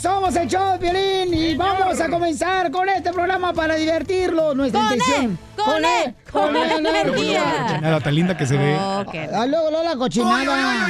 [0.00, 4.54] Somos el show de Violín y vamos a comenzar con este programa para divertirlo.
[4.54, 5.24] Nuestra ¡Con intención.
[5.32, 5.38] él!
[5.64, 6.14] ¡Con él!
[6.30, 7.42] ¡Con él, energía!
[7.66, 8.76] Cochinada tan linda que se ve.
[8.78, 9.04] Ah,
[9.48, 10.88] luego, luego la cochinada.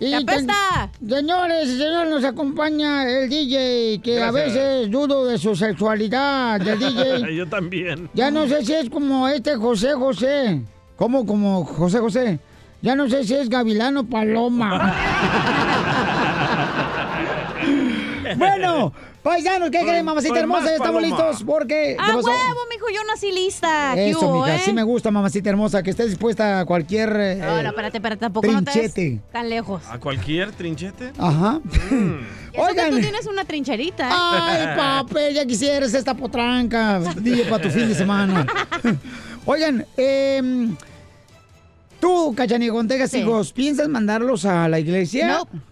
[0.00, 0.90] Y ¡Te apesta!
[0.98, 4.54] ten- señores y señores, nos acompaña el DJ, que a Gracias.
[4.54, 7.34] veces dudo de su sexualidad, del DJ.
[7.36, 8.08] Yo también.
[8.14, 10.62] Ya no sé si es como este José José.
[10.96, 12.38] ¿Cómo como José José?
[12.82, 14.94] Ya no sé si es Gavilano Paloma.
[18.38, 20.66] bueno, paisanos, ¿qué Soy- creen, mamacita soy hermosa?
[20.66, 21.96] Ya estamos listos porque...
[21.98, 22.28] ¡A ¿qué pasó?
[22.28, 22.86] huevo, mijo!
[22.94, 23.92] Yo nací lista.
[23.94, 24.60] ¿Qué Eso, hubo, mija, eh?
[24.64, 27.16] sí me gusta, mamacita hermosa, que estés dispuesta a cualquier...
[27.18, 29.20] eh, No, no, espérate, espérate, tampoco no te trinchete.
[29.32, 29.82] tan lejos.
[29.90, 31.12] ¿A cualquier trinchete?
[31.18, 31.60] Ajá.
[32.54, 34.12] Y eso que tú tienes una trincherita, ¿eh?
[34.16, 37.00] Ay, papel, ya quisieras esta potranca.
[37.16, 38.46] DJ para tu fin de semana.
[39.44, 40.68] Oigan, eh,
[42.00, 43.18] tú, Cachanilla, cuando tengas Sí.
[43.18, 45.26] hijos, ¿piensas mandarlos a la iglesia?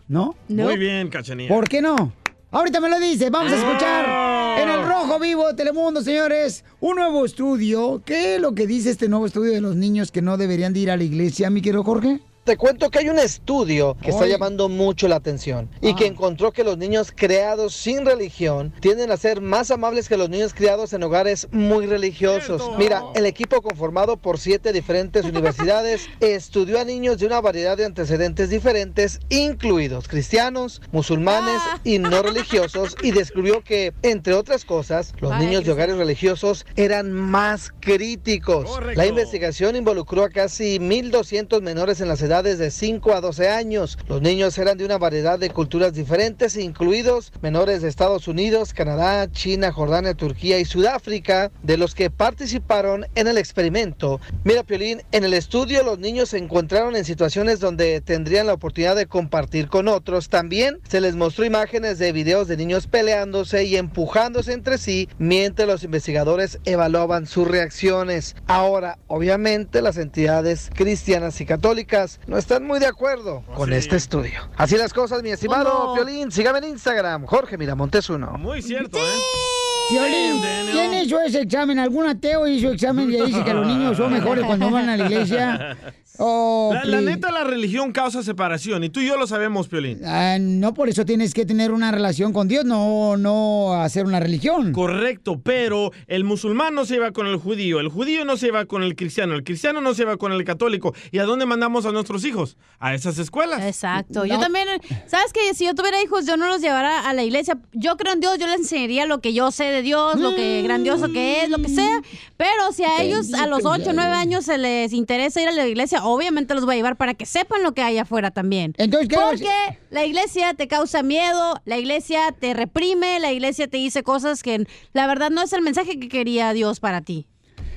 [0.08, 0.34] No.
[0.48, 0.64] ¿No?
[0.64, 1.48] Muy bien, cachanilla.
[1.48, 2.12] ¿Por qué no?
[2.54, 3.30] Ahorita me lo dice.
[3.30, 8.02] Vamos a escuchar en el Rojo Vivo de Telemundo, señores, un nuevo estudio.
[8.04, 10.80] ¿Qué es lo que dice este nuevo estudio de los niños que no deberían de
[10.80, 12.20] ir a la iglesia, mi querido Jorge?
[12.44, 16.50] Te cuento que hay un estudio que está llamando mucho la atención y que encontró
[16.50, 20.92] que los niños creados sin religión tienden a ser más amables que los niños criados
[20.92, 22.68] en hogares muy religiosos.
[22.78, 27.84] Mira, el equipo conformado por siete diferentes universidades estudió a niños de una variedad de
[27.84, 35.38] antecedentes diferentes, incluidos cristianos, musulmanes y no religiosos, y descubrió que, entre otras cosas, los
[35.38, 38.80] niños de hogares religiosos eran más críticos.
[38.96, 43.98] La investigación involucró a casi 1.200 menores en las edades de 5 a 12 años.
[44.08, 49.30] Los niños eran de una variedad de culturas diferentes, incluidos menores de Estados Unidos, Canadá,
[49.30, 54.18] China, Jordania, Turquía y Sudáfrica, de los que participaron en el experimento.
[54.44, 58.96] Mira, Piolín, en el estudio los niños se encontraron en situaciones donde tendrían la oportunidad
[58.96, 60.30] de compartir con otros.
[60.30, 65.68] También se les mostró imágenes de videos de niños peleándose y empujándose entre sí mientras
[65.68, 68.36] los investigadores evaluaban sus reacciones.
[68.46, 74.48] Ahora, obviamente, las entidades cristianas y católicas no están muy de acuerdo con este estudio.
[74.56, 75.94] Así las cosas, mi estimado.
[75.94, 76.30] Piolín.
[76.30, 78.32] Sígame en Instagram, Jorge Miramontes uno.
[78.38, 79.61] Muy cierto, ¿eh?
[79.92, 80.42] Violín,
[80.72, 81.78] ¿quién hizo ese examen?
[81.78, 85.04] ¿Algún ateo hizo examen y dice que los niños son mejores cuando van a la
[85.06, 85.76] iglesia?
[86.18, 87.04] Oh, La, la please.
[87.06, 88.84] neta, la religión causa separación.
[88.84, 90.02] Y tú y yo lo sabemos, Piolín.
[90.04, 94.20] Ah, no por eso tienes que tener una relación con Dios, no, no hacer una
[94.20, 94.72] religión.
[94.72, 98.66] Correcto, pero el musulmán no se va con el judío, el judío no se va
[98.66, 100.94] con el cristiano, el cristiano no se va con el católico.
[101.10, 102.58] ¿Y a dónde mandamos a nuestros hijos?
[102.78, 103.62] A esas escuelas.
[103.64, 104.26] Exacto.
[104.26, 104.68] Yo también,
[105.06, 105.54] ¿sabes qué?
[105.54, 107.58] Si yo tuviera hijos, yo no los llevara a la iglesia.
[107.72, 110.62] Yo creo en Dios, yo les enseñaría lo que yo sé de Dios, lo que
[110.62, 112.00] grandioso que es, lo que sea.
[112.36, 115.52] Pero si a ellos a los 8 o 9 años se les interesa ir a
[115.52, 118.74] la iglesia, obviamente los voy a llevar para que sepan lo que hay afuera también.
[118.78, 119.50] Entonces, ¿qué Porque
[119.90, 124.66] la iglesia te causa miedo, la iglesia te reprime, la iglesia te dice cosas que
[124.92, 127.26] la verdad no es el mensaje que quería Dios para ti.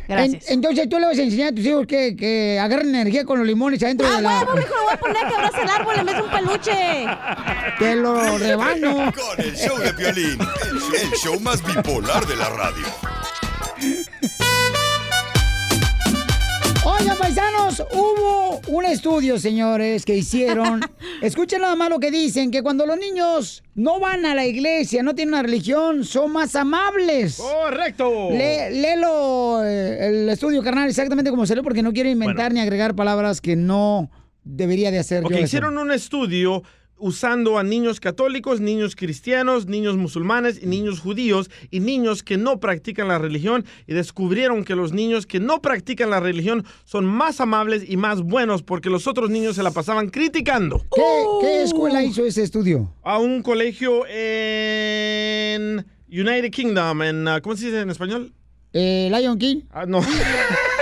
[0.07, 0.47] Gracias.
[0.47, 3.37] En- entonces tú le vas a enseñar a tus hijos que, que agarren energía con
[3.39, 4.39] los limones adentro de la...
[4.39, 4.69] ¡Ah, huevo, mijo!
[4.75, 7.05] Le voy a poner que abrace el árbol en vez de un peluche.
[7.79, 9.13] Te lo rebano.
[9.13, 10.37] Con el show de Piolín,
[11.01, 12.85] el show más bipolar de la radio.
[16.85, 20.81] Oigan, paisanos, hubo un estudio, señores, que hicieron.
[21.21, 25.01] Escuchen nada más lo que dicen, que cuando los niños no van a la iglesia,
[25.01, 27.37] no tienen una religión, son más amables.
[27.37, 28.29] Correcto.
[28.31, 32.95] Le- léelo eh, el estudio, carnal, exactamente como salió, porque no quiero inventar ni agregar
[32.95, 34.11] palabras que no
[34.43, 35.37] debería de hacer Ok, yo.
[35.37, 35.45] eso.
[35.45, 36.61] hicieron un estudio
[36.97, 42.59] usando a niños católicos, niños cristianos, niños musulmanes y niños judíos y niños que no
[42.59, 47.41] practican la religión y descubrieron que los niños que no practican la religión son más
[47.41, 50.85] amables y más buenos porque los otros niños se la pasaban criticando.
[50.95, 51.01] ¿Qué,
[51.41, 52.93] qué escuela hizo ese estudio?
[53.03, 58.33] A un colegio en United Kingdom, en, uh, ¿cómo se dice en español?
[58.73, 59.61] Eh, Lion King.
[59.71, 60.01] Ah, no.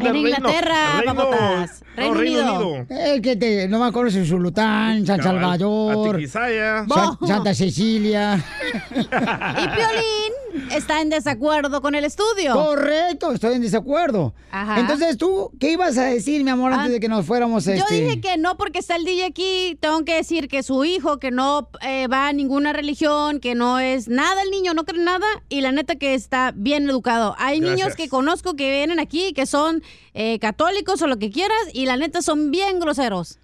[0.00, 1.82] En Inglaterra, papotas.
[1.96, 2.12] Reino
[2.58, 2.86] Unido.
[2.90, 5.40] El que te, no me acuerdo si Zulután, San Cabal.
[5.40, 6.20] Salvador.
[6.28, 8.42] Sa- Santa Cecilia.
[8.90, 10.32] Y Piolín
[10.70, 12.54] está en desacuerdo con el estudio.
[12.54, 14.34] Correcto, estoy en desacuerdo.
[14.50, 14.80] Ajá.
[14.80, 17.72] Entonces, ¿tú qué ibas a decir, mi amor, antes Ah, de que nos fuéramos Yo
[17.72, 17.94] este?
[17.94, 21.30] dije que no porque está el DJ aquí, tengo que decir que su hijo, que
[21.30, 25.26] no eh, va a ninguna religión, que no es nada el niño, no cree nada,
[25.48, 27.34] y la neta que está bien educado.
[27.38, 29.82] Hay niños que conozco que vienen aquí, que son
[30.14, 33.38] eh, católicos o lo que quieras, y la neta son bien groseros.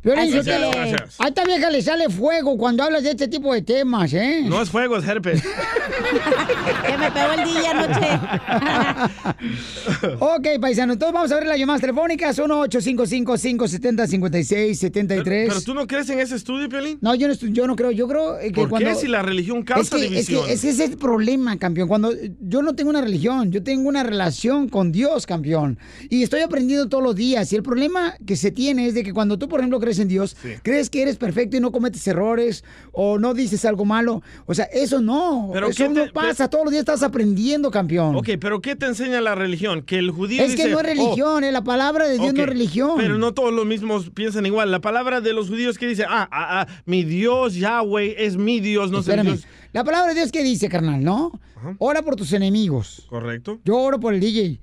[0.00, 0.32] Piolín,
[1.18, 4.42] a esta vieja le sale fuego cuando hablas de este tipo de temas, ¿eh?
[4.44, 5.42] No es fuego, es herpes.
[6.86, 8.08] Que me pegó el DJ anoche.
[10.20, 12.38] Ok, paisano, entonces vamos a ver las llamadas telefónicas.
[12.38, 15.24] 1-855-570-5673.
[15.24, 16.98] Pero tú no crees en ese estudio, Piolín.
[17.00, 17.90] No, yo no, estoy- yo no creo.
[17.90, 18.88] Yo creo que ¿Por cuando...
[18.90, 20.46] qué si la religión Es causa que, es, división?
[20.46, 21.88] que, es que ese es el problema, campeón.
[21.88, 25.78] Cuando yo no tengo una religión, yo tengo una relación con Dios, campeón.
[26.08, 27.52] Y estoy aprendiendo todos los días.
[27.52, 30.08] Y el problema que se tiene es de que cuando tú, por ejemplo, crees en
[30.08, 30.50] Dios, Sí.
[30.62, 32.62] crees que eres perfecto y no cometes errores
[32.92, 34.22] o no dices algo malo.
[34.46, 35.50] O sea, eso no.
[35.52, 36.48] Pero eso ¿qué no te- pasa.
[36.50, 38.14] Todos los días estás aprendiendo, campeón.
[38.16, 39.82] Ok, pero ¿qué te enseña la religión?
[39.82, 42.42] Que el judío Es que no es religión, eh, la palabra de oh, Dios no
[42.42, 42.92] es religión.
[42.98, 44.70] Pero no todos los mismos piensan igual.
[44.70, 48.60] La palabra de los judíos que dice, ah, ah, ah, mi Dios Yahweh es mi
[48.60, 49.16] Dios, no sé.
[49.22, 49.46] Dios.
[49.72, 51.32] La palabra de Dios que dice, carnal, ¿no?
[51.78, 53.06] Ora por tus enemigos.
[53.08, 53.58] Correcto.
[53.64, 54.60] Yo oro por el DJ.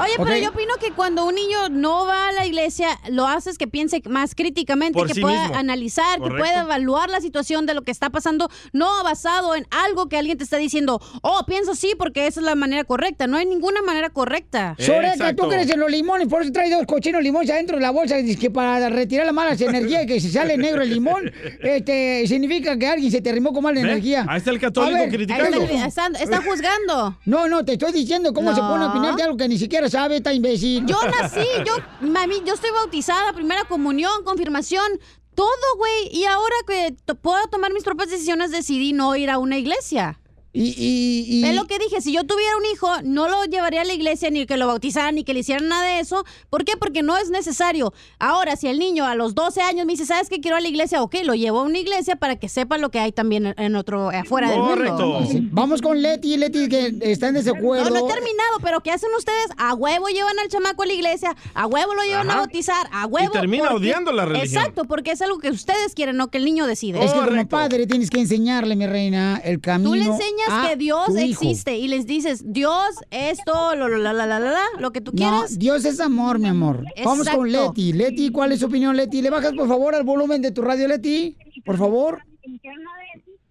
[0.00, 3.56] Oye, pero yo opino que cuando un niño no va a la iglesia, lo haces
[3.56, 5.56] que piense más críticamente, Por que sí pueda mismo.
[5.56, 10.08] analizar, que pueda evaluar la situación de lo que está pasando, no basado en algo
[10.08, 13.26] que alguien te está diciendo, oh, pienso sí, porque esa es la manera correcta.
[13.26, 14.74] No hay ninguna manera correcta.
[14.78, 15.44] Exacto.
[15.44, 18.16] tú crees en los limones, por eso trae dos cochinos limones adentro de la bolsa,
[18.22, 21.30] que para retirar las malas energías, que si sale negro el limón,
[21.62, 23.90] este, significa que alguien se te mala ¿Ve?
[23.90, 24.24] energía.
[24.28, 25.58] Ahí está el católico ver, criticando.
[25.62, 27.18] está, está- está juzgando.
[27.24, 29.88] No, no, te estoy diciendo cómo se pone a opinar de algo que ni siquiera
[29.90, 30.84] sabe esta imbécil.
[30.86, 34.86] Yo nací, yo, mami, yo estoy bautizada, primera comunión, confirmación,
[35.34, 35.48] todo,
[35.78, 36.08] güey.
[36.12, 40.18] Y ahora que to- puedo tomar mis propias decisiones, decidí no ir a una iglesia.
[40.56, 43.82] Y, y, y- Es lo que dije, si yo tuviera un hijo, no lo llevaría
[43.82, 46.24] a la iglesia, ni que lo bautizaran, ni que le hicieran nada de eso.
[46.50, 46.76] ¿Por qué?
[46.78, 47.92] Porque no es necesario.
[48.18, 50.68] Ahora, si el niño a los 12 años me dice, ¿sabes qué quiero a la
[50.68, 51.02] iglesia?
[51.02, 54.08] Ok, lo llevo a una iglesia para que sepa lo que hay también en- otro,
[54.10, 54.74] afuera del mundo.
[54.76, 55.18] Correcto.
[55.30, 57.90] Sí, Vamos con Leti, Leti, que está en desacuerdo.
[57.90, 59.46] No, no he terminado, pero ¿qué hacen ustedes?
[59.58, 63.06] A huevo llevan al chamaco a la iglesia, a huevo lo llevan a bautizar, a
[63.06, 63.32] huevo.
[63.32, 64.46] termina odiando la religión.
[64.62, 66.98] Exacto, porque es algo que ustedes quieren, no que el niño decide.
[67.04, 67.48] Es que como Correcto.
[67.56, 69.90] padre tienes que enseñarle, mi reina, el camino.
[69.90, 74.12] Tú le enseñas a que Dios existe y les dices, Dios, esto, lo, lo, la,
[74.12, 75.58] la, la, lo que tú No, quieras.
[75.58, 76.84] Dios es amor, mi amor.
[77.04, 77.50] Vamos con.
[77.50, 77.92] Leti.
[77.92, 79.22] Leti, ¿cuál es su opinión, Leti?
[79.22, 81.36] ¿Le bajas, por favor, al volumen de tu radio, Leti?
[81.64, 82.22] Por favor.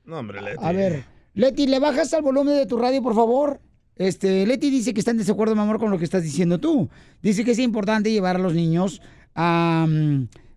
[0.05, 0.57] No, hombre, Leti.
[0.61, 3.59] A ver, Leti, ¿le bajas al volumen de tu radio, por favor?
[3.95, 6.89] Este, Leti dice que está en desacuerdo, mi amor, con lo que estás diciendo tú.
[7.21, 9.01] Dice que es importante llevar a los niños
[9.35, 9.87] a,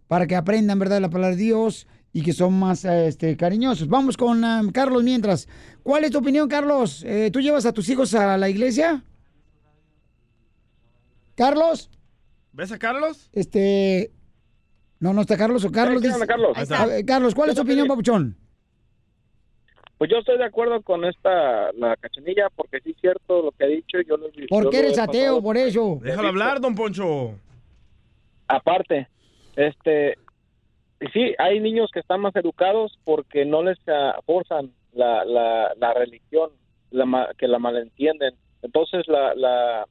[0.08, 3.88] para que aprendan, ¿verdad?, la palabra de Dios y que son más este, cariñosos.
[3.88, 5.48] Vamos con ah, Carlos mientras.
[5.82, 7.04] ¿Cuál es tu opinión, Carlos?
[7.04, 9.02] Eh, ¿Tú llevas a tus hijos a la iglesia?
[11.34, 11.90] Carlos,
[12.52, 13.30] ¿Ves a Carlos?
[13.32, 14.10] este...
[15.00, 16.02] No, no está Carlos o Carlos.
[16.02, 16.56] ¿qué dice- Carlos?
[16.88, 18.36] Ver, Carlos, ¿cuál es tu opinión, papuchón?
[19.96, 23.64] Pues yo estoy de acuerdo con esta, la cachanilla, porque sí es cierto lo que
[23.64, 23.98] ha dicho.
[24.00, 25.34] Yo lo, ¿Por qué eres ateo?
[25.34, 25.42] pasado.
[25.42, 25.98] Por eso.
[26.02, 27.34] Déjalo hablar, don Poncho.
[28.46, 29.08] Aparte,
[29.56, 30.16] este,
[31.12, 35.94] sí, hay niños que están más educados porque no les ah, forzan la, la, la
[35.94, 36.50] religión,
[36.90, 38.34] la, que la malentienden.
[38.62, 39.86] Entonces la, la,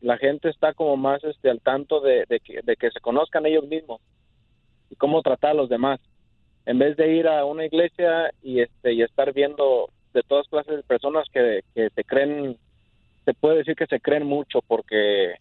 [0.00, 3.46] la gente está como más este, al tanto de, de que, de que se conozcan
[3.46, 4.00] ellos mismos
[4.90, 6.00] y cómo tratar a los demás.
[6.66, 10.76] En vez de ir a una iglesia y, este, y estar viendo de todas clases
[10.76, 12.56] de personas que, que se creen,
[13.24, 15.34] se puede decir que se creen mucho porque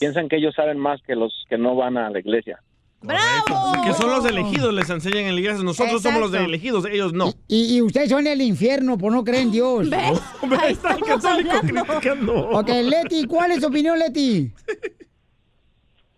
[0.00, 2.60] piensan que ellos saben más que los que no van a la iglesia.
[3.00, 3.72] ¡Bravo!
[3.84, 5.62] Que son los elegidos, les enseñan en la iglesia.
[5.62, 7.32] Nosotros somos los de elegidos, ellos no.
[7.46, 9.88] Y, y ustedes son el infierno por no creer en Dios.
[9.88, 10.20] ¿Ves?
[10.42, 11.84] Hombre, Ahí está el estamos católico hablando.
[11.84, 12.48] criticando.
[12.50, 14.52] Ok, Leti, ¿cuál es tu opinión, Leti?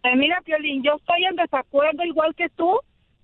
[0.02, 2.72] Eh, mira, Piolín, yo estoy en desacuerdo igual que tú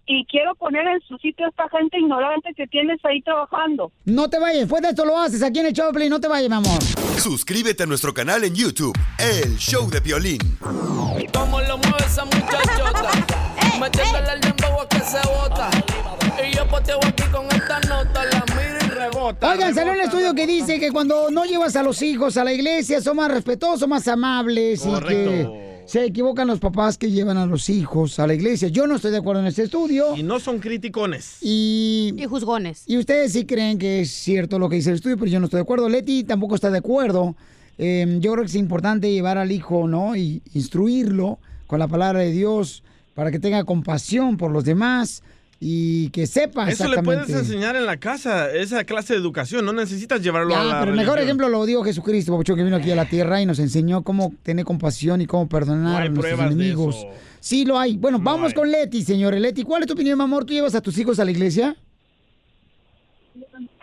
[0.09, 3.91] y quiero poner en su sitio a esta gente ignorante que tienes ahí trabajando.
[4.05, 6.49] No te vayas, después de esto lo haces aquí en el Choplin, no te vayas,
[6.51, 6.81] mi amor.
[7.19, 10.39] Suscríbete a nuestro canal en YouTube, El Show de Violín.
[11.33, 13.26] Cómo lo mueve esa muchachota.
[13.81, 15.71] Metiéndole el dembow a que se bota.
[16.51, 18.25] Y yo poteo aquí con esta nota.
[18.25, 19.51] La miro y rebota.
[19.53, 22.53] Oigan, salió un estudio que dice que cuando no llevas a los hijos a la
[22.53, 25.31] iglesia son más respetuosos, más amables y Correcto.
[25.31, 28.69] que se equivocan los papás que llevan a los hijos a la iglesia.
[28.69, 31.37] Yo no estoy de acuerdo en este estudio Y no son criticones.
[31.43, 32.13] y...
[32.17, 32.83] Y juzgones.
[32.87, 35.45] Y ustedes sí creen que es cierto lo que dice el estudio, pero yo no
[35.47, 35.89] estoy de acuerdo.
[35.89, 37.37] Leti tampoco está de acuerdo.
[37.79, 40.17] Eh, yo creo que es importante llevar al hijo, ¿no?
[40.17, 42.83] Y instruirlo con la palabra de Dios
[43.17, 45.23] para que tenga compasión por los demás
[45.59, 49.65] y que sepa Eso le puedes enseñar en la casa, esa clase de educación.
[49.65, 52.91] No necesitas llevarlo a la pero el mejor ejemplo lo dio Jesucristo, que vino aquí
[52.91, 56.11] a la tierra y nos enseñó cómo tener compasión y cómo perdonar No hay a
[56.11, 56.97] nuestros de enemigos.
[56.97, 57.09] eso.
[57.41, 57.97] Sí, lo hay.
[57.97, 59.41] Bueno, vamos con Leti, señores.
[59.41, 60.45] Leti, ¿cuál es tu opinión, mi amor?
[60.45, 61.75] ¿Tú llevas a tus hijos a la iglesia?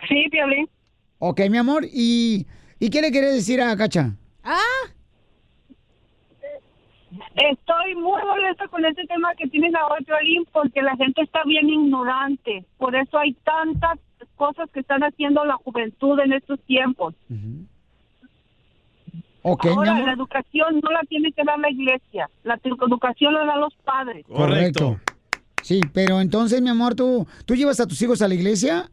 [0.08, 0.68] Sí, Piolín.
[1.18, 1.84] Ok, mi amor.
[1.92, 2.46] ¿Y,
[2.78, 4.14] ¿y qué le querés decir a Cacha?
[4.44, 4.60] Ah,
[7.34, 11.68] Estoy muy molesta con este tema que tienes ahora, Piolín, porque la gente está bien
[11.68, 12.64] ignorante.
[12.78, 13.98] Por eso hay tantas
[14.36, 17.14] cosas que están haciendo la juventud en estos tiempos.
[19.42, 22.30] Ok, mi ahora, la educación no la tiene que dar la iglesia.
[22.44, 24.24] La educación la dan los padres.
[24.26, 24.98] Correcto.
[25.62, 28.90] Sí, pero entonces, mi amor, ¿tú, ¿tú llevas a tus hijos a la iglesia?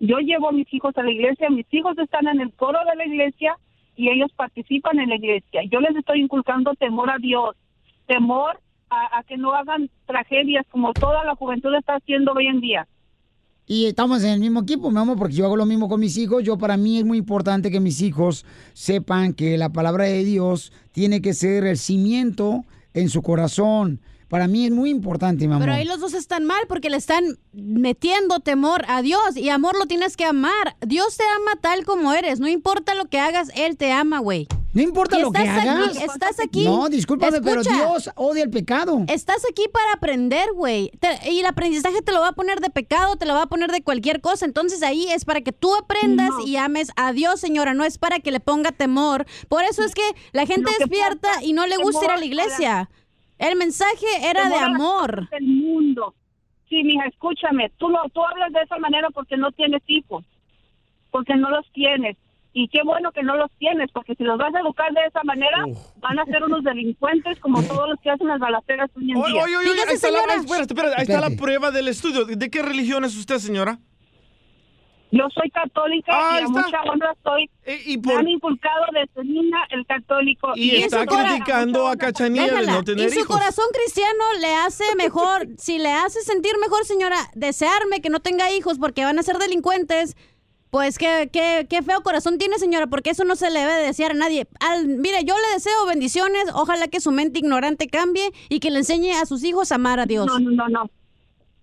[0.00, 2.96] Yo llevo a mis hijos a la iglesia, mis hijos están en el coro de
[2.96, 3.56] la iglesia
[3.96, 5.62] y ellos participan en la iglesia.
[5.70, 7.56] Yo les estoy inculcando temor a Dios,
[8.06, 8.60] temor
[8.90, 12.86] a, que no hagan tragedias como toda la juventud está haciendo hoy en día.
[13.66, 16.16] Y estamos en el mismo equipo, mi amor, porque yo hago lo mismo con mis
[16.18, 16.44] hijos.
[16.44, 20.72] Yo, para mí, es muy importante que mis hijos sepan que la palabra de Dios
[20.92, 24.00] tiene que ser el cimiento en su corazón.
[24.28, 25.66] Para mí es muy importante, mi amor.
[25.66, 29.76] pero ahí los dos están mal porque le están metiendo temor a Dios y amor
[29.78, 30.76] lo tienes que amar.
[30.84, 34.48] Dios te ama tal como eres, no importa lo que hagas, Él te ama, güey.
[34.76, 35.96] No importa lo que aquí, hagas.
[35.96, 36.64] estás aquí.
[36.64, 37.62] No, discúlpame, pero.
[37.62, 39.04] Dios odia el pecado.
[39.08, 40.90] Estás aquí para aprender, güey.
[41.30, 43.72] Y el aprendizaje te lo va a poner de pecado, te lo va a poner
[43.72, 44.44] de cualquier cosa.
[44.44, 47.72] Entonces ahí es para que tú aprendas y ames a Dios, señora.
[47.72, 49.24] No es para que le ponga temor.
[49.48, 50.02] Por eso es que
[50.32, 52.90] la gente despierta y no le gusta ir a la iglesia.
[53.38, 55.28] El mensaje era de amor.
[55.30, 56.14] del mundo.
[56.68, 60.24] Sí, mija, escúchame, tú, lo, tú hablas de esa manera porque no tienes hijos,
[61.10, 62.16] porque no los tienes.
[62.52, 65.22] Y qué bueno que no los tienes, porque si los vas a educar de esa
[65.24, 65.64] manera,
[66.00, 69.32] van a ser unos delincuentes como todos los que hacen las balaceras hoy en Oye,
[69.32, 69.42] día.
[69.44, 72.24] oye, oye, ahí está, la, espérate, espérate, ahí está la prueba del estudio.
[72.24, 73.78] ¿De qué religión es usted, señora?
[75.16, 76.60] Yo soy católica Ah, y a está.
[76.62, 77.50] mucha honra soy.
[77.86, 80.52] y Me por- han inculcado desde niña el católico.
[80.54, 83.36] Y está eso cora- criticando a Cachanilla de no tener y su hijos.
[83.36, 88.50] corazón cristiano le hace mejor, si le hace sentir mejor, señora, desearme que no tenga
[88.52, 90.16] hijos porque van a ser delincuentes.
[90.70, 93.82] Pues qué, qué, qué feo corazón tiene, señora, porque eso no se le debe de
[93.84, 94.46] desear a nadie.
[94.60, 98.78] Al, mire, yo le deseo bendiciones, ojalá que su mente ignorante cambie y que le
[98.78, 100.26] enseñe a sus hijos a amar a Dios.
[100.26, 100.90] No, no, no, no.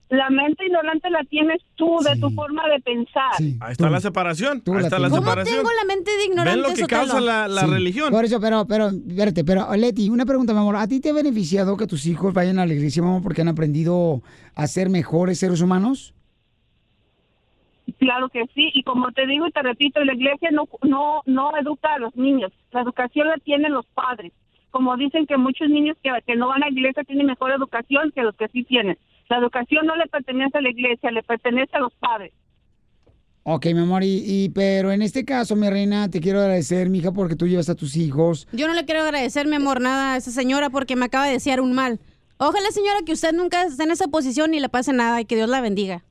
[0.10, 3.32] La mente ignorante la tienes tú, de tu forma de pensar.
[3.62, 4.62] Ahí está la separación.
[4.68, 5.10] Ahí la está la tienes.
[5.10, 5.58] ¿Cómo separación.
[5.58, 7.00] tengo la mente de ignorante, ¿Ven lo que Sotelo?
[7.00, 7.68] causa la, la Sí.
[7.68, 8.12] religión?
[8.12, 10.76] Por eso, pero, pero, espérate, pero, Leti, una pregunta, mi amor.
[10.76, 13.42] ¿A ti te ha beneficiado que tus hijos vayan a la iglesia, mi amor, porque
[13.42, 14.22] han aprendido
[14.54, 16.14] a ser mejores seres humanos?
[18.00, 21.58] Claro que sí, y como te digo y te repito, la iglesia no, no, no
[21.58, 24.32] educa a los niños, la educación la tienen los padres.
[24.72, 28.12] Como dicen que muchos niños que, que no van a la iglesia tienen mejor educación
[28.16, 28.98] que los que sí tienen.
[29.30, 32.34] La educación no le pertenece a la iglesia, le pertenece a los padres.
[33.46, 37.12] Ok, mi amor, y, y- pero en este caso, mi reina, te quiero agradecer, mija,
[37.12, 38.48] porque tú llevas a tus hijos.
[38.54, 41.34] Yo no le quiero agradecer, mi amor, nada a esa señora porque me acaba de
[41.34, 42.00] desear un mal.
[42.38, 45.36] Ojalá, señora, que usted nunca esté en esa posición y le pase nada y que
[45.36, 46.04] Dios la bendiga.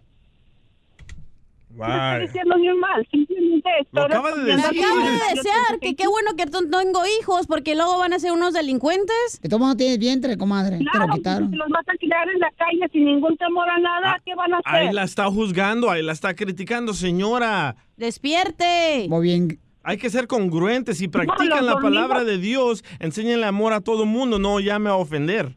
[1.75, 5.35] No estoy diciendo ni un mal, simplemente estoy acaba de Me respondiendo acaba a de
[5.35, 9.41] desear que qué bueno que no tengo hijos porque luego van a ser unos delincuentes.
[9.41, 10.79] De todos modos tienes vientre, comadre.
[10.79, 11.51] te Claro, lo quitaron.
[11.51, 14.53] si los vas a criar en la calle sin ningún temor a nada, ¿qué van
[14.55, 14.89] a hacer?
[14.89, 17.77] Ahí la está juzgando, ahí la está criticando, señora.
[17.97, 19.07] Despierte.
[19.09, 19.59] Muy bien.
[19.85, 20.99] Hay que ser congruentes.
[20.99, 24.95] Si practican los la palabra de Dios, enséñenle amor a todo mundo, no llame a
[24.95, 25.57] ofender.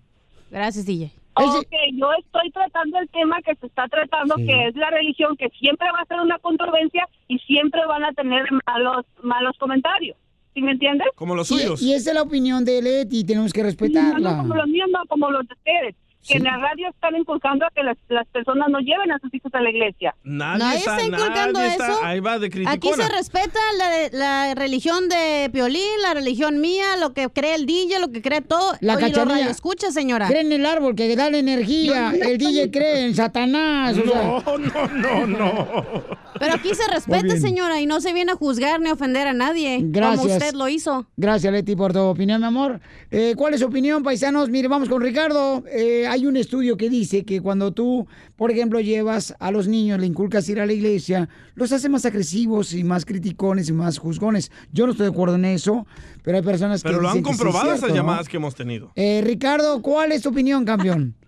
[0.49, 1.11] Gracias, DJ.
[1.37, 4.45] Ok, yo estoy tratando el tema que se está tratando, Sí.
[4.47, 8.13] que es la religión, que siempre va a ser una controversia y siempre van a
[8.13, 10.17] tener malos malos comentarios.
[10.53, 11.07] ¿Sí me entiendes?
[11.15, 14.37] Como los Y, y esa es la opinión de Leti, tenemos que No, no respetarla.
[14.37, 15.95] como los míos, no como los de ustedes.
[16.27, 19.33] Que en la radio están inculcando a que las, las personas no lleven a sus
[19.33, 20.15] hijos a la iglesia.
[20.23, 21.99] Nadie, Nadie está inculcando nadie está- eso.
[22.03, 27.13] ahí va de Aquí se respeta la, la religión de Piolín, la religión mía, lo
[27.13, 28.73] que cree el DJ, lo que cree todo.
[28.81, 30.27] La Oye, escucha, señora.
[30.27, 32.11] Cree en el árbol que da la energía.
[32.11, 33.97] El DJ cree en Satanás.
[33.97, 34.23] o sea.
[34.23, 36.24] No, no, no, no.
[36.39, 39.33] Pero aquí se respeta, señora, y no se viene a juzgar ni a ofender a
[39.33, 39.79] nadie.
[39.81, 40.21] Gracias.
[40.21, 41.07] Como usted lo hizo.
[41.17, 42.81] Gracias, Leti, por tu opinión, mi amor.
[43.11, 44.49] Eh, ¿Cuál es su opinión, paisanos?
[44.49, 45.63] Mire, vamos con Ricardo.
[45.71, 49.99] Eh, hay un estudio que dice que cuando tú, por ejemplo, llevas a los niños,
[49.99, 53.97] le inculcas ir a la iglesia, los hace más agresivos y más criticones y más
[53.97, 54.51] juzgones.
[54.71, 55.87] Yo no estoy de acuerdo en eso,
[56.23, 57.95] pero hay personas que Pero lo han dicen comprobado cierto, esas ¿no?
[57.95, 58.91] llamadas que hemos tenido.
[58.95, 61.15] Eh, Ricardo, ¿cuál es tu opinión, campeón?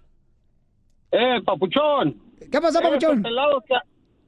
[1.09, 2.21] Eh, papuchón.
[2.51, 3.23] ¿Qué pasó, papuchón?
[3.23, 3.29] Que,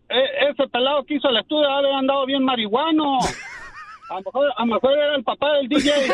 [0.09, 3.19] eh, ese pelado que hizo el estudio ha andado bien marihuano.
[4.09, 5.91] A lo mejor, a lo mejor era el papá del DJ.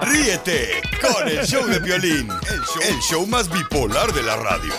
[0.00, 4.72] Ríete con el show de violín, el show, el show más bipolar de la radio.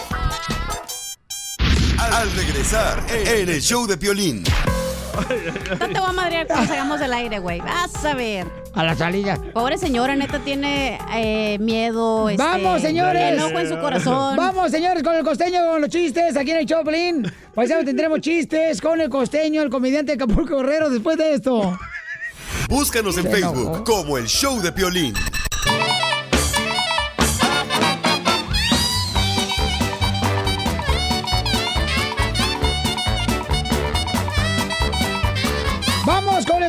[1.99, 4.43] Al regresar en el show de violín.
[5.79, 7.59] No te voy a madrear cuando salgamos del aire, güey.
[7.61, 8.45] Vas a ver.
[8.73, 9.37] A la salida.
[9.53, 12.29] Pobre señora, neta, tiene eh, miedo.
[12.29, 13.33] este, Vamos, señores.
[13.33, 14.35] Enojo en su corazón.
[14.35, 17.31] Vamos, señores, con el costeño, con los chistes aquí en el Choplin.
[17.53, 21.77] Paisano, tendremos chistes con el costeño, el comediante de Acapulco Guerrero, después de esto.
[22.69, 23.83] Búscanos en Se Facebook enojó.
[23.83, 25.13] como el show de violín.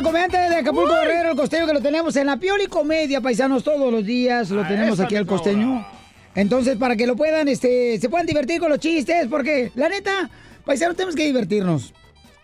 [0.07, 3.91] Comediante de Acapulco Guerrero, el costeño, que lo tenemos en la Pioli Comedia, paisanos, todos
[3.91, 4.49] los días.
[4.49, 5.85] Lo tenemos aquí al costeño.
[6.35, 10.29] Entonces, para que lo puedan, este, se puedan divertir con los chistes, porque la neta,
[10.65, 11.93] paisanos, tenemos que divertirnos.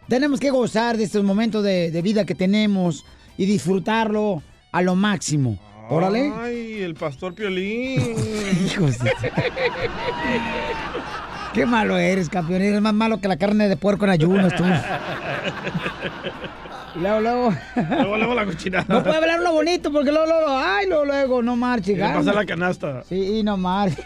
[0.07, 3.05] Tenemos que gozar de estos momentos de, de vida que tenemos
[3.37, 4.41] y disfrutarlo
[4.71, 5.57] a lo máximo.
[5.89, 6.31] Órale.
[6.41, 8.01] Ay, el pastor Piolín.
[8.65, 9.13] Hijos de-
[11.53, 12.61] Qué malo eres, campeón.
[12.63, 14.63] Eres más malo que la carne de puerco en ayunas, tú.
[16.95, 17.53] Luego, luego.
[17.75, 18.85] Luego, luego la cochinada.
[18.87, 21.95] No puede hablar uno bonito porque luego, luego, ay, luego, luego, no marche.
[21.95, 23.03] Pasa la canasta.
[23.09, 24.03] Sí, no marche.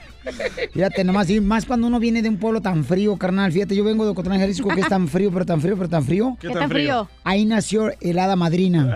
[0.74, 3.52] Fíjate nomás, y más cuando uno viene de un pueblo tan frío, carnal.
[3.52, 6.04] Fíjate, yo vengo de Ocotlán, Jalisco, que es tan frío, pero tan frío, pero tan
[6.04, 6.38] frío.
[6.40, 7.10] ¿Qué tan frío?
[7.24, 8.88] Ahí nació el hada madrina.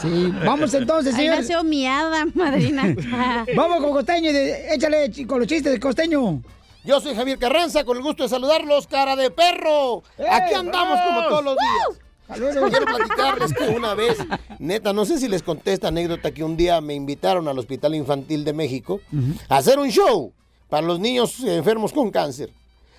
[0.00, 1.36] Sí, vamos entonces, Ahí señor.
[1.40, 2.84] nació mi hada, madrina.
[3.54, 6.40] Vamos con Costeño, y de- échale con los chistes de Costeño.
[6.84, 10.02] Yo soy Javier Carranza, con el gusto de saludarlos, cara de perro.
[10.18, 12.00] Aquí andamos como todos los días.
[12.26, 12.70] Saludos.
[12.70, 14.18] Quiero platicarles que una vez,
[14.58, 17.94] neta, no sé si les conté esta anécdota que un día me invitaron al Hospital
[17.96, 19.00] Infantil de México
[19.48, 20.32] a hacer un show
[20.68, 22.50] para los niños enfermos con cáncer.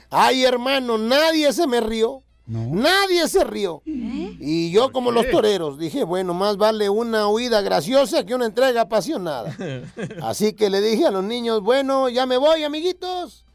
[0.09, 2.21] Ay, hermano, nadie se me rió.
[2.45, 3.81] Nadie se rió.
[3.85, 8.81] Y yo como los toreros dije, bueno, más vale una huida graciosa que una entrega
[8.81, 9.55] apasionada.
[10.21, 13.45] Así que le dije a los niños, bueno, ya me voy, amiguitos.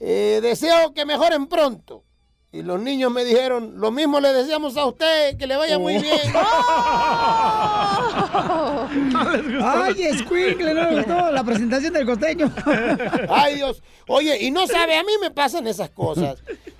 [0.00, 2.02] Eh, deseo que mejoren pronto.
[2.52, 5.98] Y los niños me dijeron, lo mismo le deseamos a usted, que le vaya muy
[5.98, 6.18] bien.
[9.62, 12.50] Ay, escuincle, no me gustó la presentación del costeño.
[13.28, 13.82] Ay, Dios.
[14.08, 16.38] Oye, y no sabe, a mí me pasan esas cosas.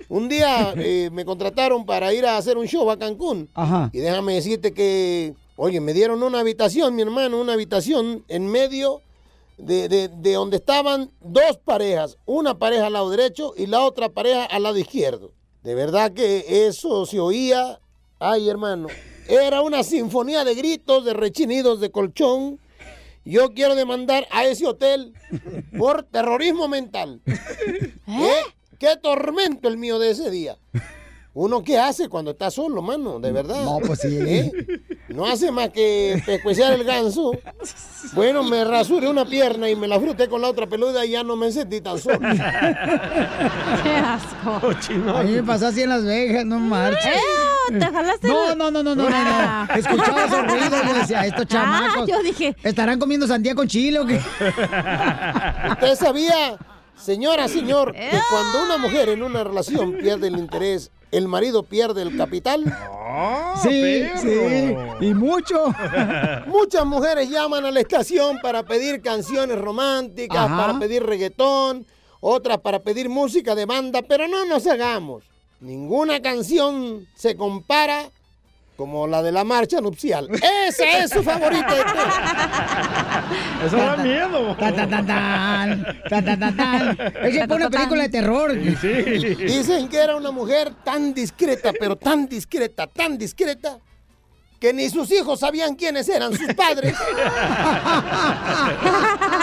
[0.09, 3.49] Un día eh, me contrataron para ir a hacer un show a Cancún.
[3.53, 3.89] Ajá.
[3.93, 9.01] Y déjame decirte que, oye, me dieron una habitación, mi hermano, una habitación en medio
[9.57, 12.17] de, de- de donde estaban dos parejas.
[12.25, 15.33] Una pareja al lado derecho y la otra pareja al lado izquierdo.
[15.63, 17.79] De verdad que eso se oía.
[18.19, 18.87] Ay, hermano.
[19.27, 22.59] Era una sinfonía de gritos, de rechinidos de colchón.
[23.25, 25.13] Yo quiero demandar a ese hotel
[25.77, 27.21] por terrorismo mental.
[27.27, 28.41] ¿Eh?
[28.79, 30.57] ¿Qué tormento el mío de ese día?
[31.39, 33.19] ¿Uno qué hace cuando está solo, mano?
[33.19, 33.63] De verdad.
[33.63, 34.07] No, pues sí.
[34.19, 34.51] ¿Eh?
[35.09, 37.31] No hace más que pescuecer el ganso.
[38.13, 41.23] Bueno, me rasuré una pierna y me la fruté con la otra peluda y ya
[41.23, 42.17] no me sentí tan solo.
[43.83, 44.61] Qué asco.
[45.15, 47.05] A mí me pasó así en Las Vegas, no marches.
[47.05, 47.77] ¡Eh!
[47.79, 48.27] ¿Te jalaste?
[48.29, 49.67] No, no, no, no, no, no, Ah.
[49.69, 49.75] no.
[49.75, 52.01] Escuchaba esos ruidos y decía, estos chamacos.
[52.01, 52.55] Ah, yo dije.
[52.63, 54.19] ¿Estarán comiendo sandía con chile o qué?
[55.71, 56.57] ¿Usted sabía,
[56.99, 62.01] señora, señor, que cuando una mujer en una relación pierde el interés, el marido pierde
[62.01, 62.63] el capital?
[63.63, 64.75] Sí, sí.
[64.99, 65.65] Y mucho.
[66.47, 70.57] Muchas mujeres llaman a la estación para pedir canciones románticas, Ajá.
[70.57, 71.85] para pedir reggaetón,
[72.19, 75.23] otras para pedir música de banda, pero no nos hagamos.
[75.59, 78.11] Ninguna canción se compara
[78.77, 80.29] como la de la marcha nupcial.
[80.67, 81.75] Esa es su favorita.
[83.65, 84.55] Eso da miedo.
[84.55, 85.97] Tan, tan, tan, tan.
[86.07, 86.97] Tan, tan.
[87.23, 88.53] Es que fue una película de terror.
[88.53, 93.79] Dicen que era una mujer tan discreta, pero tan discreta, tan discreta,
[94.59, 96.95] que ni sus hijos sabían quiénes eran sus padres.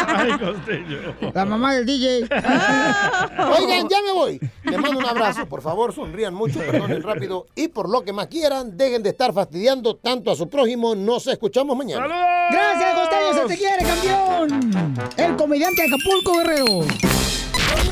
[0.06, 0.98] Ay, costeño.
[1.32, 2.22] La mamá del DJ.
[2.24, 4.40] Oigan, ya me voy.
[4.64, 5.46] Les mando un abrazo.
[5.46, 7.46] Por favor, sonrían mucho, perdonen rápido.
[7.54, 10.94] Y por lo que más quieran, dejen de estar fastidiando tanto a su prójimo.
[10.94, 12.06] Nos escuchamos mañana.
[12.50, 15.10] Gracias, Costeño, se te quiere, campeón.
[15.16, 16.86] El comediante Acapulco Guerrero.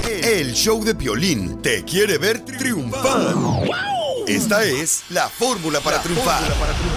[0.09, 3.35] El show de Piolín te quiere ver triunfar.
[4.27, 6.43] Esta es la fórmula para triunfar.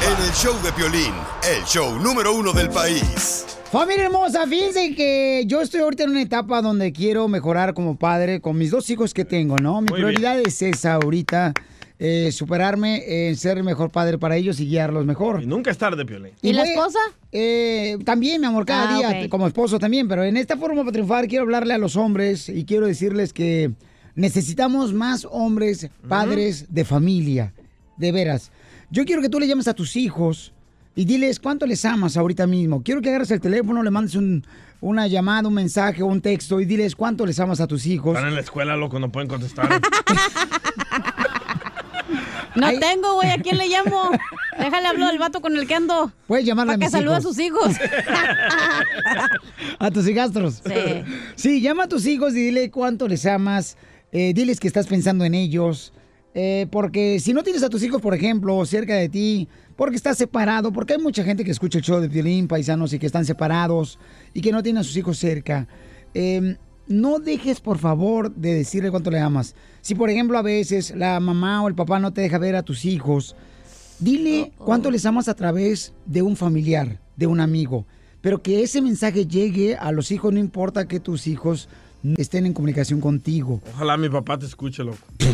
[0.04, 1.14] En el show de Piolín,
[1.58, 3.46] el show número uno del país.
[3.72, 8.40] Familia hermosa, fíjense que yo estoy ahorita en una etapa donde quiero mejorar como padre
[8.42, 9.82] con mis dos hijos que tengo, ¿no?
[9.82, 11.54] Mi Muy prioridad es esa ahorita,
[12.00, 15.42] eh, superarme en ser el mejor padre para ellos y guiarlos mejor.
[15.42, 16.32] Y nunca es tarde, Piolín.
[16.42, 17.00] ¿Y la voy- esposa?
[17.32, 20.92] Eh, también, mi amor, cada Ah, día, como esposo también, pero en esta forma para
[20.94, 23.72] triunfar quiero hablarle a los hombres y quiero decirles que
[24.16, 27.54] necesitamos más hombres, padres de familia,
[27.98, 28.52] de veras.
[28.90, 30.54] Yo quiero que tú le llames a tus hijos
[30.96, 32.82] y diles cuánto les amas ahorita mismo.
[32.84, 34.44] Quiero que agarres el teléfono, le mandes un,
[34.82, 38.16] una llamada, un mensaje o un texto y diles cuánto les amas a tus hijos.
[38.16, 39.70] Están en la escuela, loco, no pueden contestar.
[42.56, 43.30] No tengo, güey.
[43.32, 44.12] ¿A quién le llamo?
[44.58, 46.12] Déjale hablar al vato con el que ando.
[46.28, 47.76] Puedes llamarle a Para que mis salude a sus hijos.
[49.80, 50.62] A tus hijastros.
[50.66, 51.04] Sí.
[51.36, 53.78] Sí, llama a tus hijos y dile cuánto les amas.
[54.18, 55.92] Eh, diles que estás pensando en ellos.
[56.34, 60.18] eh, porque si no tienes a tus hijos, por ejemplo, cerca de ti, porque estás
[60.18, 63.26] separado, porque hay mucha gente que escucha el show de violín, paisanos, y que están
[63.26, 64.00] separados
[64.34, 65.68] y que no tienen a sus hijos cerca.
[66.14, 66.56] eh,
[66.88, 69.56] no dejes, por favor, de decirle cuánto le amas.
[69.82, 72.64] Si, por ejemplo, a veces la mamá o el papá no te deja ver a
[72.64, 73.36] tus hijos,
[74.00, 77.86] dile cuánto les amas a través de un familiar, de un amigo.
[78.22, 81.70] Pero que ese mensaje llegue a los hijos, no importa que tus hijos
[82.18, 83.62] estén en comunicación contigo.
[83.74, 85.00] Ojalá mi papá te escuche, loco.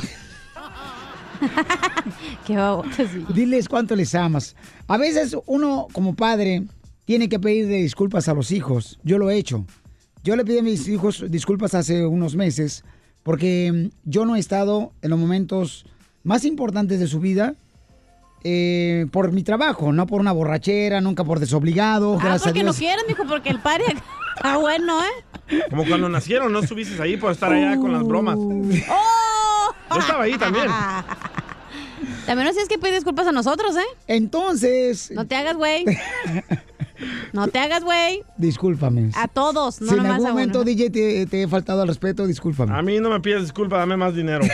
[2.45, 3.25] Qué babotas, sí.
[3.33, 4.55] Diles cuánto les amas.
[4.87, 6.63] A veces uno como padre
[7.05, 8.99] tiene que pedirle disculpas a los hijos.
[9.03, 9.65] Yo lo he hecho.
[10.23, 12.83] Yo le pedí a mis hijos disculpas hace unos meses
[13.23, 15.85] porque mm, yo no he estado en los momentos
[16.23, 17.55] más importantes de su vida
[18.43, 22.15] eh, por mi trabajo, no por una borrachera, nunca por desobligado.
[22.15, 23.85] Ah, gracias a porque no quieren, mijo, porque el party
[24.41, 25.63] está bueno, ¿eh?
[25.69, 28.37] Como cuando nacieron, no estuviste ahí por estar allá con las bromas.
[28.37, 29.73] ¡Oh!
[29.93, 30.67] Yo estaba ahí también.
[32.25, 33.85] También nos tienes que pedir disculpas a nosotros, ¿eh?
[34.07, 35.85] Entonces, No te hagas, güey.
[37.33, 38.21] No te hagas, güey.
[38.37, 39.09] discúlpame.
[39.15, 40.65] A todos, no si en nomás algún a momento, uno.
[40.65, 42.77] DJ, te, te he faltado al respeto, discúlpame.
[42.77, 44.41] A mí no me pides disculpas, dame más dinero.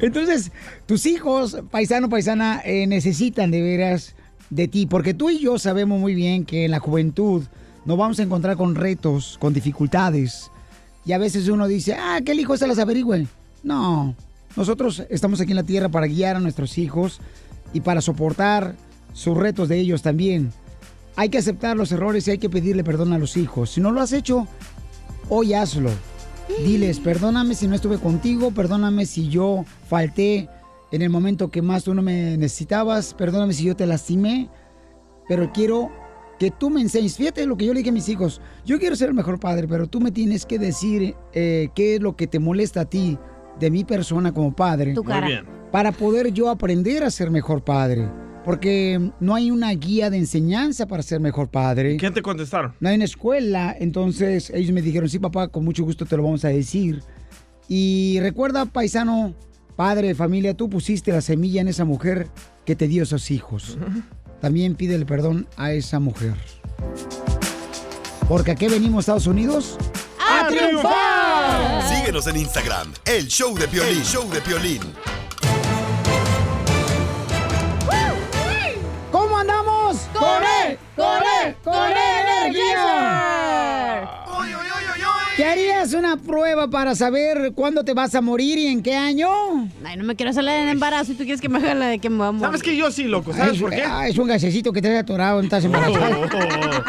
[0.00, 0.52] Entonces,
[0.86, 4.14] tus hijos, paisano, paisana, eh, necesitan de veras
[4.50, 7.44] de ti, porque tú y yo sabemos muy bien que en la juventud
[7.84, 10.50] nos vamos a encontrar con retos, con dificultades,
[11.04, 13.26] y a veces uno dice, ah, que el hijo se las averigüe.
[13.62, 14.14] No,
[14.56, 17.20] nosotros estamos aquí en la tierra para guiar a nuestros hijos
[17.72, 18.74] y para soportar
[19.12, 20.52] sus retos de ellos también.
[21.16, 23.70] Hay que aceptar los errores y hay que pedirle perdón a los hijos.
[23.70, 24.46] Si no lo has hecho,
[25.28, 25.90] hoy hazlo.
[26.64, 30.48] Diles, perdóname si no estuve contigo, perdóname si yo falté
[30.90, 34.48] en el momento que más tú no me necesitabas, perdóname si yo te lastimé,
[35.28, 35.90] pero quiero
[36.38, 37.16] que tú me enseñes.
[37.16, 39.66] Fíjate lo que yo le dije a mis hijos, yo quiero ser el mejor padre,
[39.68, 43.18] pero tú me tienes que decir eh, qué es lo que te molesta a ti
[43.58, 44.94] de mi persona como padre.
[44.94, 45.20] Tu cara.
[45.20, 45.46] Muy bien.
[45.72, 48.08] Para poder yo aprender a ser mejor padre.
[48.44, 51.98] Porque no hay una guía de enseñanza para ser mejor padre.
[51.98, 52.72] ¿Quién te contestaron?
[52.80, 56.22] No hay una escuela, entonces ellos me dijeron, sí, papá, con mucho gusto te lo
[56.22, 57.02] vamos a decir.
[57.68, 59.34] Y recuerda, paisano,
[59.78, 62.28] padre de familia, tú pusiste la semilla en esa mujer
[62.64, 63.78] que te dio esos hijos.
[64.40, 66.34] También pídele perdón a esa mujer.
[68.28, 69.78] Porque aquí venimos, Estados Unidos,
[70.18, 71.96] ¡A triunfar!
[71.96, 74.82] Síguenos en Instagram, el show de Piolín, show de Piolín.
[79.12, 79.98] ¿Cómo andamos?
[80.12, 80.78] ¡Con él!
[80.96, 81.56] ¡Con él!
[81.62, 82.97] ¡Con energía!
[85.38, 89.28] ¿Te harías una prueba para saber cuándo te vas a morir y en qué año?
[89.84, 91.86] Ay, no me quiero hacer la del embarazo y tú quieres que me haga la
[91.86, 92.46] de que me voy a morir.
[92.48, 93.32] ¿Sabes que yo sí, loco?
[93.32, 93.84] ¿Sabes es, por qué?
[93.86, 96.22] ah, es un gasecito que te has atorado, estás embarazado.
[96.22, 96.82] Oh,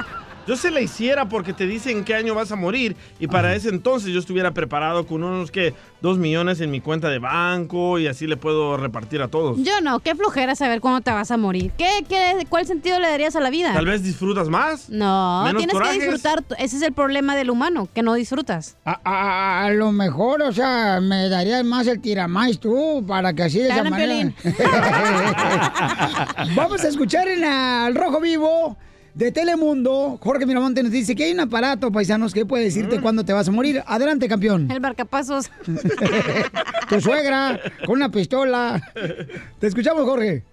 [0.50, 3.70] Yo se la hiciera porque te dicen qué año vas a morir y para ese
[3.70, 8.08] entonces yo estuviera preparado con unos que dos millones en mi cuenta de banco y
[8.08, 9.58] así le puedo repartir a todos.
[9.64, 11.72] Yo no, qué flojera saber cuándo te vas a morir.
[11.78, 13.74] ¿Qué, qué, ¿Cuál sentido le darías a la vida?
[13.76, 14.90] Tal vez disfrutas más.
[14.90, 15.98] No, Menos tienes corajes.
[16.00, 16.44] que disfrutar.
[16.58, 18.76] Ese es el problema del humano, que no disfrutas.
[18.86, 23.44] A, a- a lo mejor, o sea, me darías más el tiramais tú, para que
[23.44, 24.34] así de esa manera.
[26.56, 28.76] Vamos a escuchar en al Rojo Vivo
[29.20, 30.18] de Telemundo.
[30.22, 33.50] Jorge Miramonte nos dice que hay un aparato, paisanos, que puede decirte cuándo te vas
[33.50, 33.84] a morir.
[33.86, 34.72] Adelante, campeón.
[34.72, 35.52] El marcapasos.
[36.90, 38.82] Tu suegra, con una pistola.
[39.60, 40.44] Te escuchamos, Jorge.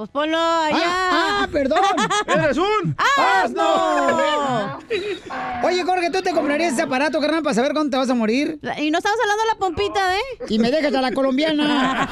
[0.00, 0.78] Pues ponlo allá.
[0.82, 1.78] Ah, ah, perdón.
[2.26, 2.96] ¡Eres un
[3.44, 4.78] asno!
[5.62, 8.58] Oye, Jorge, ¿tú te comprarías ese aparato, carnal, para saber cuándo te vas a morir?
[8.78, 10.22] Y no estamos hablando de la pompita, ¿eh?
[10.48, 12.08] Y me dejas a la colombiana.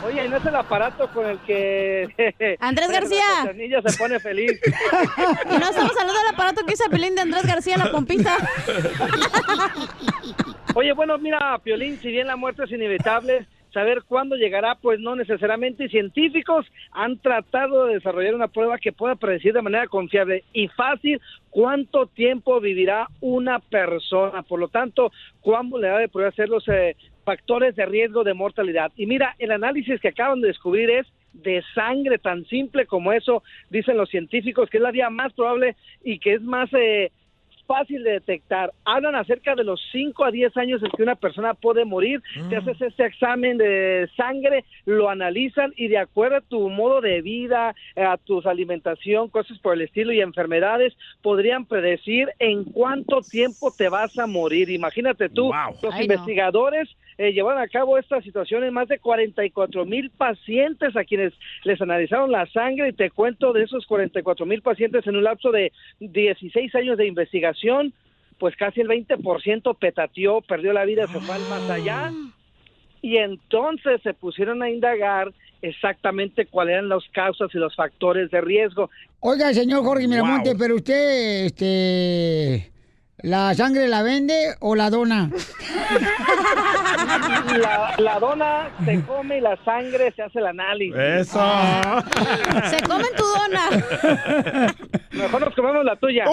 [0.04, 2.56] Oye, ¿no es el aparato con el que...
[2.58, 3.44] Andrés García.
[3.44, 4.60] La niña se pone feliz.
[4.60, 8.36] Y no estamos hablando del aparato que hizo Pelín de Andrés García, la pompita.
[10.74, 13.46] Oye, bueno, mira, Piolín, si bien la muerte es inevitable,
[13.76, 15.90] saber cuándo llegará, pues no necesariamente.
[15.90, 21.20] Científicos han tratado de desarrollar una prueba que pueda predecir de manera confiable y fácil
[21.50, 24.42] cuánto tiempo vivirá una persona.
[24.44, 25.12] Por lo tanto,
[25.42, 28.92] cuán vulnerable puede ser los eh, factores de riesgo de mortalidad.
[28.96, 33.42] Y mira, el análisis que acaban de descubrir es de sangre, tan simple como eso,
[33.68, 36.72] dicen los científicos, que es la vía más probable y que es más...
[36.72, 37.12] Eh,
[37.66, 38.72] fácil de detectar.
[38.84, 42.22] Hablan acerca de los 5 a 10 años en que una persona puede morir.
[42.48, 47.20] Te haces este examen de sangre, lo analizan y de acuerdo a tu modo de
[47.22, 53.72] vida, a tu alimentación, cosas por el estilo y enfermedades, podrían predecir en cuánto tiempo
[53.76, 54.70] te vas a morir.
[54.70, 55.50] Imagínate tú,
[55.82, 56.24] los Ay, no.
[57.18, 61.32] Eh, llevaron a cabo esta situación en más de 44 mil pacientes a quienes
[61.64, 62.90] les analizaron la sangre.
[62.90, 67.06] Y te cuento de esos 44 mil pacientes en un lapso de 16 años de
[67.06, 67.94] investigación,
[68.38, 72.12] pues casi el 20% petateó, perdió la vida, se fue al más allá.
[73.00, 78.40] Y entonces se pusieron a indagar exactamente cuáles eran las causas y los factores de
[78.42, 78.90] riesgo.
[79.20, 82.70] Oiga, señor Jorge Miramonte, pero usted, este,
[83.18, 85.30] ¿la sangre la vende o la dona?
[87.58, 90.94] La, la dona se come y la sangre se hace el análisis.
[90.96, 91.40] Eso.
[92.70, 93.70] Se comen tu dona.
[95.12, 96.24] Mejor nos comemos la tuya.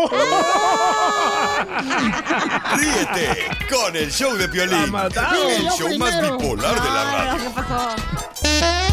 [2.78, 7.44] Ríete con el show de Piolín, el show más bipolar de la radio.
[7.44, 8.93] ¿Qué pasó?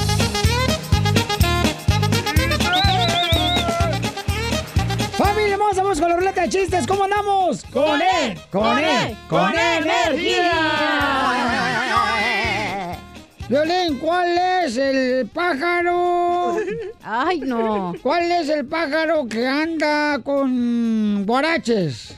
[5.76, 6.85] Vamos con la ruleta de chistes.
[6.85, 7.64] ¿Cómo andamos?
[7.72, 8.37] ¡Con él!
[8.50, 9.16] ¡Con él!
[9.28, 10.52] ¡Con energía!
[13.48, 16.56] Violín, ¿cuál es el pájaro?
[17.02, 17.94] Ay, no.
[18.02, 22.16] ¿Cuál es el pájaro que anda con guaraches?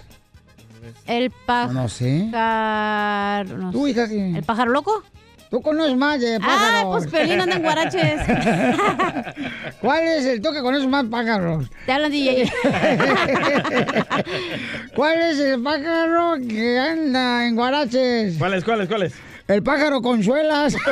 [1.06, 1.72] El pájaro.
[1.72, 2.30] No sé.
[2.32, 4.30] No ¿Tú, hija, qué?
[4.36, 5.02] ¿El pájaro loco?
[5.52, 6.84] Tú conoces más de Ah, pájaros.
[6.92, 8.20] pues Piolín anda en guaraches.
[9.82, 11.66] ¿Cuál es el toque con esos más pájaros?
[11.84, 12.50] Te hablan, DJ.
[14.96, 18.38] ¿Cuál es el pájaro que anda en guaraches?
[18.38, 19.12] ¿Cuáles, cuáles, cuáles?
[19.46, 20.74] El pájaro con suelas.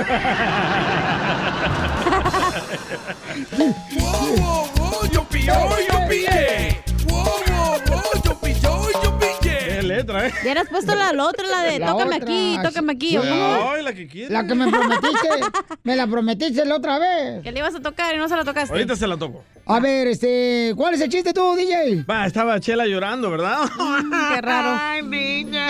[5.30, 6.69] ¿Qué
[10.00, 10.32] letra, eh?
[10.44, 13.16] Ya has puesto la, la otra, la de La tócame otra, aquí, tócame aquí.
[13.16, 13.70] ¿o cómo?
[13.72, 14.32] Ay, la que quiere.
[14.32, 15.28] La que me prometiste,
[15.84, 17.42] me la prometiste la otra vez.
[17.42, 18.72] Que le ibas a tocar y no se la tocaste.
[18.72, 19.44] Ahorita se la toco.
[19.66, 22.04] A ver, este, ¿cuál es el chiste tú, DJ?
[22.08, 23.58] Va, estaba Chela llorando, ¿verdad?
[24.34, 24.78] Qué raro.
[24.80, 25.68] Ay, niña.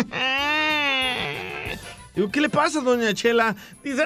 [2.20, 3.56] Digo, ¿qué le pasa, doña Chela?
[3.82, 4.04] Dice,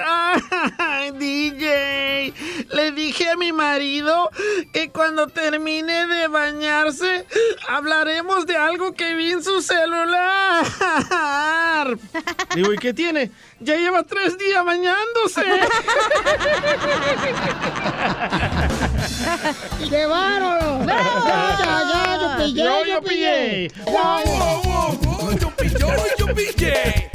[0.77, 2.33] ay, DJ,
[2.71, 4.31] le dije a mi marido
[4.71, 7.25] que cuando termine de bañarse
[7.67, 10.63] hablaremos de algo que vi en su celular.
[12.55, 13.31] Digo, ¿y qué tiene?
[13.59, 15.43] Ya lleva tres días bañándose.
[19.89, 20.85] ¡Qué bárbaro!
[20.85, 22.17] ¡Ya, ya, ya!
[22.21, 23.69] ¡Yo pillé, Yo, yo, yo pillé!
[26.33, 27.11] pillé.
[27.11, 27.14] Ya,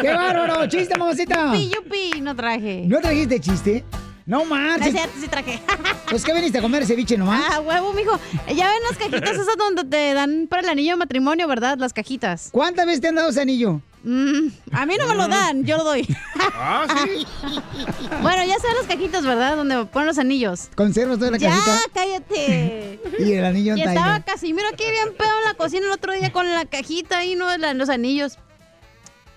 [0.00, 0.66] ¡Qué bárbaro!
[0.66, 1.46] ¡Chiste, mamacita!
[1.54, 2.84] Yupi, yupi, no traje.
[2.86, 3.84] ¿No trajiste chiste?
[4.26, 4.92] No No es marches.
[4.92, 5.60] cierto, sí traje.
[6.08, 7.42] Pues, ¿qué viniste a comer ceviche nomás?
[7.50, 8.18] Ah, huevo, mijo.
[8.54, 11.76] Ya ven las cajitas esas donde te dan para el anillo de matrimonio, ¿verdad?
[11.78, 12.50] Las cajitas.
[12.52, 13.80] ¿Cuántas veces te han dado ese anillo?
[14.04, 16.06] Mm, a mí no me lo dan, yo lo doy.
[16.56, 17.26] Ah, sí.
[18.22, 19.56] Bueno, ya saben las cajitas, ¿verdad?
[19.56, 20.68] Donde ponen los anillos.
[20.76, 21.78] ¿Conservas toda la ya, cajita?
[21.92, 23.00] cállate.
[23.18, 24.24] Y el anillo Y en estaba Taina.
[24.24, 27.46] Casimiro aquí bien pedo en la cocina el otro día con la cajita ahí, ¿no?
[27.74, 28.38] Los anillos.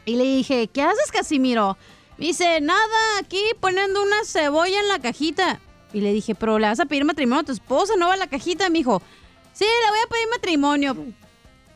[0.07, 1.77] Y le dije, ¿qué haces, Casimiro?
[2.17, 2.79] Me dice, nada,
[3.19, 5.59] aquí poniendo una cebolla en la cajita.
[5.91, 8.17] Y le dije, pero le vas a pedir matrimonio a tu esposa, no va a
[8.17, 9.01] la cajita, mijo.
[9.51, 10.95] Sí, le voy a pedir matrimonio.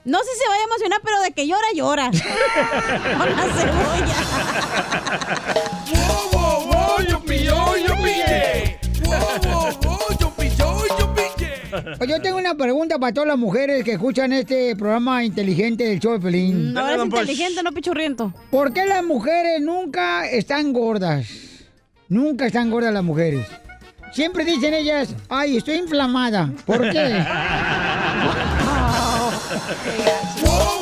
[0.06, 2.10] No sé si se vaya a emocionar, pero de que llora, llora.
[3.18, 4.16] Con la cebolla.
[11.98, 16.00] Pues yo tengo una pregunta para todas las mujeres que escuchan este programa inteligente del
[16.00, 16.74] show de Pelín.
[16.74, 18.34] No eres inteligente, no pichurriento.
[18.50, 21.28] ¿Por qué las mujeres nunca están gordas?
[22.10, 23.48] Nunca están gordas las mujeres.
[24.12, 26.52] Siempre dicen ellas, ay, estoy inflamada.
[26.66, 27.24] ¿Por qué?
[30.42, 30.82] Muy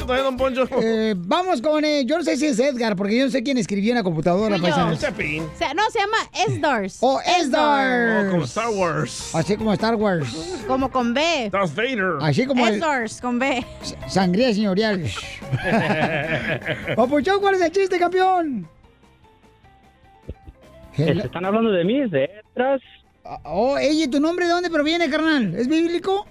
[0.00, 0.68] cierto, ¿eh, don Poncho?
[0.82, 3.58] Eh, vamos con, eh, yo no sé si es Edgar, porque yo no sé quién
[3.58, 4.58] escribió en la computadora.
[4.58, 4.96] Fui yo.
[4.96, 5.42] Chapín.
[5.42, 6.98] O sea, no, se llama Esdars.
[7.00, 8.26] Oh, Esdar.
[8.26, 9.34] Oh, como Star Wars.
[9.34, 10.64] Así como Star Wars.
[10.66, 11.50] Como con B.
[11.50, 12.18] Darth Vader.
[12.20, 13.64] Así como el Esdars, con B.
[14.08, 15.04] sangría señorial.
[16.96, 18.68] Papuchón, ¿cuál es el chiste, campeón?
[20.96, 22.08] ¿Están hablando de mí?
[22.08, 22.80] ¿De atrás?
[23.44, 25.54] Oh, ey, ¿y ¿tu nombre de dónde proviene, carnal?
[25.54, 26.26] ¿Es bíblico?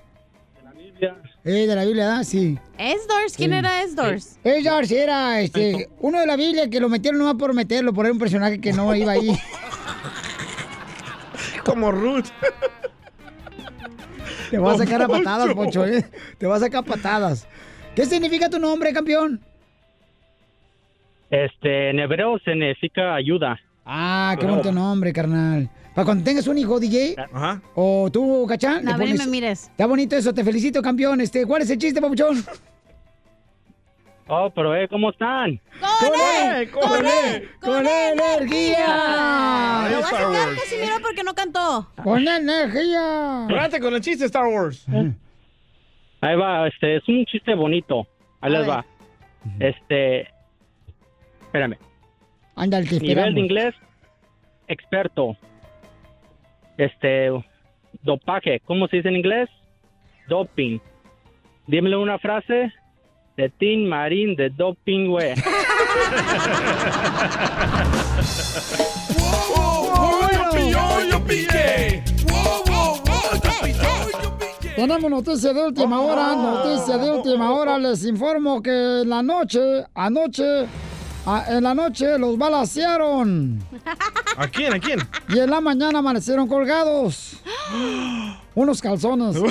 [0.58, 1.16] De la Biblia.
[1.50, 2.24] Eh, de la Biblia, ¿ah?
[2.24, 2.60] Sí.
[2.78, 3.58] Esdars, ¿quién Sí.
[3.58, 4.38] era Esdars?
[4.44, 8.20] Esdars era este, uno de la Biblia que lo metieron nomás por meterlo, por un
[8.20, 9.32] personaje que no iba ahí.
[11.66, 12.28] Como Ruth.
[14.52, 15.82] Te va a sacar a patadas, Poncho.
[15.82, 16.06] Poncho, ¿eh?
[16.38, 17.48] Te va a sacar a patadas.
[17.96, 19.42] ¿Qué significa tu nombre, campeón?
[21.32, 23.60] Este, en hebreo significa ayuda.
[23.86, 25.68] Ah, qué bonito nombre, carnal.
[26.00, 27.14] Para cuando tengas un hijo, DJ.
[27.34, 27.62] Ajá.
[27.76, 28.88] O tú, Cachán.
[28.88, 29.64] A ver, me mires.
[29.64, 31.20] Está bonito eso, te felicito, campeón.
[31.20, 32.38] Este, ¿Cuál es el chiste, papuchón?
[34.30, 35.60] Oh, pero eh, ¿cómo están?
[36.00, 36.72] ¡Con él!
[36.72, 37.50] ¡Con él!
[37.60, 38.88] ¡Con energía!
[39.92, 41.92] Lo vas a sacar, Casimiro, porque no cantó.
[42.02, 43.42] ¡Con energía!
[43.50, 44.86] Espérate con el chiste Star Wars.
[46.22, 48.08] Ahí va, este, es un chiste bonito.
[48.40, 48.86] Ahí les va.
[49.60, 50.30] Este,
[51.42, 51.76] espérame.
[52.56, 53.36] Ándale, te Nivel esperamos.
[53.36, 53.76] de inglés,
[54.70, 55.36] experto.
[56.80, 57.30] Este,
[58.04, 59.50] dopaje, ¿cómo se dice en inglés?
[60.30, 60.80] Doping.
[61.68, 62.72] Dímele una frase
[63.36, 65.34] de Tin Marín de Doping, güey.
[74.78, 77.78] Tenemos noticias de última hora, noticias de última hora.
[77.78, 79.60] Les informo que en la noche,
[79.94, 80.66] anoche,
[81.36, 83.62] a- en la noche los balacearon.
[84.38, 84.74] ¿A quién?
[84.74, 85.00] ¿A quién?
[85.30, 87.34] Y en la mañana amanecieron colgados.
[88.56, 89.36] Unos calzones.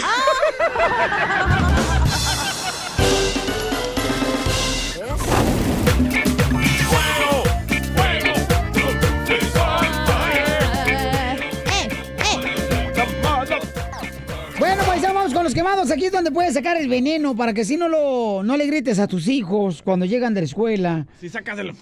[15.69, 15.91] quemados.
[15.91, 18.99] Aquí es donde puedes sacar el veneno para que si no lo no le grites
[18.99, 21.07] a tus hijos cuando llegan de la escuela.
[21.21, 21.75] Si sacas el...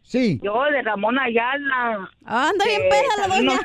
[0.04, 0.40] Sí.
[0.44, 2.10] Yo de Ramón Ayala.
[2.26, 3.60] Anda bien Que peda la doña.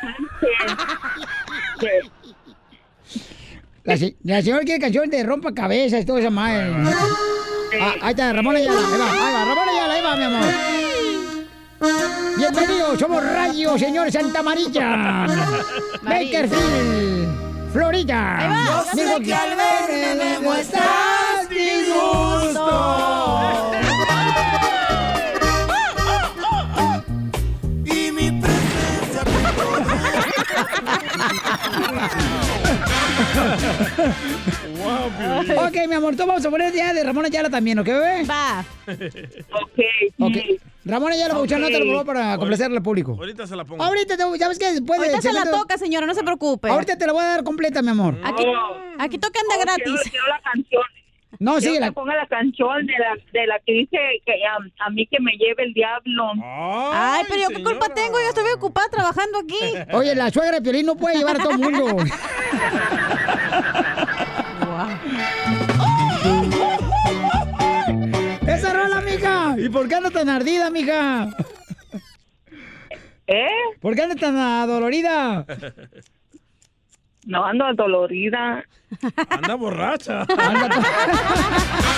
[3.83, 6.73] La, se- la señora quiere canción de rompacabezas y todo esa madre.
[7.81, 8.79] Ah, ahí está, Ramón Ayala.
[8.79, 10.74] Ahí va, ahí va, Ramón Ayala, ahí va, mi amor.
[12.37, 15.27] Bienvenidos, somos Radio Señor Santa Amarilla.
[16.03, 18.39] Bakerfield, Florida.
[18.39, 18.65] Ahí va.
[18.67, 22.65] Yo sé que al verme demuestras disgusto.
[27.87, 29.23] Y mi presencia
[35.67, 38.25] Ok, mi amor, tú vamos a poner ya de Ramón Ayala también, ¿ok, bebé?
[38.25, 38.65] Va.
[39.53, 39.79] Ok,
[40.21, 40.37] Ok.
[40.85, 41.45] Ramón Ayala, Ok.
[41.45, 41.59] okay.
[41.59, 43.17] no te lo pongo para complacerle al público.
[43.19, 43.83] Ahorita se la pongo.
[43.83, 46.69] Ahorita, te, ya ves que después de Ahorita se la toca, señora, no se preocupe.
[46.69, 48.19] Ahorita te la voy a dar completa, mi amor.
[48.25, 48.45] Aquí,
[48.99, 49.85] aquí tocan de Oh, gratis.
[49.85, 50.83] Quiero, quiero la canción.
[51.39, 51.93] No, que la...
[51.93, 55.33] ponga la canción de la, de la que dice que a, a mí que me
[55.33, 56.33] lleve el diablo.
[56.93, 59.75] Ay, pero yo qué culpa tengo, yo estoy ocupada trabajando aquí.
[59.93, 61.97] Oye, la suegra de Piolín no puede llevar a todo el mundo.
[64.85, 65.74] ¡Esa
[69.65, 71.31] ¿Y por qué anda tan ardida, mija?
[73.27, 73.47] ¿Eh?
[73.81, 75.47] ¿Por qué anda tan adolorida?
[77.25, 78.63] No ando dolorida.
[79.31, 80.25] Anda borracha.
[80.25, 81.94] Ok.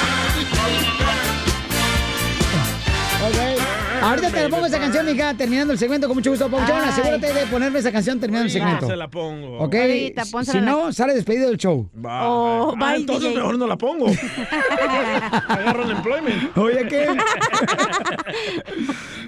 [4.09, 6.49] Ahorita te la pongo esa canción, mija, terminando el segmento con mucho gusto.
[6.49, 8.87] Pauchón, asegúrate de ponerme esa canción terminando el segmento.
[8.87, 9.59] Se la pongo.
[9.59, 9.75] ¿Ok?
[9.75, 11.91] Ahorita, si no, sale despedido del show.
[12.05, 12.29] Va.
[12.29, 13.37] Oh, Ah, entonces DJ.
[13.41, 14.07] mejor no la pongo.
[15.49, 16.57] Agarro el employment.
[16.57, 17.07] Oye, ¿qué?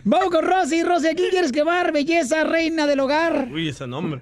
[0.05, 0.83] Vamos con Rosy.
[0.83, 1.93] Rosy, ¿a quién quieres quemar?
[1.93, 3.49] Belleza, reina del hogar.
[3.53, 4.21] Uy, ese nombre.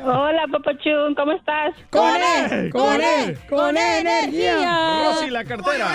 [0.00, 1.74] Hola, papachón, ¿cómo estás?
[1.90, 2.70] ¡Con él!
[2.70, 3.36] ¡Con él!
[3.48, 5.02] ¡Con energía!
[5.04, 5.86] Rosy, la cartera.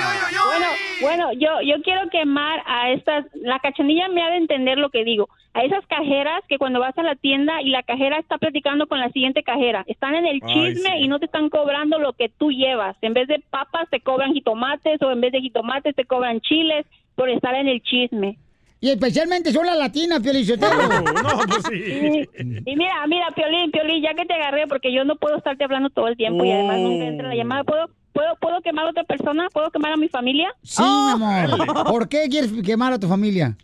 [0.46, 0.66] Bueno,
[1.02, 5.06] bueno, yo, yo quiero quemar a estas, la cachanilla me ha de entender lo que
[5.06, 5.30] digo.
[5.54, 9.00] a esas cajeras que cuando vas a la tienda y la cajera está platicando con
[9.00, 11.04] la siguiente cajera, están en el Ay, chisme sí.
[11.04, 12.98] y no te están cobrando lo que tú llevas.
[13.02, 16.86] En vez de papas te cobran jitomates o en vez de jitomates te cobran chiles
[17.16, 18.38] por estar en el chisme.
[18.84, 20.76] Y especialmente son las latinas, Piolichotelo.
[20.76, 25.16] No, pues Y, y mira, mira, Piolín, Piolín, ya que te agarré, porque yo no
[25.16, 28.60] puedo estarte hablando todo el tiempo y además nunca entra la llamada, ¿puedo, puedo, ¿puedo
[28.60, 29.48] quemar a otra persona?
[29.54, 30.54] ¿Puedo quemar a mi familia?
[30.64, 31.86] Sí, mi amor.
[31.86, 33.56] ¿Por qué quieres quemar a tu familia?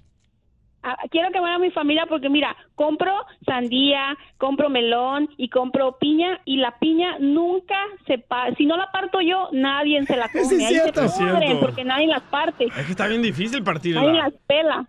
[0.81, 3.11] Ah, quiero quemar a mi familia porque mira, compro
[3.45, 7.75] sandía, compro melón y compro piña y la piña nunca
[8.07, 10.41] se pa si no la parto yo, nadie se la come.
[10.43, 11.01] Es Ahí cierto.
[11.01, 12.65] se Es pudren porque nadie las parte.
[12.65, 14.01] Es que está bien difícil partirla.
[14.03, 14.87] Nadie las pela.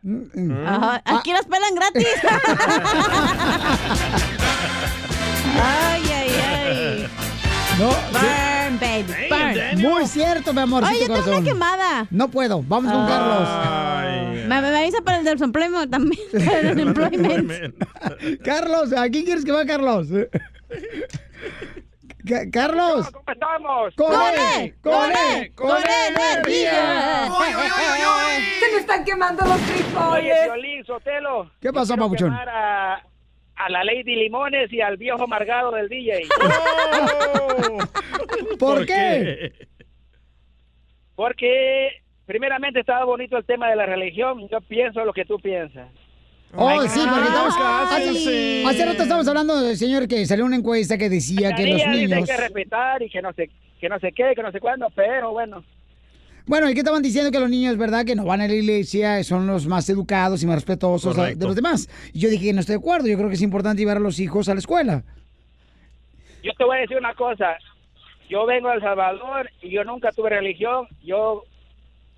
[0.67, 2.07] Ajá, aquí las pelan gratis.
[5.63, 7.07] ay, ay, ay.
[7.81, 7.89] No.
[7.89, 9.81] Burn, baby, burn.
[9.83, 10.85] Muy cierto, mi amor.
[10.85, 12.07] Oye, yo tengo una quemada.
[12.11, 12.63] No puedo.
[12.63, 14.31] Vamos con Ah.
[14.47, 16.21] Me, me avisa para el desempleado también.
[16.33, 17.75] para el employment.
[17.79, 18.39] Carlos.
[18.45, 20.09] Carlos, ¿a quién quieres que va, Carlos?
[22.29, 23.09] Ca- Carlos.
[23.11, 23.95] ¿Cómo estamos?
[23.97, 24.23] ¡Con ¡Con
[24.61, 24.75] él!
[24.83, 25.17] ¡Con ¡Con él!
[25.43, 25.53] él!
[25.55, 27.27] ¡Con ¡Con energía!
[27.27, 27.41] energía!
[28.61, 30.45] ¡Se me están quemando los Oye, frijoles!
[30.45, 31.51] Violín Sotelo.
[31.61, 32.33] ¿Qué pasó, papuchón?
[32.35, 33.03] A,
[33.65, 36.23] a la Lady Limones y al viejo amargado del DJ.
[38.59, 39.53] ¿Por qué?
[41.15, 44.49] Porque, primeramente, estaba bonito el tema de la religión.
[44.49, 45.89] Yo pienso lo que tú piensas.
[46.55, 47.55] Oh, sí, porque estamos...
[47.59, 51.87] Hace, hace rato estamos hablando del señor que salió una encuesta que decía que los
[51.87, 52.29] niños...
[52.29, 53.51] que respetar y que no sé
[53.81, 55.65] que no sé qué, que no sé cuándo, pero bueno.
[56.51, 59.23] Bueno, ¿y qué estaban diciendo que los niños, verdad, que no van a la iglesia,
[59.23, 61.89] son los más educados y más respetuosos a- de los demás?
[62.13, 64.01] Y yo dije que no estoy de acuerdo, yo creo que es importante llevar a
[64.01, 65.05] los hijos a la escuela.
[66.43, 67.57] Yo te voy a decir una cosa.
[68.29, 70.89] Yo vengo de El Salvador y yo nunca tuve religión.
[71.05, 71.45] Yo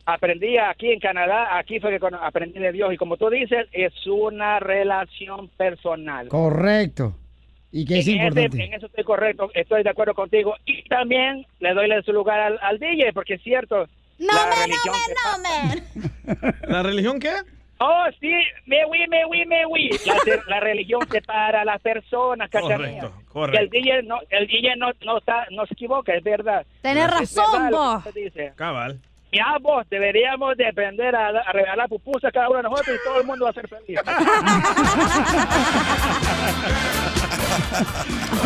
[0.07, 2.91] aprendí aquí en Canadá, aquí fue que aprendí de Dios.
[2.95, 6.29] Y como tú dices, es una relación personal.
[6.29, 7.17] Correcto.
[7.71, 8.65] Y que es en, ese- importante.
[8.65, 10.55] en eso estoy correcto, estoy de acuerdo contigo.
[10.65, 13.87] Y también le doy su lugar al, al DJ, porque es cierto.
[14.19, 14.95] No, la me, religión
[15.25, 16.69] no, me, no, me.
[16.69, 17.33] ¿La religión qué?
[17.85, 18.31] Oh, sí,
[18.67, 19.91] me oui, me oui, me oui.
[20.07, 20.15] La,
[20.47, 23.01] la religión separa a las personas, cachanilla.
[23.01, 23.61] Correcto, correcto.
[23.61, 26.65] Y el DJ no, el DJ no, no, está, no se equivoca, es verdad.
[26.83, 28.15] Tenés Es razón, verdad que vos.
[28.15, 28.53] dice.
[28.55, 29.01] Cabal.
[29.33, 33.05] Ya vos deberíamos de aprender a, a regalar pupusas a cada uno de nosotros y
[33.09, 33.99] todo el mundo va a ser feliz.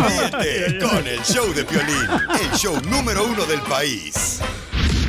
[0.07, 2.07] Ríete con el show de Piolín,
[2.41, 4.41] el show número uno del país.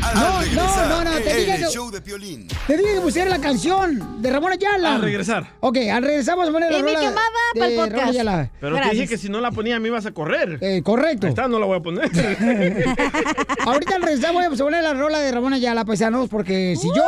[0.03, 2.47] Al No, regresar, no, no, no, te dije el que- show de Piolín.
[2.67, 4.95] Te dije que pusiera la canción de Ramón Ayala.
[4.95, 5.47] Al regresar.
[5.59, 7.15] Ok, al regresar vamos a poner la Y mi rola de
[7.59, 8.09] pa'l Ramón podcast.
[8.09, 8.51] Ayala.
[8.59, 10.57] Pero te dije que si no la ponía me ibas a correr.
[10.61, 11.27] Eh, correcto.
[11.27, 12.09] Está, no la voy a poner.
[13.65, 17.03] Ahorita al regresar voy a poner la rola de Ramón Ayala, paisanos, porque si yo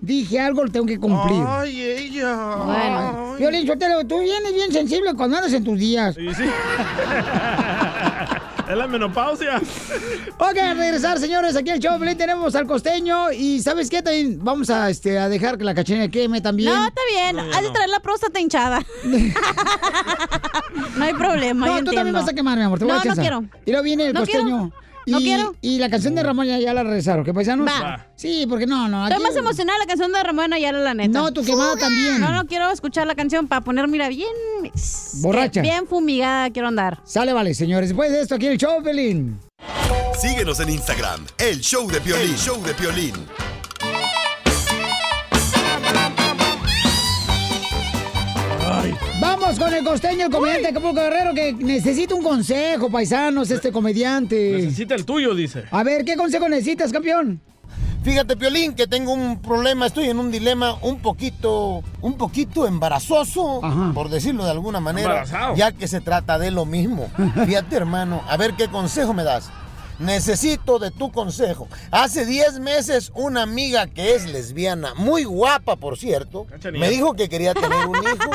[0.00, 1.42] dije algo, lo tengo que cumplir.
[1.46, 2.34] Ay, ella.
[2.56, 6.14] Bueno, Violín Sotelo, tú vienes bien sensible cuando andas en tus días.
[6.14, 6.44] Sí, sí.
[8.68, 9.60] es la menopausia.
[10.38, 14.02] Ok, a regresar, señores, aquí el show, de Piolín, tenemos al costeño y ¿sabes qué?
[14.02, 16.72] También vamos a, este, a dejar que la cachanilla queme también.
[16.72, 17.38] No, está bien.
[17.38, 18.84] Has de traer la próstata hinchada.
[20.96, 21.66] no hay problema.
[21.66, 22.78] No, yo tú también vas a quemar, mi amor.
[22.78, 23.44] Te voy no, a no quiero.
[23.64, 24.72] Y luego viene el No quiero.
[25.06, 25.54] No y, quiero.
[25.60, 27.66] Y la canción de Ramón ya, ya la regresaron, ¿qué paisanos?
[27.66, 28.06] Va.
[28.16, 29.04] Sí, porque no, no.
[29.06, 31.18] Estoy aquí- más emocionada la canción de Ramón Ayala, la neta.
[31.18, 32.20] No, tu quemada también.
[32.20, 34.28] No, no quiero escuchar la canción para poner, mira, bien.
[35.14, 35.62] Borracha.
[35.62, 37.00] Bien fumigada quiero andar.
[37.04, 37.90] Sale, vale, señores.
[37.90, 39.38] Después de esto, aquí el show, Pelín.
[40.20, 42.30] Síguenos en Instagram, el show de Piolín.
[42.30, 43.14] El show de Piolín.
[49.46, 54.54] Vamos con el costeño, el comediante Acapulco Guerrero, que necesita un consejo, paisanos, este comediante.
[54.58, 55.66] Necesita el tuyo, dice.
[55.70, 57.40] A ver, ¿qué consejo necesitas, campeón?
[58.02, 63.60] Fíjate, Piolín, que tengo un problema, estoy en un dilema un poquito, un poquito embarazoso,
[63.94, 65.54] por decirlo de alguna manera, Embarazado.
[65.54, 67.08] ya que se trata de lo mismo.
[67.46, 69.48] Fíjate, hermano, a ver qué consejo me das.
[69.98, 71.68] Necesito de tu consejo.
[71.90, 77.28] Hace 10 meses una amiga que es lesbiana, muy guapa por cierto, me dijo que
[77.28, 78.30] quería tener un hijo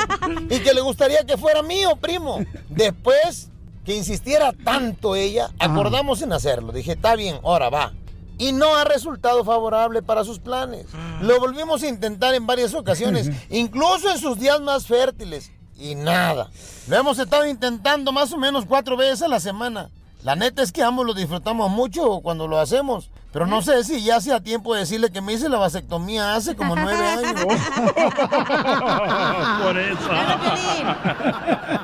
[0.50, 2.38] y que le gustaría que fuera mío, primo.
[2.68, 3.48] Después
[3.84, 6.72] que insistiera tanto ella, acordamos en hacerlo.
[6.72, 7.92] Dije, está bien, ahora va.
[8.38, 10.86] Y no ha resultado favorable para sus planes.
[11.20, 15.52] Lo volvimos a intentar en varias ocasiones, incluso en sus días más fértiles.
[15.78, 16.50] Y nada.
[16.88, 19.90] Lo hemos estado intentando más o menos cuatro veces a la semana.
[20.24, 23.10] La neta es que ambos lo disfrutamos mucho cuando lo hacemos.
[23.32, 26.54] Pero no sé si ya sea tiempo de decirle que me hice la vasectomía hace
[26.54, 27.44] como nueve años.
[29.62, 29.98] Por eso.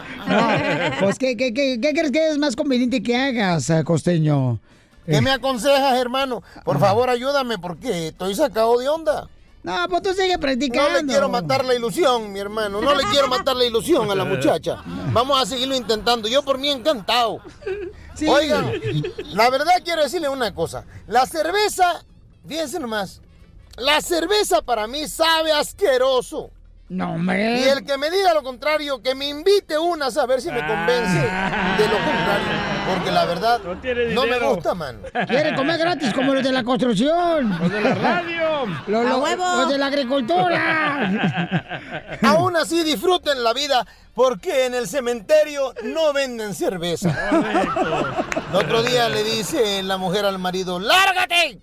[1.01, 4.59] Pues, ¿qué, qué, qué, qué crees que es más conveniente que hagas, eh, costeño?
[5.07, 6.43] ¿Qué me aconsejas, hermano?
[6.64, 9.26] Por favor, ayúdame porque estoy sacado de onda.
[9.62, 10.91] No, pues tú sigue practicando.
[10.91, 12.82] No le quiero matar la ilusión, mi hermano.
[12.82, 14.82] No le quiero matar la ilusión a la muchacha.
[15.12, 16.28] Vamos a seguirlo intentando.
[16.28, 17.41] Yo por mí encantado.
[18.26, 18.72] Oigan,
[19.34, 20.84] la verdad quiero decirle una cosa.
[21.06, 22.02] La cerveza,
[22.46, 23.20] fíjense nomás,
[23.76, 26.50] la cerveza para mí sabe asqueroso.
[26.90, 27.60] No, hombre.
[27.60, 30.66] Y el que me diga lo contrario, que me invite una a ver si me
[30.66, 32.48] convence de lo contrario.
[32.88, 33.60] Porque la verdad
[34.14, 35.02] no, me gusta, man.
[35.28, 37.58] Quiere comer gratis como los de la construcción.
[37.60, 38.66] Los de la radio.
[38.86, 42.18] Los, ¡A los- los de la agricultura.
[42.22, 43.86] Aún así disfruten la vida
[44.18, 47.16] porque en el cementerio no venden cerveza.
[48.50, 51.60] El otro día le dice la mujer al marido, lárgate,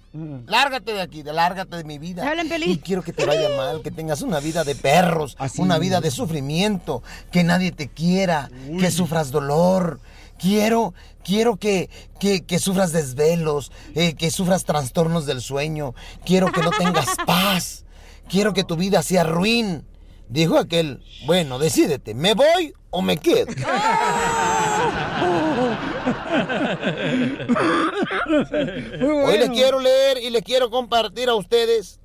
[0.48, 2.24] lárgate de aquí, lárgate de mi vida.
[2.72, 6.12] Y quiero que te vaya mal, que tengas una vida de perros, una vida de
[6.12, 8.50] sufrimiento, que nadie te quiera,
[8.80, 10.00] que sufras dolor.
[10.40, 10.94] Quiero,
[11.26, 11.90] quiero que,
[12.22, 15.94] que, que sufras desvelos, eh, que sufras trastornos del sueño.
[16.26, 17.84] Quiero que no tengas paz.
[18.30, 19.84] Quiero que tu vida sea ruin.
[20.28, 23.48] Dijo aquel, bueno, decídete, ¿me voy o me quedo?
[29.26, 32.00] Hoy les quiero leer y les quiero compartir a ustedes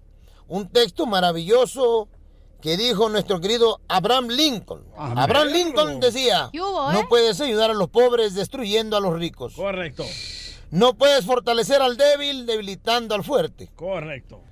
[0.48, 2.08] un texto maravilloso
[2.60, 4.84] que dijo nuestro querido Abraham Lincoln.
[4.96, 6.94] Abraham Lincoln decía, ¿Qué hubo, eh?
[6.94, 9.54] no puedes ayudar a los pobres destruyendo a los ricos.
[9.54, 10.04] Correcto.
[10.70, 13.70] No puedes fortalecer al débil debilitando al fuerte.
[13.74, 14.42] Correcto.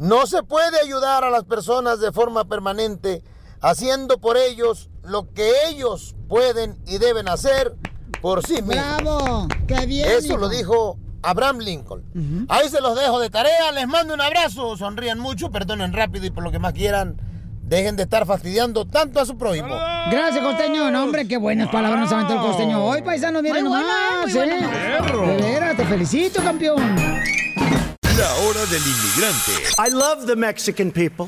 [0.00, 3.22] No se puede ayudar a las personas de forma permanente
[3.60, 7.76] haciendo por ellos lo que ellos pueden y deben hacer
[8.22, 8.76] por sí mismos.
[8.76, 9.46] ¡Bravo!
[9.68, 10.08] ¡Qué bien!
[10.08, 10.36] Eso hijo.
[10.38, 12.46] lo dijo Abraham Lincoln.
[12.48, 16.30] Ahí se los dejo de tarea, les mando un abrazo, sonrían mucho, perdonen rápido y
[16.30, 17.20] por lo que más quieran,
[17.62, 19.68] dejen de estar fastidiando tanto a su prójimo.
[20.10, 20.90] Gracias, costeño.
[20.90, 22.82] No, hombre, qué buenas palabras nos aventó el costeño.
[22.82, 23.84] Hoy, paisano, miren nomás,
[24.32, 25.12] buena, eh, ¿eh?
[25.12, 25.76] buena.
[25.76, 27.20] Te felicito, campeón.
[28.20, 29.52] La hora del inmigrante.
[29.78, 31.26] I love the Mexican people.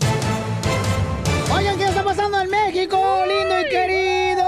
[1.51, 4.45] Oigan, ¿qué está pasando en México, lindo y querido?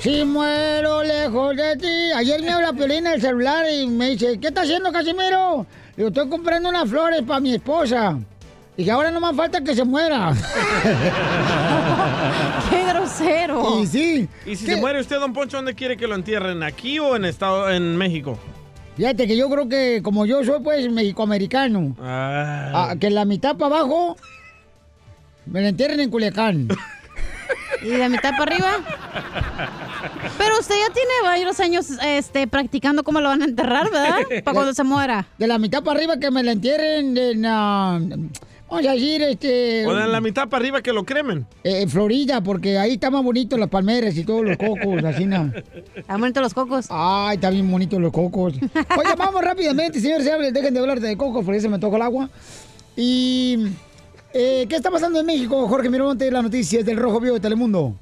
[0.00, 2.12] Si muero lejos de ti.
[2.16, 5.64] Ayer me habla Piolín en el celular y me dice, ¿qué está haciendo, Casimiro?
[5.90, 8.18] Le digo, estoy comprando unas flores para mi esposa.
[8.76, 10.34] Y que ahora no más falta que se muera.
[12.70, 13.82] ¡Qué grosero!
[13.82, 14.28] Y sí.
[14.46, 16.64] Y si se muere usted, don Poncho, ¿dónde quiere que lo entierren?
[16.64, 18.36] ¿Aquí o en estado, en México?
[18.96, 22.70] Fíjate que yo creo que como yo soy pues mexicoamericano, Ah.
[22.90, 24.16] ah, que la mitad para abajo
[25.44, 26.68] me la entierren en Culiacán.
[27.82, 28.70] ¿Y la mitad para arriba?
[30.38, 34.16] Pero usted ya tiene varios años este, practicando cómo lo van a enterrar, ¿verdad?
[34.44, 35.26] Para cuando se muera.
[35.38, 38.00] De la mitad para arriba que me la entierren en, ah,
[38.68, 39.86] vamos a decir, este...
[39.86, 41.46] O de la mitad para arriba que lo cremen.
[41.64, 45.24] eh, en Florida, porque ahí está más bonito las palmeras y todos los cocos, así
[45.26, 45.52] nada.
[45.96, 46.86] Están bonitos los cocos.
[46.90, 48.54] Ay, está bien bonitos los cocos.
[48.96, 52.28] Oiga, vamos rápidamente, señores, dejen de hablar de cocos porque se me tocó el agua.
[52.96, 53.66] Y...
[54.34, 56.30] eh, ¿Qué está pasando en México, Jorge Miramonte?
[56.30, 57.94] Las noticias del Rojo Vivo de Telemundo.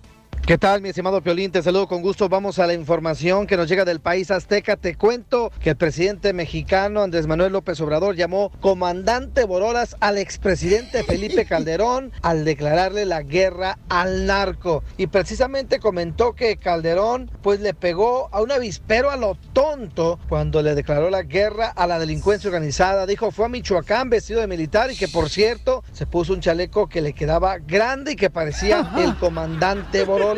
[0.47, 1.51] ¿Qué tal, mi estimado Piolín?
[1.51, 2.28] Te saludo con gusto.
[2.28, 4.76] Vamos a la información que nos llega del país azteca.
[4.76, 11.03] Te cuento que el presidente mexicano Andrés Manuel López Obrador llamó comandante Borolas al expresidente
[11.03, 14.84] Felipe Calderón al declararle la guerra al narco.
[14.99, 20.61] Y precisamente comentó que Calderón pues le pegó a un avispero a lo tonto cuando
[20.61, 23.07] le declaró la guerra a la delincuencia organizada.
[23.07, 26.86] Dijo fue a Michoacán vestido de militar y que por cierto se puso un chaleco
[26.86, 30.34] que le quedaba grande y que parecía el comandante Borolas.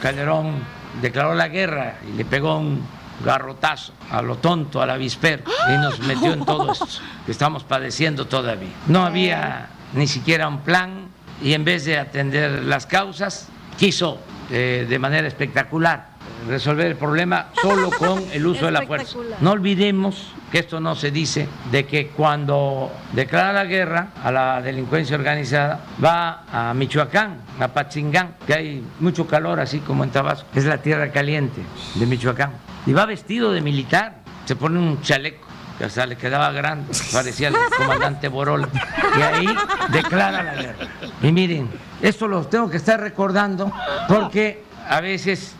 [0.00, 0.62] Calderón
[1.00, 2.82] declaró la guerra y le pegó un
[3.24, 6.86] garrotazo a lo tonto, al avispero, y nos metió en todo esto
[7.26, 8.72] que estamos padeciendo todavía.
[8.86, 11.08] No había ni siquiera un plan
[11.42, 14.18] y en vez de atender las causas, quiso
[14.50, 19.18] eh, de manera espectacular resolver el problema solo con el uso de la fuerza.
[19.40, 24.62] No olvidemos que esto no se dice de que cuando declara la guerra a la
[24.62, 30.48] delincuencia organizada va a Michoacán, a Patzingán, que hay mucho calor así como en Tabasco,
[30.54, 31.60] es la tierra caliente
[31.94, 32.52] de Michoacán,
[32.86, 37.48] y va vestido de militar, se pone un chaleco que hasta le quedaba grande, parecía
[37.48, 38.68] el comandante Borola,
[39.16, 39.46] y ahí
[39.90, 40.86] declara la guerra.
[41.22, 41.68] Y miren,
[42.02, 43.70] esto lo tengo que estar recordando
[44.08, 45.54] porque a veces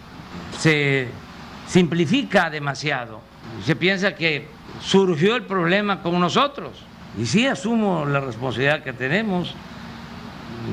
[0.59, 1.09] se
[1.67, 3.21] simplifica demasiado.
[3.65, 4.49] Se piensa que
[4.81, 6.85] surgió el problema con nosotros.
[7.19, 9.55] Y sí asumo la responsabilidad que tenemos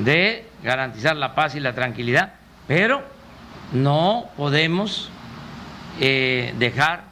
[0.04, 2.34] de garantizar la paz y la tranquilidad,
[2.66, 3.02] pero
[3.72, 5.10] no podemos
[6.00, 7.04] eh, dejar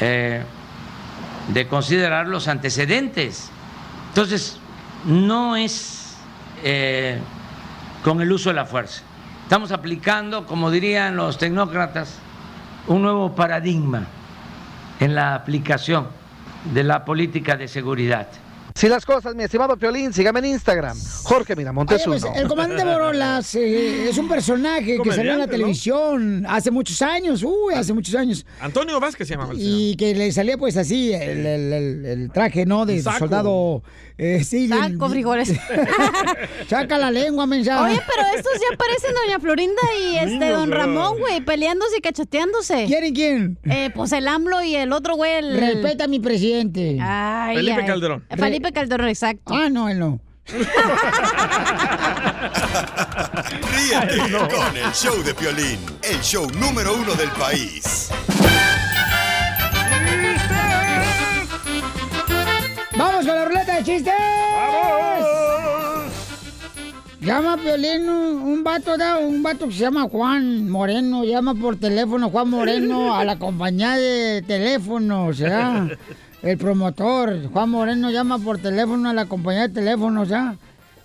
[0.00, 0.42] eh,
[1.48, 3.50] de considerar los antecedentes.
[4.08, 4.58] Entonces,
[5.04, 6.16] no es
[6.62, 7.18] eh,
[8.04, 9.02] con el uso de la fuerza.
[9.50, 12.20] Estamos aplicando, como dirían los tecnócratas,
[12.86, 14.06] un nuevo paradigma
[15.00, 16.06] en la aplicación
[16.72, 18.28] de la política de seguridad.
[18.80, 22.32] Si las cosas, mi estimado Piolín, sígame en Instagram, Jorge Miramontes Oye, pues, uno.
[22.34, 25.50] el comandante Borolas eh, es un personaje que salió en la Comediante, ¿no?
[25.50, 28.46] televisión hace muchos años, uy, hace muchos años.
[28.58, 29.50] Antonio Vázquez se llama.
[29.52, 29.70] el señor.
[29.80, 32.86] Y que le salía pues así el, el- el- el traje, ¿no?
[32.86, 33.18] De Saco.
[33.18, 33.82] soldado.
[34.16, 35.52] Eh, sí, Saco, frijoles.
[36.68, 37.92] Saca la lengua, mensaje.
[37.92, 40.70] Oye, pero estos ya parecen Doña Florinda y este Don.
[40.70, 42.84] Ramón, güey, peleándose y cachateándose.
[42.86, 43.58] ¿Quién y quién?
[43.64, 45.58] Eh, pues el AMLO y el otro güey, el...
[45.58, 46.98] Respeta a mi presidente.
[47.00, 47.86] Ay, Felipe ay.
[47.86, 48.24] Calderón.
[48.36, 49.54] Felipe Calderón, exacto.
[49.54, 50.20] Ah, no, él no.
[53.72, 58.10] Ríete con el show de Piolín, el show número uno del país.
[62.96, 64.12] ¡Vamos con la ruleta de chistes!
[64.54, 66.12] ¡Vamos!
[67.20, 71.54] Llama a Piolín un, un vato, da, un vato que se llama Juan Moreno, llama
[71.54, 75.86] por teléfono Juan Moreno a la compañía de teléfonos, ¿ya?
[76.42, 80.56] El promotor, Juan Moreno, llama por teléfono a la compañía de teléfonos, ¿ya?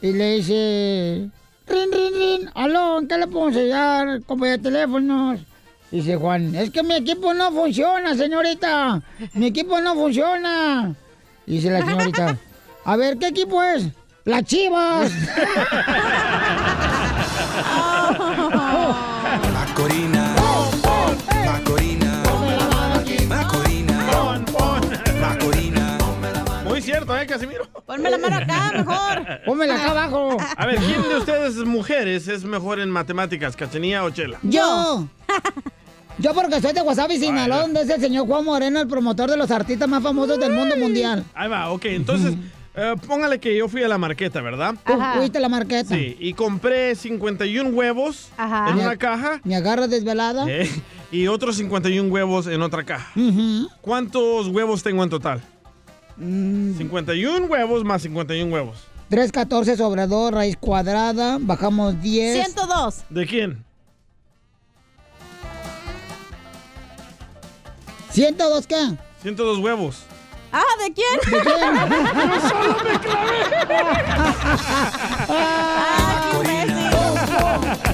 [0.01, 1.29] Y le dice,
[1.67, 5.39] rin, rin, rin, aló, ¿en qué le podemos ayudar, compañía de teléfonos?
[5.91, 9.01] Dice Juan, es que mi equipo no funciona, señorita,
[9.33, 10.95] mi equipo no funciona.
[11.45, 12.37] Dice la señorita,
[12.85, 13.87] a ver, ¿qué equipo es?
[14.23, 15.11] ¡Las chivas!
[27.35, 27.67] Casimiro?
[27.85, 29.39] Ponme la mano acá, mejor.
[29.45, 30.37] Pónmela acá abajo.
[30.55, 34.39] A ver, ¿quién de ustedes mujeres es mejor en matemáticas, Cachanía o Chela?
[34.43, 35.07] Yo.
[36.17, 39.35] Yo porque soy de Wasabi, Sinaloa, donde es el señor Juan Moreno, el promotor de
[39.35, 41.25] los artistas más famosos del mundo mundial.
[41.33, 42.35] Ahí va, ok, entonces,
[42.73, 44.75] eh, póngale que yo fui a la marqueta, ¿verdad?
[44.85, 45.93] Tú fuiste a la marqueta.
[45.93, 48.69] Sí, y compré 51 huevos Ajá.
[48.69, 49.41] en una caja.
[49.43, 50.45] ¿Me agarras desvelada?
[50.49, 50.69] eh,
[51.11, 53.11] y otros 51 huevos en otra caja.
[53.81, 55.41] ¿Cuántos huevos tengo en total?
[56.17, 58.77] Mm, 51 huevos más 51 huevos.
[59.09, 62.45] 314 sobre 2, raíz cuadrada, bajamos 10.
[62.45, 63.03] 102.
[63.09, 63.63] ¿De quién?
[68.13, 68.95] ¿102 qué?
[69.21, 70.03] 102 huevos.
[70.51, 71.19] Ah, ¿de quién?
[71.19, 71.75] ¿De quién?
[72.29, 72.93] Yo solo me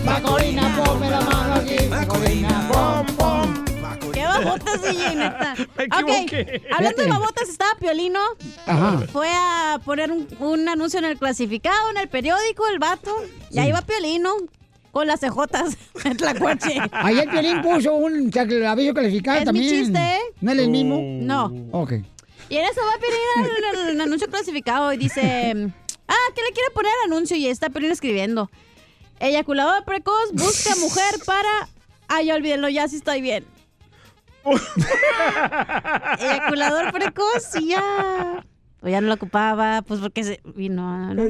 [0.05, 1.87] Macorina, ponme la mano aquí.
[1.89, 3.70] Macorina, pom, pom.
[4.41, 5.55] ¡Qué babotas, DJ, neta!
[5.77, 6.33] Me Ok,
[6.71, 8.19] hablando de babotas, estaba Piolino.
[8.65, 8.99] Ajá.
[9.11, 13.15] Fue a poner un, un anuncio en el clasificado, en el periódico, el vato.
[13.51, 14.33] Y ahí va Piolino
[14.91, 16.77] con las cejotas en Tlacuache.
[16.91, 18.31] Ayer Piolín puso un
[18.67, 19.69] aviso calificado Es mi también.
[19.69, 20.19] chiste, ¿eh?
[20.41, 20.99] ¿No es el mismo?
[21.01, 21.51] No.
[21.71, 21.93] Ok.
[22.49, 25.71] Y en eso va Piolín en el anuncio clasificado y dice...
[26.13, 27.37] Ah, ¿qué le quiere poner anuncio?
[27.37, 28.51] Y está Piolín escribiendo.
[29.21, 31.69] Eyaculador precoz busca mujer para...
[32.09, 33.45] Ay, ya olvídenlo, ya sí estoy bien.
[36.19, 38.43] Eyaculador precoz, sí, ya.
[38.79, 40.89] Pues ya no lo ocupaba, pues porque se vino.
[40.89, 41.23] a- ¿no?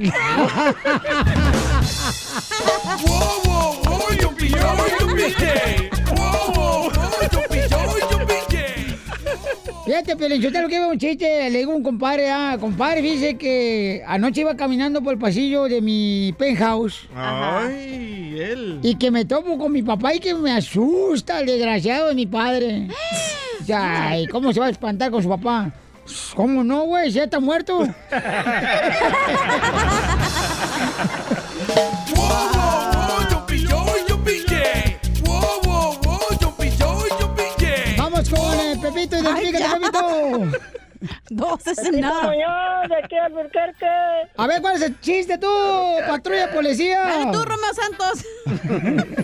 [10.03, 13.03] Fíjate, yo te lo que iba un chiste, le digo a un compadre, ah, compadre,
[13.03, 17.07] dice que anoche iba caminando por el pasillo de mi penthouse.
[17.15, 18.79] Ay, él.
[18.81, 22.25] Y que me topo con mi papá y que me asusta el desgraciado de mi
[22.25, 22.87] padre.
[23.71, 25.71] Ay, ¿cómo se va a espantar con su papá?
[26.35, 27.11] ¿Cómo no, güey?
[27.11, 27.83] ¿Ya está muerto?
[39.61, 40.81] Identifícate, Pepito.
[41.31, 43.87] Dos es de aquí al Burquerque.
[44.37, 45.47] A ver, ¿cuál es el chiste tú,
[46.07, 46.99] patrulla policía?
[47.01, 48.25] Dale tú, Romeo Santos.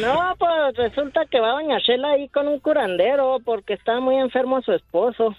[0.00, 4.60] No, pues resulta que va doña Shela ahí con un curandero porque está muy enfermo
[4.62, 5.34] su esposo.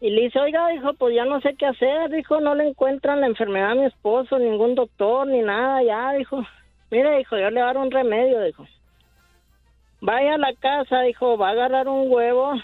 [0.00, 3.20] Y le dice, oiga, dijo, pues ya no sé qué hacer, dijo, no le encuentran
[3.20, 6.44] la enfermedad a mi esposo, ningún doctor, ni nada, ya, dijo.
[6.90, 8.66] Mire, dijo, yo le voy a dar un remedio, dijo.
[10.00, 12.54] Vaya a la casa, dijo, va a agarrar un huevo,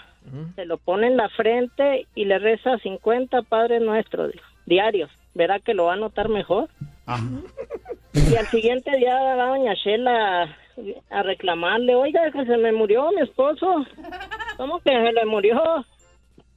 [0.55, 4.33] se lo pone en la frente y le reza 50 Padres Nuestros,
[4.65, 5.09] diarios.
[5.33, 6.69] Verá que lo va a notar mejor.
[8.13, 10.55] Y al siguiente día va doña Shela a,
[11.09, 13.85] a reclamarle, oiga, que se me murió mi esposo.
[14.57, 15.59] ¿Cómo que se le murió?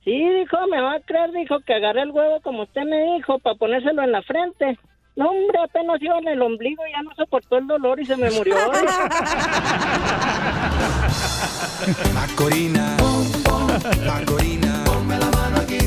[0.05, 3.39] Sí, dijo, me va a creer, dijo que agarré el huevo como usted me dijo
[3.39, 4.79] para ponérselo en la frente.
[5.17, 8.31] No, hombre, apenas iba en el ombligo, ya no soportó el dolor y se me
[8.33, 8.57] murió.
[12.15, 12.97] Macorina.
[14.07, 14.85] Macorina.
[14.85, 15.79] Ponme la mano aquí.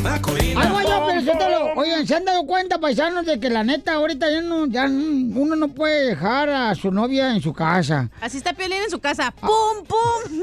[0.57, 1.73] Ay, voy yo, pero suéltalo.
[1.75, 5.39] Oigan, ¿se han dado cuenta, paisanos, de que la neta ahorita ya, no, ya no-
[5.39, 8.09] uno no puede dejar a su novia en su casa?
[8.19, 9.31] Así está Piolín en su casa.
[9.39, 10.41] ¡Pum, pum!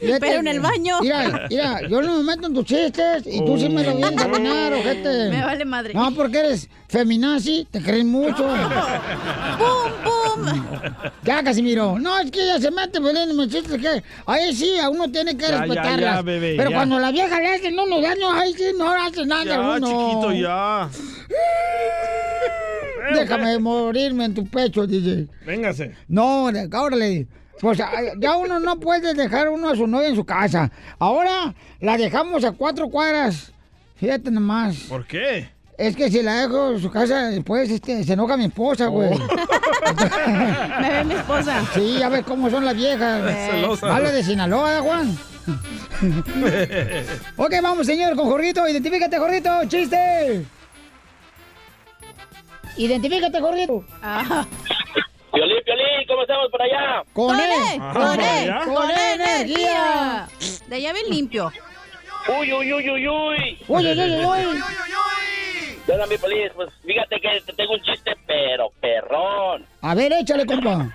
[0.00, 1.00] Fíjate, Pero en el baño.
[1.00, 4.20] Mira, mira, yo no me meto en tus chistes y tú sí me lo vienes
[4.20, 5.30] a arruinar, ojete.
[5.30, 5.94] Me vale madre.
[5.94, 8.46] No, porque eres feminazi, te creen mucho.
[9.58, 10.62] ¡Pum, pum!
[11.24, 11.98] Ya, Casimiro.
[11.98, 14.02] No, es que ella se mete, Belén, chistes que...
[14.26, 16.14] Ahí sí, a uno tiene que Ya, ya, respetarlas.
[16.16, 16.76] ya, bebé, Pero ya.
[16.76, 19.86] cuando la vieja le hace unos daños, ahí sí no hace nada Ya, uno.
[19.86, 20.88] chiquito, ya.
[23.14, 25.28] Déjame morirme en tu pecho, DJ.
[25.46, 25.94] Véngase.
[26.08, 27.26] No, órale.
[27.60, 30.70] Pues a- ya uno no puede dejar uno a su novia en su casa.
[30.98, 33.52] Ahora la dejamos a cuatro cuadras.
[33.96, 34.76] Fíjate nomás.
[34.88, 35.48] ¿Por qué?
[35.78, 39.10] Es que si la dejo en su casa, después este, se enoja mi esposa, güey.
[40.80, 41.62] Me ve mi esposa.
[41.74, 43.50] Sí, ya ves cómo son las viejas.
[43.50, 43.94] Celosa.
[43.94, 45.18] Habla de Sinaloa, ¿eh, Juan.
[47.36, 48.66] ok, vamos, señor, con Jorgito.
[48.66, 49.50] Identifícate, Jorgito.
[49.68, 50.46] ¡Chiste!
[52.78, 53.84] Identifícate, Jorgito.
[55.32, 57.02] Piolín, Piolín, ¿cómo estamos por allá?
[57.12, 57.50] Con ¡Con él.
[57.50, 57.78] E!
[57.78, 58.64] ¡Con E!
[58.64, 59.14] Con ¡Con energía.
[59.14, 60.28] energía!
[60.68, 61.52] De allá bien limpio.
[62.28, 63.58] Uy, uy, uy, uy, uy.
[63.68, 64.62] Uy, uy, uy, uy.
[65.86, 69.64] Bueno, mi Piolín, pues fíjate que te tengo un chiste, pero perrón.
[69.82, 70.94] A ver, échale, compa.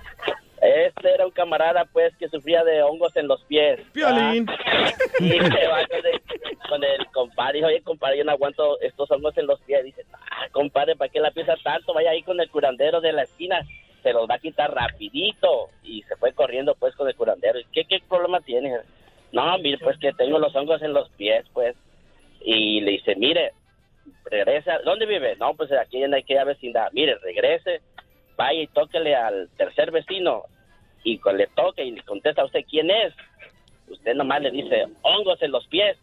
[0.60, 3.80] Este era un camarada, pues, que sufría de hongos en los pies.
[3.92, 4.46] Piolín.
[4.48, 6.20] Ah, Y se va con el,
[6.68, 7.54] con el compadre.
[7.58, 9.82] Dijo, oye, compadre, yo no aguanto estos hongos en los pies.
[9.84, 11.94] Dice, ah, compadre, ¿para qué la piensa tanto?
[11.94, 13.60] Vaya ahí con el curandero de la esquina.
[14.02, 15.70] Se los va a quitar rapidito.
[15.82, 17.58] Y se fue corriendo, pues, con el curandero.
[17.58, 18.76] ¿Y ¿Qué, qué problema tiene?
[19.32, 21.74] No, mire, pues, que tengo los hongos en los pies, pues.
[22.44, 23.52] Y le dice, mire,
[24.24, 24.78] regresa.
[24.84, 25.36] ¿Dónde vive?
[25.36, 26.88] No, pues aquí en aquella vecindad.
[26.92, 27.80] Mire, regrese,
[28.36, 30.44] vaya y tóquele al tercer vecino.
[31.04, 33.12] Y le toque y le contesta a usted quién es,
[33.88, 35.98] usted nomás le dice hongos en los pies.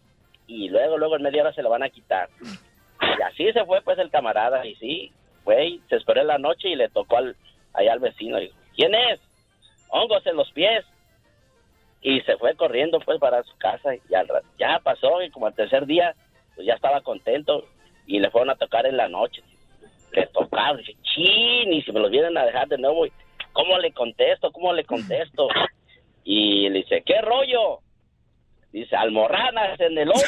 [0.48, 2.30] Y luego, luego en media hora se lo van a quitar.
[2.42, 4.66] Y así se fue pues el camarada.
[4.66, 5.12] Y sí,
[5.44, 7.36] fue y se esperó en la noche y le tocó al,
[7.74, 8.42] allá al vecino.
[8.42, 9.20] Y, ¿Quién es?
[9.90, 10.86] Hongos en los pies.
[12.02, 13.94] Y se fue corriendo pues para su casa.
[13.96, 14.28] Y al
[14.58, 16.16] ya pasó y como al tercer día,
[16.56, 17.66] pues ya estaba contento.
[18.10, 19.44] Y le fueron a tocar en la noche.
[20.14, 20.78] Le tocaron.
[20.78, 23.12] Dice, chin, y si me los vienen a dejar de nuevo, y,
[23.54, 24.52] ¿cómo le contesto?
[24.52, 25.48] ¿Cómo le contesto?
[26.24, 27.82] Y le dice, ¿qué rollo?
[28.72, 30.24] Dice, almorranas en el hoyo.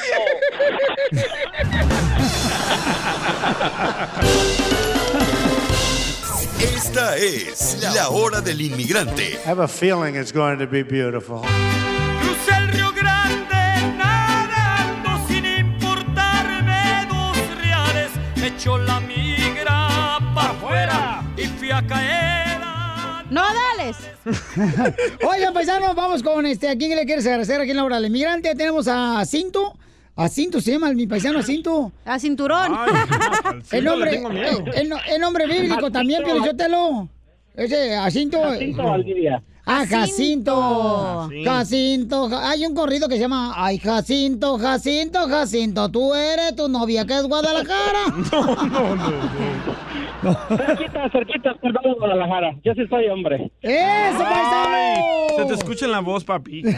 [6.59, 9.39] Esta es la hora del inmigrante.
[9.43, 11.43] I have a feeling it's going to be beautiful.
[18.47, 19.87] Echó la migra
[20.33, 22.59] para afuera y fui a caer.
[23.29, 23.97] ¡No, dales!
[25.29, 26.67] Oigan, paisanos, vamos con este.
[26.69, 28.53] ¿A quién le quieres agradecer aquí en la hora del inmigrante?
[28.55, 29.77] Tenemos a Cinto.
[30.17, 31.91] A Cinto se llama mi paisano Cinto.
[32.05, 32.75] A Cinturón.
[33.71, 36.41] el nombre, el, el no- el nombre bíblico también, Jacinto.
[36.43, 37.09] Pielichotelo.
[37.55, 38.41] Ese, Jacinto.
[38.43, 39.41] Jacinto Valdivia.
[39.73, 41.27] Ah, Jacinto.
[41.29, 41.49] Jacinto.
[41.49, 42.29] Jacinto.
[42.29, 45.89] Ja- Hay un corrido que se llama Ay, Jacinto, Jacinto, Jacinto.
[45.89, 47.99] Tú eres tu novia que es Guadalajara.
[48.31, 49.11] No, no, no.
[50.49, 52.55] Cerquita, cerquita, perdón, Guadalajara.
[52.63, 53.51] Yo sí soy hombre.
[53.61, 55.01] ¡Eso, Ay,
[55.35, 56.61] se te escucha en la voz, papi.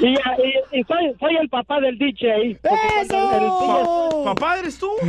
[0.00, 2.58] Y, y- y soy, soy el papá del DJ.
[3.02, 4.22] ¡Eso!
[4.24, 4.88] ¿Papá eres tú?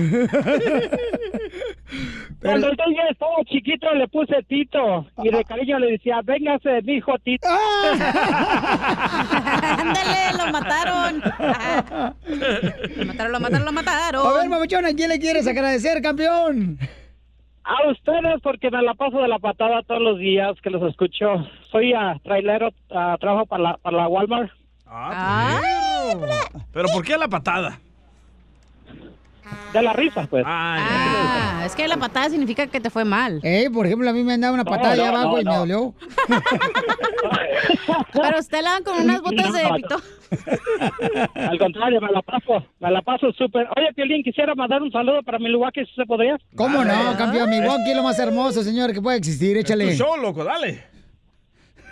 [2.41, 6.93] Cuando el DJ estaba chiquito le puse Tito y de cariño le decía, véngase, mi
[6.95, 7.47] hijo Tito.
[9.78, 11.22] Ándale, lo mataron.
[12.97, 14.28] Lo mataron, lo mataron, lo mataron.
[14.28, 16.78] A ver, mamuchón, ¿a quién le quieres agradecer, campeón?
[17.64, 21.28] A ustedes porque me la paso de la patada todos los días que los escucho.
[21.72, 24.51] Soy a trailero, ah, trabajo para la, para la Walmart.
[26.74, 27.80] ¿Pero por qué la patada?
[29.74, 30.44] De la risa, pues.
[30.46, 33.39] Ah, es que la patada significa que te fue mal.
[33.44, 35.46] Eh, por ejemplo, a mí me han dado una patada allá no, abajo no, y
[35.46, 35.94] me dolió.
[38.14, 40.02] Pero usted la dan con unas botas de pito.
[41.36, 43.68] Al contrario, me la paso, me la paso súper.
[43.78, 46.38] Oye, Piolín, quisiera mandar un saludo para Milwaukee, si se podría.
[46.56, 47.50] ¿Cómo no, campeón?
[47.50, 49.58] Milwaukee es lo más hermoso, señor, que puede existir.
[49.58, 49.88] Échale.
[49.88, 50.84] Tu show, loco, dale.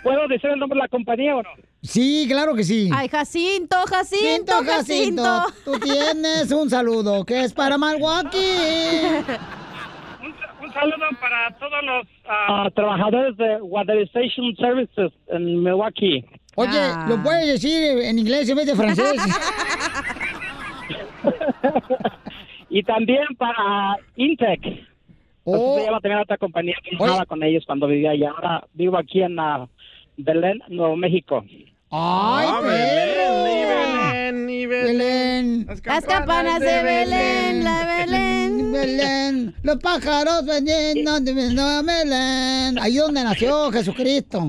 [0.02, 1.50] ¿Puedo decir el nombre de la compañía o no?
[1.82, 2.90] Sí, claro que sí.
[2.94, 5.46] Ay, Jacinto, Jacinto, Jacinto, Jacinto.
[5.64, 8.38] tú tienes un saludo que es para Milwaukee.
[10.62, 16.24] Un saludo para todos los ah, trabajadores de Waterization Services en Milwaukee.
[16.54, 17.06] Oye, Ah.
[17.08, 19.14] ¿lo puedes decir en inglés en vez de francés?
[22.70, 24.60] y también para Intec.
[25.44, 25.54] Oh.
[25.54, 28.30] Entonces, lleva también otra compañía que trabajaba con ellos cuando vivía allá.
[28.30, 29.66] Ahora vivo aquí en ah,
[30.24, 31.44] Belén, Nuevo México.
[31.92, 32.60] ¡Ay, Ah!
[32.62, 34.98] Belén, Belén y Belén.
[34.98, 35.66] Belén.
[35.84, 38.72] Las campanas de Belén, la Belén.
[38.72, 39.54] Belén.
[39.62, 42.78] Los pájaros venían de Belén.
[42.78, 44.40] Ahí donde nació Jesucristo.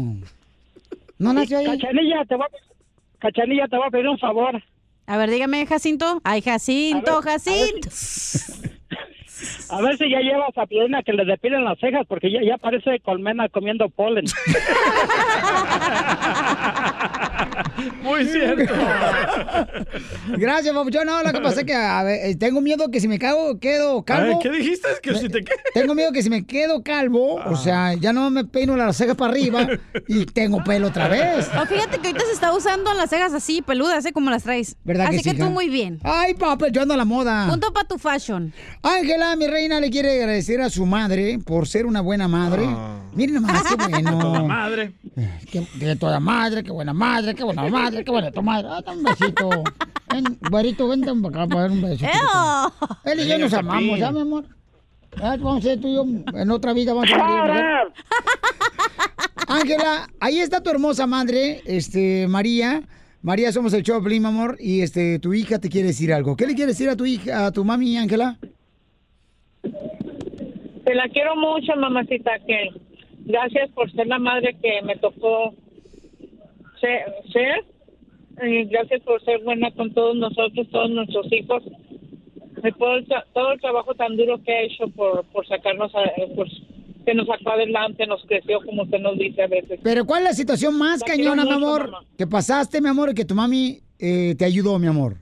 [1.18, 1.66] ¿No nació ahí?
[1.66, 4.62] Cachanilla, te voy a, Cachanilla, te voy a pedir un favor.
[5.08, 6.22] A ver, dígame, Jacinto.
[6.24, 7.90] Ay, Jacinto, ver Jacinto.
[9.70, 12.58] A ver si ya llevas a Piolina que le depilen las cejas porque ya, ya
[12.58, 14.26] parece colmena comiendo polen.
[18.04, 18.74] Muy cierto.
[20.38, 21.06] Gracias, papuchón.
[21.06, 23.60] No, lo que pasa es que a ver, eh, tengo miedo que si me cago,
[23.60, 24.40] quedo calvo.
[24.40, 24.88] ¿qué dijiste?
[25.02, 25.44] Que si te?
[25.74, 29.16] Tengo miedo que si me quedo calvo, o sea, ya no me peino las cejas
[29.16, 29.68] para arriba
[30.08, 31.50] y tengo pelo otra vez.
[31.60, 34.12] Oh, fíjate que ahorita se está usando las cejas así, peludas, ¿eh?
[34.14, 34.76] Como las traes.
[34.84, 35.50] ¿Verdad que Así sí, que tú hija?
[35.50, 36.00] muy bien.
[36.04, 37.48] Ay, papá, yo ando a la moda.
[37.50, 38.54] Punto para tu fashion.
[38.82, 42.68] Ángela, mi reina, le quiere agradecer a su madre por ser una buena madre.
[43.14, 44.20] Miren nomás, qué bueno.
[44.20, 44.94] Toda madre.
[45.52, 48.68] Qué, qué toda madre, qué buena madre, qué buena madre, qué tu madre.
[48.70, 49.50] Ah, dame un besito.
[50.14, 52.06] Ven, güerito, vente para acá para dar un beso.
[53.06, 53.98] Él y yo nos amamos.
[53.98, 54.46] ¿ya, mi amor?
[55.18, 57.84] Ya, vamos a ser tú y yo en otra vida vamos a morir, ¿verdad?
[59.48, 62.84] Ángela, ahí está tu hermosa madre, este, María.
[63.22, 66.36] María, somos el Choplin, mi amor, y este, tu hija te quiere decir algo.
[66.36, 68.38] ¿Qué le quieres decir a tu hija, a tu mami, Ángela?
[69.62, 72.70] Te la quiero mucho, mamacita, que
[73.26, 75.54] gracias por ser la madre que me tocó
[76.82, 77.66] ser.
[78.70, 81.64] gracias por ser buena con todos nosotros, todos nuestros hijos.
[82.64, 82.76] Y el
[83.34, 86.02] todo el trabajo tan duro que ha hecho por, por sacarnos, a,
[86.36, 86.48] por,
[87.06, 89.80] que nos sacó adelante, nos creció, como usted nos dice a veces.
[89.82, 92.06] Pero ¿cuál es la situación más La cañona, mi amor, mamá.
[92.18, 95.18] que pasaste, mi amor, y que tu mami eh, te ayudó, mi amor?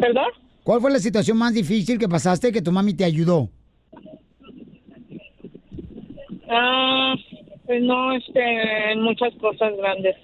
[0.00, 0.30] ¿Perdón?
[0.64, 3.48] ¿Cuál fue la situación más difícil que pasaste que tu mami te ayudó?
[6.48, 7.14] Ah,
[7.70, 10.16] pues no, este, muchas cosas grandes.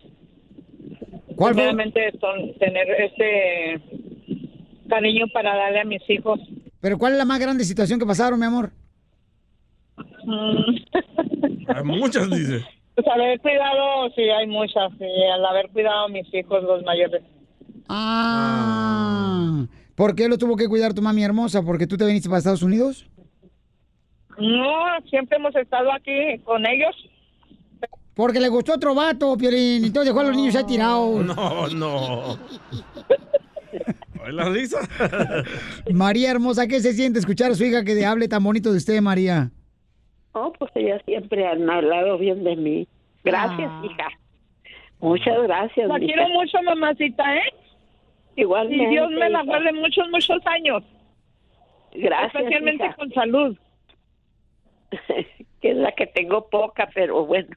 [1.37, 2.13] ¿Cuál fue?
[2.21, 3.81] Son tener este
[4.89, 6.41] cariño para darle a mis hijos.
[6.81, 8.73] Pero ¿cuál es la más grande situación que pasaron, mi amor?
[10.25, 10.75] Mm.
[11.69, 12.65] Hay muchas, dice.
[12.97, 17.23] Pues haber cuidado, sí, hay muchas, sí, al haber cuidado a mis hijos, los mayores.
[17.89, 19.67] Ah.
[19.95, 21.63] ¿Por qué lo tuvo que cuidar tu mami hermosa?
[21.63, 23.09] ¿Porque tú te viniste para Estados Unidos?
[24.37, 26.97] No, siempre hemos estado aquí con ellos.
[28.17, 31.23] Porque le gustó otro vato, Piolín, y entonces dejó a los niños ahí tirados.
[31.25, 32.39] No, no.
[34.33, 34.79] La risa.
[35.93, 39.01] María hermosa, ¿qué se siente escuchar a su hija que hable tan bonito de usted,
[39.01, 39.51] María?
[40.35, 42.89] No, pues ella siempre han hablado bien de mí.
[43.23, 43.83] Gracias, Ah.
[43.85, 44.09] hija.
[44.99, 45.87] Muchas gracias.
[45.89, 47.53] La quiero mucho, mamacita, ¿eh?
[48.35, 48.83] Igualmente.
[48.85, 50.83] Y Dios me la guarde muchos, muchos años.
[51.95, 52.95] Gracias, Especialmente hija.
[52.97, 53.57] con salud.
[55.61, 57.49] que es la que tengo poca, pero bueno.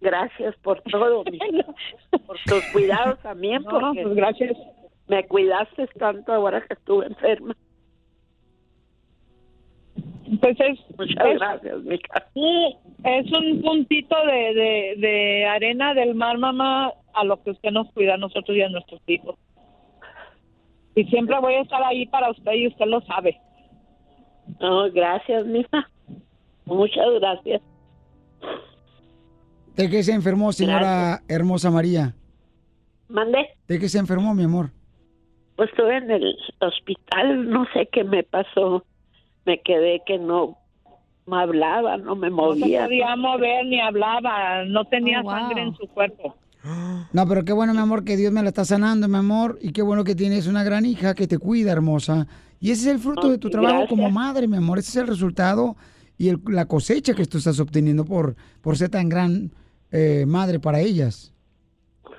[0.00, 1.24] Gracias por todo,
[2.26, 4.56] por tus cuidados también, No, porque pues gracias.
[5.08, 7.56] me cuidaste tanto ahora que estuve enferma.
[10.40, 12.26] Pues es, Muchas es- gracias, mija.
[12.34, 17.70] Sí, es un puntito de, de, de arena del mar, mamá, a lo que usted
[17.70, 19.36] nos cuida a nosotros y a nuestros hijos.
[20.94, 23.40] Y siempre voy a estar ahí para usted y usted lo sabe.
[24.60, 25.88] No, gracias, mija.
[26.66, 27.62] Muchas gracias.
[29.78, 32.12] ¿De qué se enfermó, señora hermosa María?
[33.08, 33.46] Mandé.
[33.68, 34.70] ¿De qué se enfermó, mi amor?
[35.54, 38.84] Pues estuve en el hospital, no sé qué me pasó.
[39.46, 40.58] Me quedé que no
[41.26, 42.84] me hablaba, no me No se movía.
[42.86, 45.32] podía mover ni hablaba, no tenía Oh, wow.
[45.32, 46.36] sangre en su cuerpo.
[47.12, 49.70] No, pero qué bueno, mi amor, que Dios me la está sanando, mi amor, y
[49.72, 52.26] qué bueno que tienes una gran hija que te cuida, hermosa.
[52.60, 53.90] Y ese es el fruto de tu trabajo gracias.
[53.90, 54.80] como madre, mi amor.
[54.80, 55.76] Ese es el resultado
[56.18, 59.52] y el- la cosecha que tú estás obteniendo por, por ser tan gran
[59.92, 61.34] eh, madre para ellas.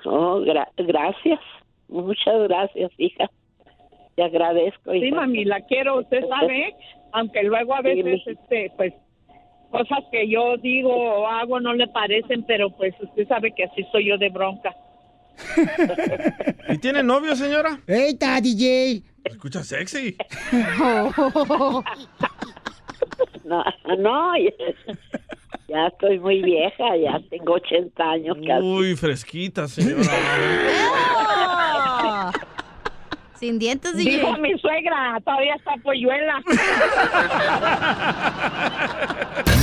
[0.04, 1.40] Oh, gra- gracias.
[1.88, 3.28] Muchas gracias, hija.
[4.16, 4.92] Te agradezco.
[4.92, 5.16] Sí, hija.
[5.16, 6.74] mami, la quiero, usted sabe,
[7.12, 8.92] aunque luego a Sí, veces, este, pues,
[9.70, 13.84] cosas que yo digo o hago no le parecen, pero pues usted sabe que así
[13.92, 14.74] soy yo de bronca.
[16.68, 17.80] ¿Y tiene novio, señora?
[17.86, 19.02] ¡Ey, está, DJ!
[19.24, 20.16] Escucha sexy.
[23.44, 23.64] No,
[23.98, 24.32] no,
[25.70, 28.66] ya, estoy muy vieja, ya tengo 80 años casi.
[28.66, 30.02] Uy, fresquita, señora.
[33.38, 34.18] Sin dientes, DJ.
[34.18, 36.42] Dijo mi suegra, todavía está polluela.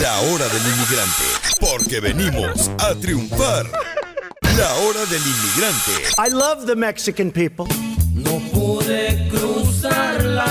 [0.02, 1.28] La hora del inmigrante,
[1.60, 3.66] porque venimos a triunfar.
[4.58, 5.92] La hora del inmigrante.
[6.18, 7.66] I love the Mexican people.
[8.16, 10.48] No pude cruzar la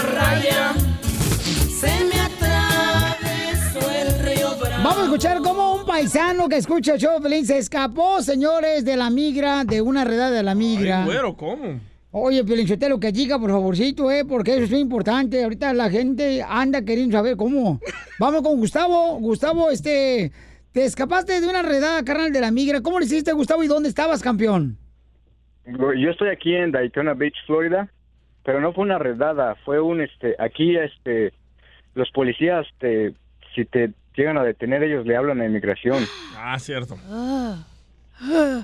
[5.16, 9.64] escuchar cómo un paisano que escucha el show Pelín se escapó, señores, de la migra,
[9.64, 11.04] de una redada de la migra.
[11.04, 11.80] Ay, güero, ¿cómo?
[12.10, 15.42] Oye, Pelinchotelo, que chica, por favorcito, eh, porque eso es muy importante.
[15.42, 17.80] Ahorita la gente anda queriendo saber cómo.
[18.20, 19.18] Vamos con Gustavo.
[19.18, 20.32] Gustavo, este,
[20.72, 22.82] te escapaste de una redada, carnal, de la migra.
[22.82, 24.76] ¿Cómo le hiciste, Gustavo, y dónde estabas, campeón?
[25.64, 27.88] Yo estoy aquí en Daytona Beach, Florida,
[28.44, 31.32] pero no fue una redada, fue un este aquí este
[31.94, 33.14] los policías te
[33.54, 36.04] si te llegan a detener ellos le hablan a inmigración.
[36.36, 36.96] Ah, cierto.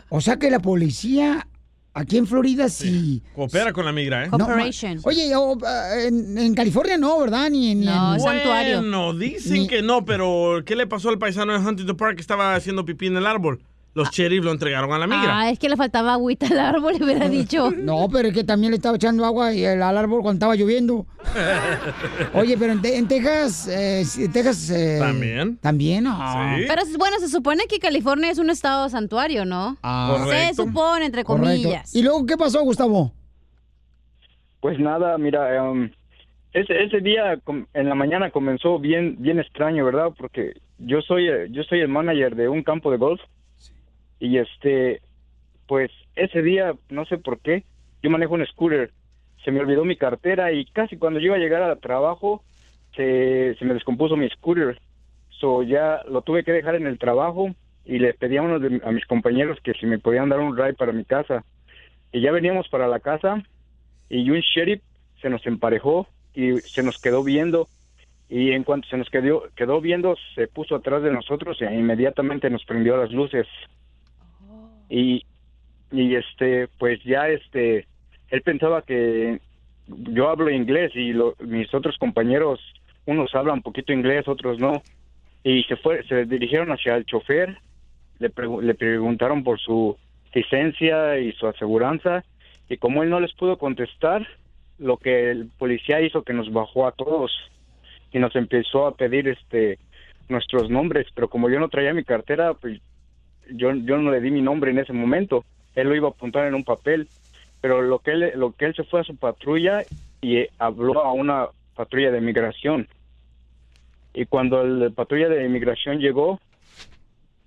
[0.08, 1.46] O sea que la policía
[1.94, 3.22] aquí en Florida sí.
[3.34, 4.28] Coopera con la migra, ¿eh?
[4.30, 4.38] No,
[5.04, 7.50] Oye, o, ah, en, en California no, ¿verdad?
[7.50, 7.82] Ni en,
[8.14, 8.40] en- Bueno,
[9.12, 12.84] dicen que no, pero ¿qué le pasó al paisano en Huntington Park que estaba haciendo
[12.84, 13.60] pipí en el árbol?
[13.94, 15.38] Los sheriff lo entregaron a la migra.
[15.40, 17.70] Ah, es que le faltaba agüita al árbol, le hubiera dicho.
[17.70, 20.54] No, pero es que también le estaba echando agua y el- al árbol cuando estaba
[20.56, 21.04] lloviendo.
[22.34, 24.70] Oye, pero en, Te- en Texas, eh, sí, Texas...
[24.70, 25.56] eh, También.
[25.58, 26.56] También, ah.
[26.66, 29.76] Pero bueno, se supone que California es un estado santuario, ¿no?
[29.82, 30.24] Ah.
[30.26, 31.48] Se supone, entre Correcto.
[31.50, 31.94] comillas.
[31.94, 33.12] ¿Y luego qué pasó, Gustavo?
[34.60, 35.90] Pues nada, mira, um,
[36.52, 37.38] ese, ese día
[37.74, 40.10] en la mañana comenzó bien bien extraño, ¿verdad?
[40.16, 43.20] Porque yo soy eh, yo soy el manager de un campo de golf
[44.22, 45.02] y este
[45.66, 47.64] pues ese día no sé por qué
[48.02, 48.92] yo manejo un scooter
[49.44, 52.42] se me olvidó mi cartera y casi cuando yo iba a llegar al trabajo
[52.94, 54.80] se, se me descompuso mi scooter.
[55.30, 57.52] So ya lo tuve que dejar en el trabajo
[57.84, 60.56] y le pedí a uno de a mis compañeros que si me podían dar un
[60.56, 61.44] ride para mi casa.
[62.12, 63.42] Y ya veníamos para la casa
[64.08, 64.82] y un sheriff
[65.20, 67.66] se nos emparejó y se nos quedó viendo.
[68.28, 72.48] Y en cuanto se nos quedó quedó viendo se puso atrás de nosotros e inmediatamente
[72.48, 73.46] nos prendió las luces
[75.00, 77.86] y este pues ya este
[78.30, 79.40] él pensaba que
[79.86, 82.60] yo hablo inglés y lo- mis otros compañeros
[83.06, 84.82] unos hablan poquito inglés otros no.
[85.44, 87.58] Y se fue se dirigieron hacia el chofer
[88.18, 88.30] le,
[88.62, 89.96] le preguntaron por su
[90.34, 92.24] licencia y su aseguranza
[92.68, 94.26] y como él no les pudo contestar
[94.78, 97.30] lo que el policía hizo que nos bajó a todos
[98.12, 99.78] y nos empezó a pedir este
[100.28, 102.80] nuestros nombres pero como yo no traía mi cartera pues
[103.50, 105.44] yo yo no le di mi nombre en ese momento.
[105.74, 107.08] Él lo iba a apuntar en un papel
[107.62, 109.84] pero lo que él lo que él se fue a su patrulla
[110.20, 112.88] y eh, habló a una patrulla de migración.
[114.12, 116.38] Y cuando el, patrulla de inmigración llegó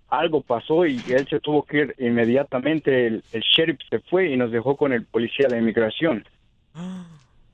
[0.08, 4.38] algo pasó y él se tuvo que ir inmediatamente el, el sheriff se fue y
[4.38, 6.24] nos dejó con el policía de inmigración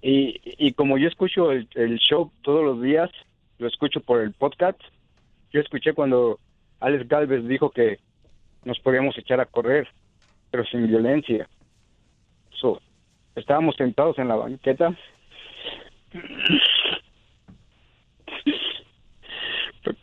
[0.01, 3.09] y, y como yo escucho el, el show todos los días
[3.57, 4.79] lo escucho por el podcast
[5.51, 6.39] yo escuché cuando
[6.81, 7.99] Alex Galvez dijo que
[8.63, 9.87] nos podíamos echar a correr
[10.51, 11.47] pero sin violencia.
[13.35, 14.93] Estábamos sentados en la banqueta.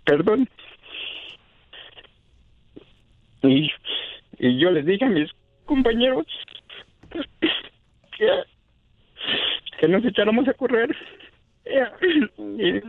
[0.04, 0.48] Perdón.
[3.42, 3.70] Y,
[4.38, 5.30] y yo les dije a mis
[5.66, 6.26] compañeros
[8.16, 8.28] que,
[9.78, 10.96] que nos echáramos a correr.
[12.38, 12.80] Y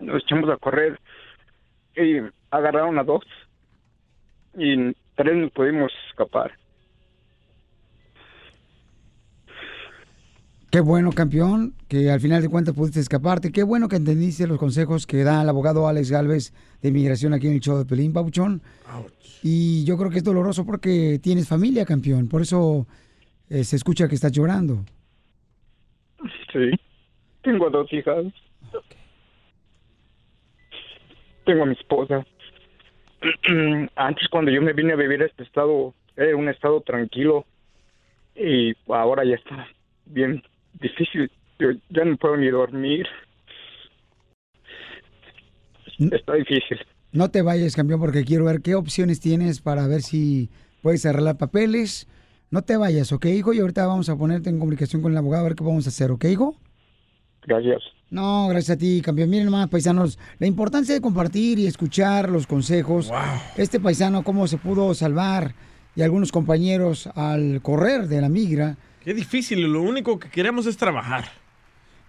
[0.00, 0.98] nos echamos a correr.
[1.94, 2.16] Y
[2.50, 3.22] agarraron a dos.
[4.56, 6.52] Y tres nos pudimos escapar
[10.72, 13.52] Qué bueno, campeón, que al final de cuentas pudiste escaparte.
[13.52, 17.46] Qué bueno que entendiste los consejos que da el abogado Alex Galvez de inmigración aquí
[17.46, 18.62] en el show de Pelín, Pabuchón.
[19.42, 22.26] Y yo creo que es doloroso porque tienes familia, campeón.
[22.26, 22.86] Por eso
[23.50, 24.82] eh, se escucha que estás llorando.
[26.50, 26.70] Sí.
[27.42, 28.24] Tengo dos hijas.
[31.44, 32.24] Tengo a mi esposa.
[33.96, 37.44] Antes cuando yo me vine a vivir a este estado, era un estado tranquilo.
[38.34, 39.68] Y ahora ya está
[40.06, 40.42] bien
[40.80, 41.30] difícil.
[41.58, 43.06] Yo ya no puedo ni dormir.
[45.98, 46.78] Está difícil.
[47.12, 50.48] No te vayas, campeón, porque quiero ver qué opciones tienes para ver si
[50.80, 52.08] puedes arreglar papeles.
[52.50, 53.52] No te vayas, ¿ok, hijo?
[53.52, 55.90] Y ahorita vamos a ponerte en comunicación con el abogado a ver qué vamos a
[55.90, 56.56] hacer, ¿ok, hijo?
[57.46, 57.82] Gracias.
[58.12, 59.30] No, gracias a ti, campeón.
[59.30, 63.10] Miren nomás, paisanos, la importancia de compartir y escuchar los consejos.
[63.56, 65.54] Este paisano, cómo se pudo salvar
[65.96, 68.76] y algunos compañeros al correr de la migra.
[69.02, 71.24] Qué difícil, lo único que queremos es trabajar.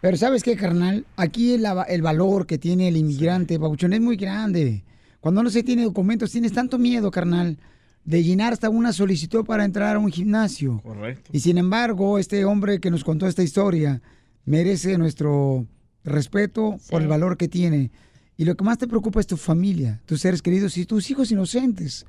[0.01, 1.05] Pero ¿sabes qué, carnal?
[1.15, 4.83] Aquí el, el valor que tiene el inmigrante, Pabuchón, es muy grande.
[5.21, 7.57] Cuando no se tiene documentos, tienes tanto miedo, carnal,
[8.03, 10.81] de llenar hasta una solicitud para entrar a un gimnasio.
[10.83, 11.31] Correcto.
[11.31, 14.01] Y sin embargo, este hombre que nos contó esta historia
[14.43, 15.65] merece nuestro
[16.03, 17.91] respeto por el valor que tiene.
[18.37, 21.31] Y lo que más te preocupa es tu familia, tus seres queridos y tus hijos
[21.31, 22.05] inocentes,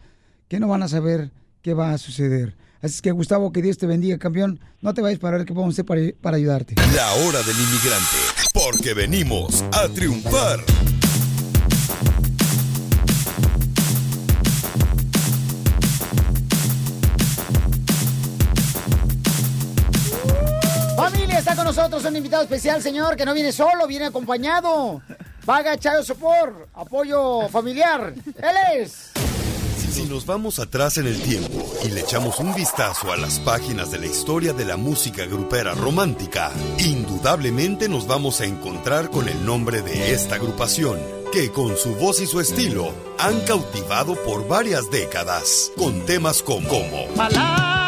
[0.48, 1.30] que no van a saber
[1.62, 2.56] qué va a suceder.
[2.80, 4.60] Así es que, Gustavo, que Dios te bendiga, campeón.
[4.82, 6.74] No te vayas para ver qué podemos hacer para, para ayudarte.
[6.94, 8.16] La hora del inmigrante,
[8.52, 10.60] porque venimos a triunfar.
[21.62, 25.02] Nosotros un invitado especial, señor, que no viene solo, viene acompañado.
[25.44, 28.14] Paga Chayo Sopor, apoyo familiar.
[28.38, 29.12] Él es.
[29.94, 33.92] Si nos vamos atrás en el tiempo y le echamos un vistazo a las páginas
[33.92, 39.46] de la historia de la música grupera romántica, indudablemente nos vamos a encontrar con el
[39.46, 40.98] nombre de esta agrupación,
[41.32, 46.68] que con su voz y su estilo han cautivado por varias décadas, con temas como,
[46.68, 47.83] como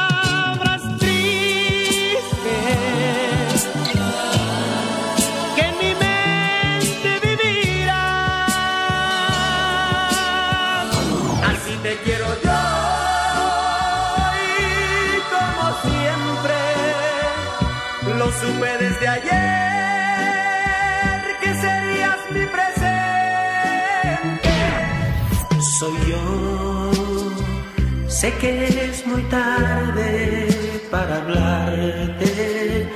[28.20, 30.48] Sé que es muy tarde
[30.90, 32.90] para hablarte,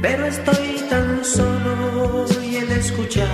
[0.00, 3.26] pero estoy tan solo y el escucharte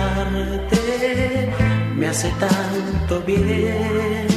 [1.95, 4.27] me hace tanto bien,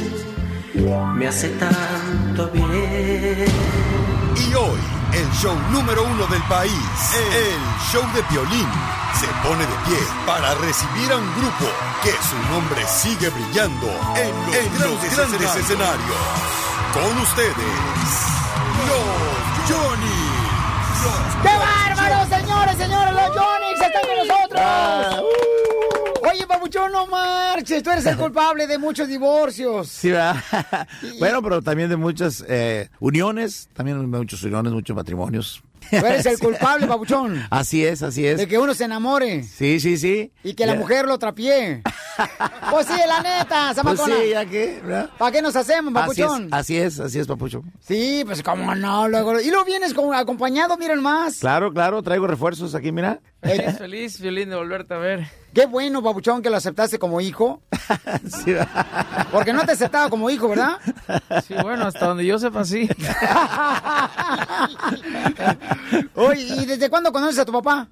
[1.15, 3.47] me hace tanto bien.
[4.35, 4.79] Y hoy,
[5.13, 6.71] el show número uno del país,
[7.33, 7.57] el
[7.91, 8.69] show de violín,
[9.19, 11.65] se pone de pie para recibir a un grupo
[12.03, 14.31] que su nombre sigue brillando en
[14.79, 16.62] los, grandes, escenarios.
[16.93, 17.55] Con ustedes,
[18.87, 20.43] los Johnny.
[21.41, 23.13] ¡Qué bárbaro, señores, señores!
[23.13, 25.25] ¡Los Jonix están con nosotros!
[26.31, 27.81] Oye, Papuchón, no marches.
[27.81, 29.89] Tú eres el culpable de muchos divorcios.
[29.89, 30.35] Sí, ¿verdad?
[31.19, 35.63] bueno, pero también de muchas eh, uniones, también de muchos uniones, muchos matrimonios.
[35.89, 37.41] Tú eres el culpable, Papuchón.
[37.49, 38.37] Así es, así es.
[38.37, 40.31] De que uno se enamore Sí, sí, sí.
[40.43, 40.79] y que la Ya.
[40.79, 41.81] mujer lo trapie.
[42.69, 44.15] Pues sí, la neta, Pues Zamacona.
[44.17, 44.81] sí, ya que.
[45.17, 46.47] ¿Para qué nos hacemos, Así es, Papuchón?
[46.51, 47.63] así es, así es, papucho.
[47.79, 49.39] Sí, pues cómo no, luego.
[49.41, 51.39] Y luego vienes acompañado, miren más.
[51.39, 53.19] Claro, claro, traigo refuerzos aquí, mira.
[53.43, 55.27] Feliz, feliz, Violín, de volverte a ver.
[55.53, 57.61] Qué bueno, Papuchón, que lo aceptaste como hijo.
[59.31, 60.77] Porque no te aceptaba como hijo, ¿verdad?
[61.45, 62.89] Sí, bueno, hasta donde yo sepa, sí.
[66.15, 67.87] Oye, ¿y desde cuándo conoces a tu papá?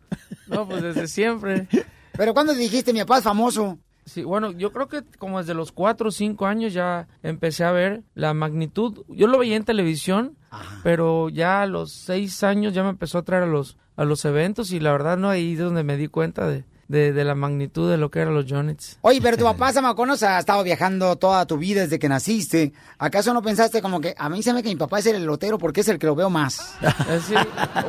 [0.48, 1.68] No, pues desde siempre.
[2.14, 3.78] ¿Pero cuándo dijiste mi papá es famoso?
[4.06, 7.72] Sí, bueno, yo creo que como desde los cuatro o cinco años ya empecé a
[7.72, 9.06] ver la magnitud.
[9.08, 10.36] Yo lo veía en televisión,
[10.84, 14.26] pero ya a los seis años ya me empezó a traer a los, a los
[14.26, 17.36] eventos y la verdad no ahí es donde me di cuenta de, de, de la
[17.36, 18.98] magnitud de lo que eran los Jonits.
[19.02, 22.74] Oye, pero tu papá, Zamaconos, ha estado viajando toda tu vida desde que naciste.
[22.98, 25.58] ¿Acaso no pensaste como que a mí se me que mi papá es el elotero
[25.58, 26.76] porque es el que lo veo más?
[26.82, 27.36] Eh, sí,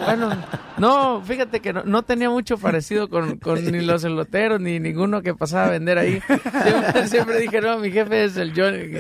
[0.05, 0.31] bueno,
[0.79, 5.23] no, fíjate que no, no tenía mucho parecido con, con ni los eloteros ni ninguno
[5.23, 6.21] que pasaba a vender ahí.
[6.63, 8.99] Siempre, siempre dije, no, mi jefe es el Johnny.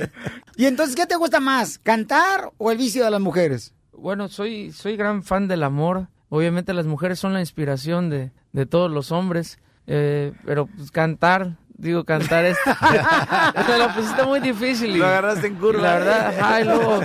[0.56, 3.74] ¿Y entonces qué te gusta más, cantar o el vicio de las mujeres?
[3.92, 6.08] Bueno, soy, soy gran fan del amor.
[6.34, 9.58] Obviamente las mujeres son la inspiración de, de todos los hombres.
[9.86, 12.56] Eh, pero pues, cantar, digo, cantar es...
[13.68, 14.96] Me lo pusiste muy difícil.
[14.96, 15.82] y- Lo agarraste en curva.
[15.82, 17.00] La verdad, ajá, y luego,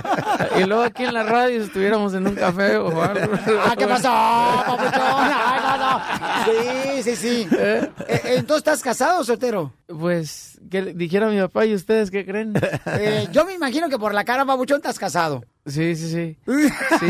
[0.60, 3.34] y luego aquí en la radio, si estuviéramos en un café o algo.
[3.66, 4.08] Ah, ¿qué pasó,
[4.66, 5.22] papuchón?
[6.46, 7.48] Sí, sí, sí.
[7.58, 9.74] Eh, eh, Entonces, ¿estás casado o soltero?
[9.88, 12.54] Pues, que dijera mi papá, ¿y ustedes qué creen?
[12.86, 15.44] Eh, yo me imagino que por la cara, babuchón, estás casado.
[15.66, 16.38] Sí, sí, sí.
[16.46, 17.06] Sí, sí, sí,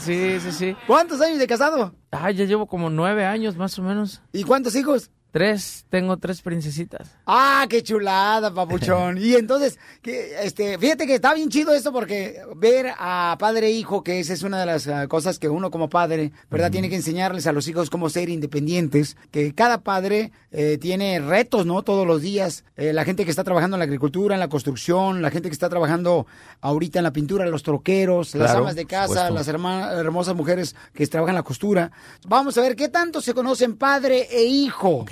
[0.00, 0.76] sí.
[0.86, 1.94] ¿Cuántos años de casado?
[2.10, 4.22] Ah, ya llevo como nueve años más o menos.
[4.32, 5.10] ¿Y cuántos hijos?
[5.34, 7.10] Tres, tengo tres princesitas.
[7.26, 9.18] Ah, qué chulada, papuchón.
[9.20, 13.70] Y entonces, que, este, fíjate que está bien chido esto porque ver a padre e
[13.72, 16.70] hijo, que esa es una de las ah, cosas que uno como padre, ¿verdad?
[16.70, 21.66] Tiene que enseñarles a los hijos cómo ser independientes, que cada padre eh, tiene retos,
[21.66, 21.82] ¿no?
[21.82, 22.62] Todos los días.
[22.76, 25.54] Eh, la gente que está trabajando en la agricultura, en la construcción, la gente que
[25.54, 26.28] está trabajando
[26.60, 29.34] ahorita en la pintura, los troqueros, las amas de casa, supuesto.
[29.34, 31.90] las herma- hermosas mujeres que trabajan en la costura.
[32.28, 35.04] Vamos a ver qué tanto se conocen padre e hijo.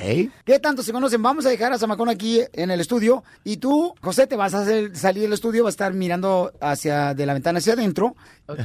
[0.45, 1.23] ¿Qué tanto se conocen?
[1.23, 3.23] Vamos a dejar a Zamacón aquí en el estudio.
[3.45, 7.15] Y tú, José, te vas a hacer- salir del estudio, vas a estar mirando hacia
[7.15, 8.15] de la ventana hacia adentro.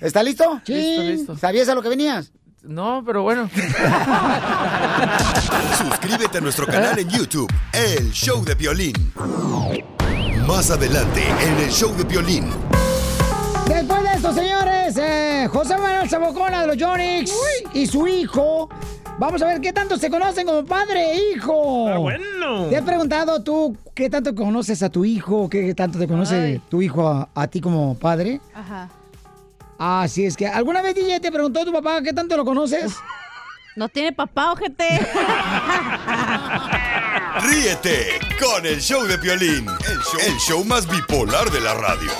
[0.00, 0.60] ¿Está listo?
[0.64, 0.74] Sí.
[0.74, 1.36] Listo, listo.
[1.38, 2.32] ¿Sabías a lo que venías?
[2.62, 3.50] No, pero bueno.
[5.78, 9.12] Suscríbete a nuestro canal en YouTube, El Show de Violín.
[10.46, 12.50] Más adelante, en El Show de Violín.
[13.68, 17.32] Después de esto, señores, eh, José Manuel Sabocona de los Jonix
[17.72, 18.68] y su hijo.
[19.18, 21.88] Vamos a ver qué tanto se conocen como padre e hijo.
[21.88, 22.66] Ah, bueno.
[22.68, 25.48] ¿Te has preguntado tú qué tanto conoces a tu hijo?
[25.48, 26.60] ¿Qué tanto te conoce Ay.
[26.68, 28.40] tu hijo a, a ti como padre?
[28.54, 28.88] Ajá.
[29.78, 32.96] Así es que, ¿alguna vez DJ te preguntó tu papá qué tanto lo conoces?
[33.76, 34.86] No tiene papá, ojete.
[37.40, 39.20] Ríete con El Show de el
[39.58, 42.12] show, el show más bipolar de la radio.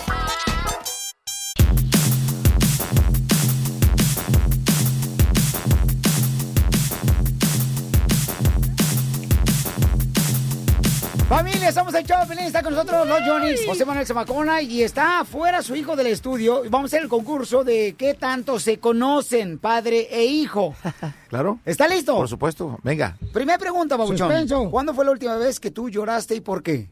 [11.34, 11.84] Familia, el show
[12.20, 15.96] de Pelín, está con nosotros los Johnny's, José Manuel Zamacona, y está afuera su hijo
[15.96, 16.62] del estudio.
[16.70, 20.76] Vamos a hacer el concurso de qué tanto se conocen padre e hijo.
[21.28, 21.58] ¿Claro?
[21.64, 22.14] ¿Está listo?
[22.14, 22.78] Por supuesto.
[22.84, 23.16] Venga.
[23.32, 24.28] Primera pregunta, Babuchón.
[24.28, 24.70] Suspenso.
[24.70, 26.88] ¿Cuándo fue la última vez que tú lloraste y por qué?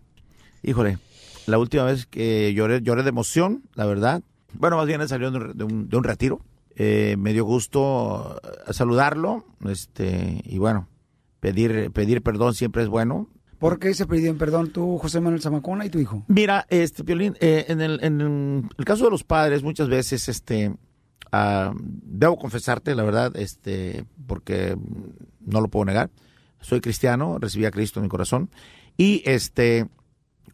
[0.64, 0.98] Híjole,
[1.46, 4.22] la última vez que lloré, lloré de emoción, la verdad.
[4.54, 6.40] Bueno, más bien salió de un, de un- de un retiro.
[6.74, 10.88] Eh, me dio gusto eh, saludarlo, este, y bueno,
[11.38, 13.28] pedir, pedir perdón siempre es bueno.
[13.62, 16.24] ¿Por qué se pidieron perdón tú, José Manuel Zamacona, y tu hijo?
[16.26, 20.74] Mira, este, Piolín, eh, en, el, en el caso de los padres, muchas veces, este,
[21.30, 24.76] ah, debo confesarte, la verdad, este, porque
[25.38, 26.10] no lo puedo negar.
[26.60, 28.50] Soy cristiano, recibí a Cristo en mi corazón.
[28.96, 29.86] Y este,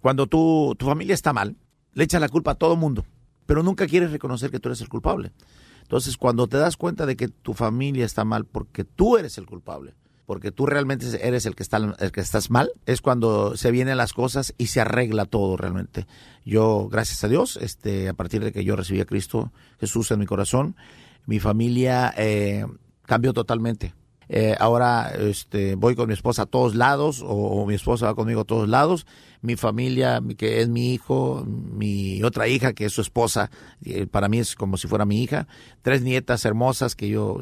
[0.02, 1.56] cuando tu, tu familia está mal,
[1.94, 3.06] le echas la culpa a todo mundo,
[3.47, 5.32] pero nunca quieres reconocer que tú eres el culpable.
[5.80, 9.47] Entonces, cuando te das cuenta de que tu familia está mal porque tú eres el
[9.47, 9.94] culpable,
[10.28, 13.96] porque tú realmente eres el que, está, el que estás mal, es cuando se vienen
[13.96, 16.06] las cosas y se arregla todo realmente.
[16.44, 20.18] Yo, gracias a Dios, este, a partir de que yo recibí a Cristo Jesús en
[20.18, 20.76] mi corazón,
[21.24, 22.66] mi familia eh,
[23.06, 23.94] cambió totalmente.
[24.28, 28.42] Eh, ahora este, voy con mi esposa a todos lados, o, mi esposa va conmigo
[28.42, 29.06] a todos lados.
[29.40, 33.50] Mi familia, mi- que es mi hijo, mi otra hija, que es su esposa,
[33.82, 35.48] eh, para mí es como si fuera mi hija.
[35.80, 37.38] Tres nietas hermosas que yo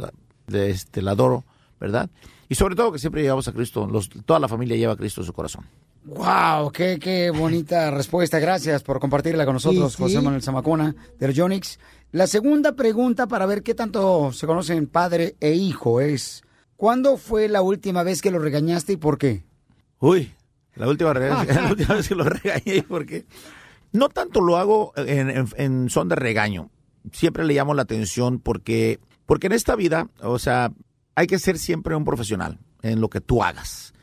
[0.52, 1.44] este, la adoro,
[1.81, 2.09] ¿verdad?
[2.48, 5.20] Y sobre todo que siempre llevamos a Cristo, los, toda la familia lleva a Cristo
[5.20, 5.65] en su corazón.
[6.05, 6.70] ¡Wow!
[6.70, 8.39] Qué, qué bonita respuesta!
[8.39, 10.03] Gracias por compartirla con nosotros, Sí, sí.
[10.05, 11.78] José Manuel Zamacona, de los Yonix.
[12.12, 16.44] La segunda pregunta para ver qué tanto se conocen padre e hijo es:
[16.77, 19.44] ¿Cuándo fue la última vez que lo regañaste y por qué?
[19.98, 20.32] Uy,
[20.77, 23.27] la última, la última vez que lo regañé, porque
[23.93, 26.70] no tanto lo hago en, en- en son de regaño.
[27.12, 30.70] Siempre le llamo la atención porque, porque en esta vida, o sea,
[31.16, 33.94] hay que ser siempre un profesional en lo que tú hagas.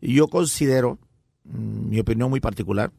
[0.00, 0.98] Yo considero,
[1.44, 2.90] mm, mi opinión muy particular,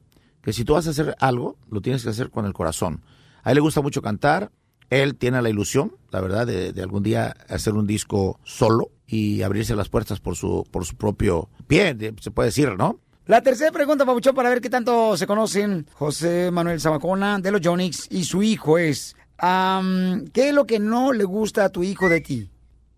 [0.41, 3.01] que si tú vas a hacer algo, lo tienes que hacer con el corazón.
[3.43, 4.51] A él le gusta mucho cantar,
[4.89, 9.75] él tiene la ilusión, la verdad, de, algún día hacer un disco solo y abrirse
[9.75, 12.99] las puertas por su, por su propio pie, se puede decir, ¿no?
[13.25, 17.61] La tercera pregunta, Pabuchón, para ver qué tanto se conocen José Manuel Zamacona, de los
[17.61, 21.83] Yonix, y su hijo es: am, ¿Qué es lo que no le gusta a tu
[21.83, 22.52] hijo de ti?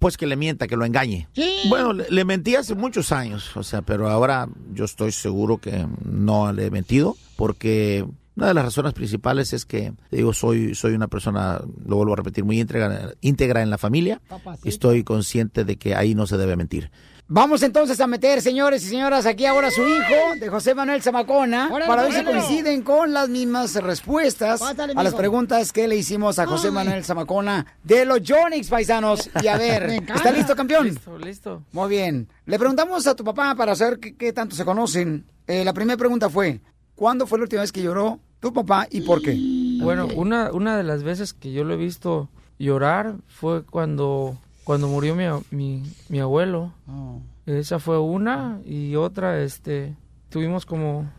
[0.06, 1.28] Pues que le mienta, que lo engañe.
[1.68, 5.88] Bueno, le, le mentí hace muchos años, o sea, pero ahora yo estoy seguro que
[6.04, 8.06] no le he mentido, porque
[8.36, 12.18] una de las razones principales es que, digo, soy, soy una persona, lo vuelvo a
[12.18, 14.22] repetir, muy íntegra, íntegra en la familia.
[14.64, 16.92] Estoy consciente de que ahí no se debe mentir.
[17.28, 21.70] Vamos entonces a meter, señores y señoras, aquí ahora su hijo de José Manuel Zamacona
[21.72, 25.96] Órale, para ver si coinciden con las mismas respuestas Pásale, a las preguntas que le
[25.96, 26.74] hicimos a José Ay.
[26.74, 29.28] Manuel Zamacona de los Jonix paisanos.
[29.42, 30.04] Y a ver.
[30.16, 30.86] ¿está listo, campeón?
[30.86, 31.64] Listo, listo.
[31.72, 32.28] Muy bien.
[32.46, 35.26] Le preguntamos a tu papá para saber qué, qué tanto se conocen.
[35.48, 36.62] Eh, la primera pregunta fue,
[36.94, 39.36] ¿cuándo fue la última vez que lloró tu papá y por qué?
[39.82, 42.30] Bueno, una, una de las veces que yo lo he visto
[42.60, 46.74] llorar fue cuando, cuando murió mi, mi, mi abuelo.
[47.46, 49.96] Esa fue una y otra, este,
[50.30, 51.10] tuvimos como,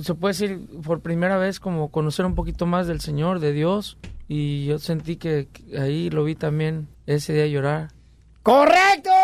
[0.00, 3.98] se puede decir, por primera vez como conocer un poquito más del Señor, de Dios.
[4.28, 5.46] Y yo sentí que
[5.78, 7.92] ahí lo vi también ese día llorar.
[8.42, 9.10] ¡Correcto!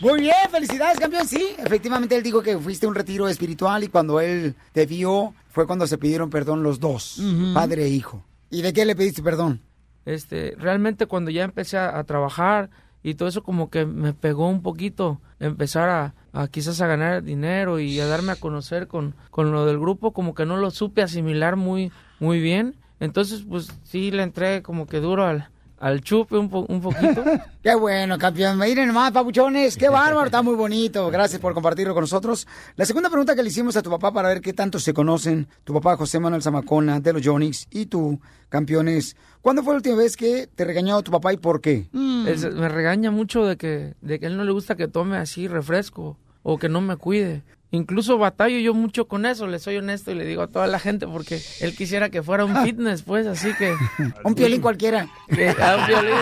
[0.00, 1.26] Muy bien, felicidades, campeón.
[1.26, 5.34] Sí, efectivamente él dijo que fuiste a un retiro espiritual y cuando él te vio
[5.50, 7.54] fue cuando se pidieron perdón los dos, Ujú.
[7.54, 8.24] padre e hijo.
[8.50, 9.60] ¿Y de qué le pediste perdón?
[10.04, 12.70] Este realmente cuando ya empecé a, trabajar
[13.02, 17.22] y todo eso como que me pegó un poquito empezar a, a quizás a ganar
[17.22, 20.70] dinero y a darme a conocer con, con lo del grupo como que no lo
[20.70, 22.76] supe asimilar muy muy bien.
[23.00, 25.48] Entonces pues sí le entré como que duro al,
[25.82, 27.24] al chupe un, po- un poquito
[27.62, 28.56] Qué bueno, campeón.
[28.58, 29.76] Miren nomás, papuchones.
[29.76, 31.10] Qué bárbaro, está muy bonito.
[31.12, 32.46] Gracias por compartirlo con nosotros.
[32.76, 35.48] La segunda pregunta que le hicimos a tu papá para ver qué tanto se conocen,
[35.64, 39.16] tu papá José Manuel Zamacona de los Jonix y tú, campeones.
[39.40, 41.88] ¿Cuándo fue la última vez que te regañó tu papá y por qué?
[42.26, 45.48] Es- me regaña mucho de que de que él no le gusta que tome así
[45.48, 47.42] refresco o que no me cuide
[47.74, 50.78] Incluso batallo yo mucho con eso, le soy honesto y le digo a toda la
[50.78, 53.74] gente porque él quisiera que fuera un fitness, pues, así que...
[54.24, 55.08] Un piolín cualquiera.
[55.28, 56.12] Que, a un piolín,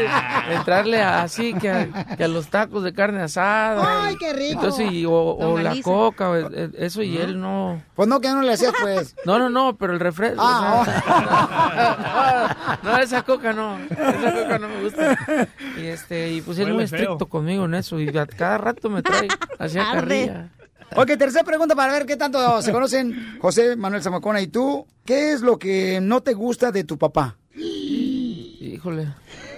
[0.52, 4.04] entrarle a- así que a, que a los tacos de carne asada.
[4.06, 4.52] Ay, y- qué rico.
[4.62, 7.82] Entonces, y- o, o la coca, o e- e- eso, y él no...
[7.96, 9.16] Pues no, que no le hacías, pues.
[9.26, 10.40] No, no, no, pero el refresco.
[10.40, 10.86] Ah,
[12.82, 13.76] no, esa coca no.
[13.90, 15.48] Esa coca no me gusta.
[15.76, 17.00] Y este, y pues él es muy feo.
[17.00, 17.98] estricto conmigo en eso.
[18.00, 19.28] Y a cada rato me trae
[19.58, 20.48] hacia carrilla.
[20.96, 24.86] Ok, tercera pregunta para ver qué tanto se conocen José Manuel Zamacona y tú.
[25.04, 27.36] ¿Qué es lo que no te gusta de tu papá?
[27.54, 29.08] Híjole.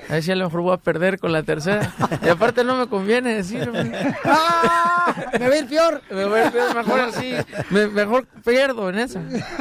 [0.09, 1.93] A ver si a lo mejor voy a perder con la tercera.
[2.24, 3.85] Y aparte no me conviene decirme.
[3.85, 6.03] Me va a ir peor.
[6.11, 7.35] Me va a ir peor, mejor así.
[7.70, 9.20] Me- mejor pierdo en esa.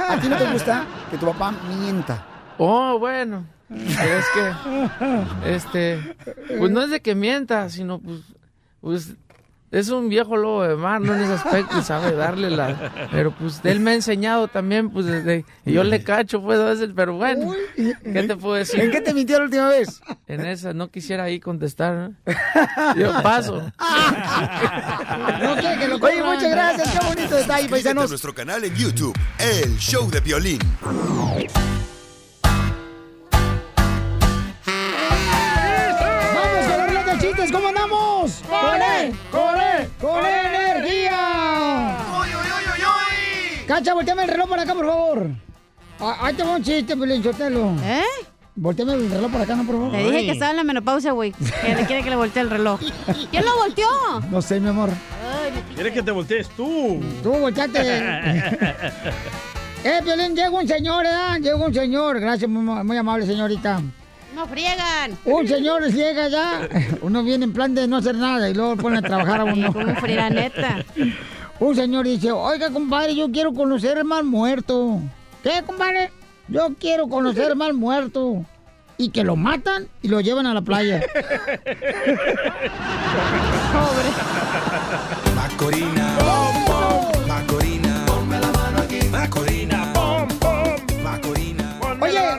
[0.10, 2.26] ¿A ti no te gusta que tu papá mienta?
[2.58, 3.46] Oh, bueno.
[3.70, 6.16] Pero es que, este,
[6.58, 8.20] pues no es de que mienta, sino pues,
[8.82, 9.14] pues
[9.72, 13.08] es un viejo lobo de mar, no en ese aspecto, y sabe darle la...
[13.12, 15.46] Pero pues él me ha enseñado también, pues desde...
[15.66, 17.54] Y yo le cacho, pues a veces, pero bueno,
[18.04, 18.82] ¿qué te puedo decir?
[18.82, 20.02] ¿En qué te mintió la última vez?
[20.28, 22.16] En esa, no quisiera ahí contestar, ¿no?
[22.96, 23.72] Yo paso.
[25.42, 26.90] No que lo Oye, muchas gracias.
[26.92, 28.10] Qué bonito detalle, Suscríbete a paisanos.
[28.10, 30.60] nuestro canal en YouTube, El Show de Piolín.
[35.32, 37.52] ¡Vamos con la de chistes!
[37.52, 38.42] ¿Cómo andamos?
[38.48, 39.14] ¡Con él!
[40.02, 40.34] ¡Con él!
[40.44, 41.98] ¡Con energía!
[43.68, 45.28] Cacha, volteame el reloj para acá, por favor.
[46.00, 47.76] Ah, Ahí te va un chiste, Pelín Chotelo.
[47.84, 48.04] ¿Eh?
[48.56, 49.92] Volteame el reloj para acá, ¿no, por favor?
[49.94, 51.32] Le dije que estaba en la menopausia, güey.
[51.62, 52.80] Que le quiere que le voltee el reloj.
[53.30, 53.88] ¿Quién lo volteó?
[54.30, 54.90] No sé, mi amor.
[55.76, 57.00] ¿Quieres que te voltees tú?
[57.24, 57.80] Tú, volteate.
[59.84, 61.40] eh, Piolín, llega un señor, ¿eh?
[61.40, 62.20] Llega un señor.
[62.20, 63.82] Gracias, muy, muy amable señorita.
[64.36, 65.18] No friegan.
[65.26, 66.70] Un señor llega ya.
[67.02, 69.74] Uno viene en plan de no hacer nada y luego ponen a trabajar a uno.
[69.74, 70.86] como friega, neta.
[71.60, 75.00] Un señor dice, oiga, compadre, yo quiero conocer el mal muerto.
[75.44, 76.12] ¿Qué, compadre?
[76.48, 78.44] Yo quiero conocer el mal muerto.
[78.98, 81.02] Y que lo matan y lo llevan a la playa.
[85.36, 86.16] Macorina.
[86.16, 86.41] Macorina.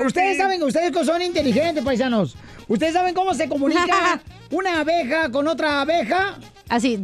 [0.07, 2.37] Ustedes saben, ustedes que son inteligentes, paisanos.
[2.69, 4.21] ¿Ustedes saben cómo se comunica
[4.51, 6.39] una abeja con otra abeja?
[6.69, 6.99] Así.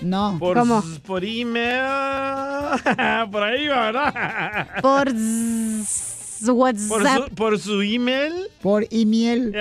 [0.00, 0.36] No.
[0.40, 0.82] Por, ¿Cómo?
[1.06, 1.84] por email.
[3.30, 4.68] por ahí va, ¿verdad?
[4.82, 6.88] Por zzz, WhatsApp.
[6.88, 8.48] Por su, por su email.
[8.60, 9.54] Por email.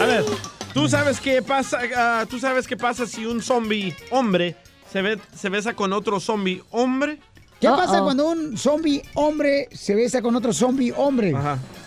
[0.00, 0.24] A ver,
[0.72, 1.80] ¿tú sabes qué pasa?
[1.94, 4.56] ah, ¿Tú sabes qué pasa si un zombie hombre
[4.90, 7.18] se, ve, se besa con otro zombie hombre?
[7.60, 11.34] ¿Qué pasa cuando un zombie hombre se besa con otro zombie hombre?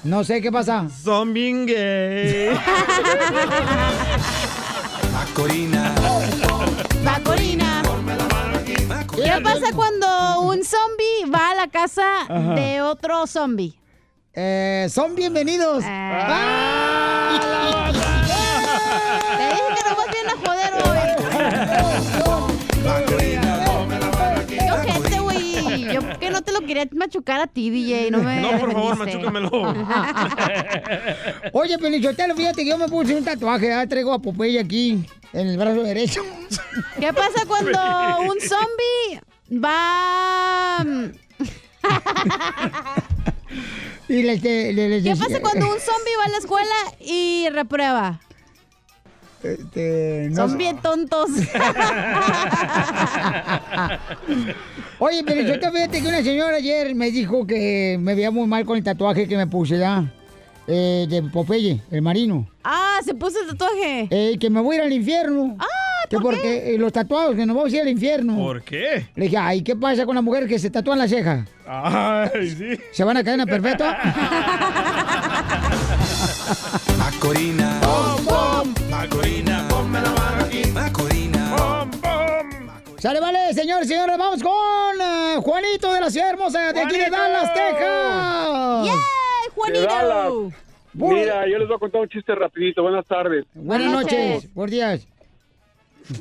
[0.04, 0.88] No sé qué pasa.
[0.90, 2.50] Zombie gay.
[5.14, 5.96] Macorina.
[7.04, 7.82] Macorina.
[9.16, 12.54] ¿Qué pasa cuando un zombie va a la casa Ajá.
[12.56, 13.74] de otro zombie?
[14.34, 15.84] Eh, son bienvenidos.
[15.88, 17.32] Ah.
[19.38, 21.03] Te dije que nomás vienen a joder hoy.
[26.66, 28.12] Quería machucar a ti, DJ.
[28.12, 29.50] No me No, por favor, machúcamelo.
[31.54, 33.68] Oye, Pelichotelo, fíjate que yo me puse un tatuaje.
[33.68, 35.04] Ya traigo a Popeye aquí,
[35.34, 36.22] en el brazo derecho.
[37.00, 37.80] ¿Qué pasa cuando
[38.22, 39.22] un zombie
[39.64, 40.86] va...
[44.10, 47.48] Y le, le- le- le- ¿Qué pasa cuando un zombie va a la escuela y
[47.52, 48.20] reprueba?
[49.44, 51.30] Este, no Son bien tontos.
[55.00, 58.48] Oye, pero yo te fíjate que una señora ayer me dijo que me veía muy
[58.48, 60.06] mal con el tatuaje que me puse ya.
[60.68, 62.48] eh, de Popeye, el marino.
[62.64, 64.08] ah, se puso el tatuaje.
[64.10, 65.58] Eh, que me voy a ir al infierno.
[65.60, 65.66] Ah,
[66.10, 68.38] que porque eh, los tatuados, que nos vamos a ir al infierno.
[68.38, 69.08] ¿Por qué?
[69.16, 71.46] Le dije, ay, ¿qué pasa con las mujeres que se tatúan la ceja?
[71.68, 72.80] Ay, sí.
[72.94, 73.98] ¿Se van a caer en la perpetua?
[76.98, 77.80] Macorina.
[77.80, 77.83] Macorina.
[83.04, 87.10] Sale, vale, señores, señores, vamos con eh, Juanito de la Ciudad Hermosa, de aquí de
[87.10, 88.86] Dallas, Texas.
[88.86, 90.34] ¡Yay, De Dallas.
[90.94, 92.82] Mira, yo les voy a contar un chiste rapidito.
[92.82, 93.46] Buenas tardes.
[93.56, 95.06] Buenas noches, buenos días.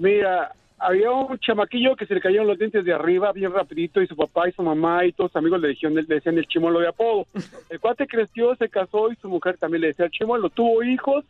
[0.01, 4.09] Mira, había un chamaquillo que se le cayeron los dientes de arriba bien rapidito y
[4.09, 6.81] su papá y su mamá y todos sus amigos le, dijeron, le decían el chimuelo
[6.81, 7.29] de apodo.
[7.71, 10.51] El cuate creció, se casó y su mujer también le decía el chimuelo.
[10.51, 11.25] Tuvo hijos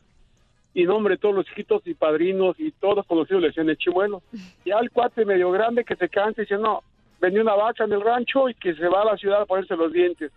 [0.74, 4.22] y no, hombre, todos los hijitos y padrinos y todos conocidos le decían el chimuelo.
[4.64, 6.82] Ya el cuate medio grande que se cansa y dice, no,
[7.20, 9.76] vendió una vaca en el rancho y que se va a la ciudad a ponerse
[9.76, 10.32] los dientes.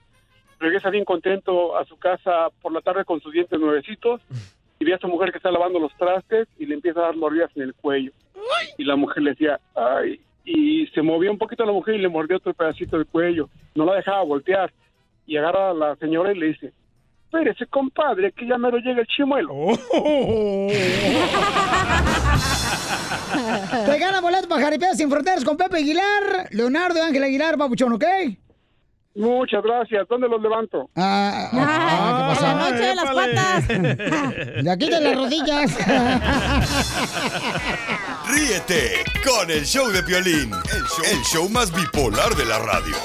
[0.59, 4.21] Regresa bien contento a su casa por la tarde con sus dientes nuevecitos
[4.79, 7.15] y ve a su mujer que está lavando los trastes y le empieza a dar
[7.15, 8.11] mordidas en el cuello.
[8.77, 12.09] Y la mujer le decía, ay, y se movió un poquito la mujer y le
[12.09, 13.49] mordió otro pedacito del cuello.
[13.73, 14.71] No la dejaba voltear.
[15.25, 16.71] Y agarra a la señora y le dice,
[17.35, 19.53] espérese, compadre, que ya mero llega el chimuelo.
[23.85, 27.91] Te gana boleto para Jaripeas sin fronteras con Pepe Aguilar, Leonardo y Ángel Aguilar, papuchón,
[27.93, 28.05] ¿ok?
[29.15, 30.05] Muchas gracias.
[30.09, 30.89] ¿Dónde los levanto?
[30.95, 32.45] Ah, ah, ¿qué pasó?
[32.45, 33.67] La noche de las patas.
[34.63, 35.77] De aquí de las rodillas.
[38.27, 42.95] Ríete con el show de Piolín, el show, el show más bipolar de la radio.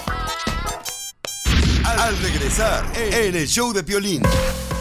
[2.00, 4.22] Al regresar en el show de Piolín.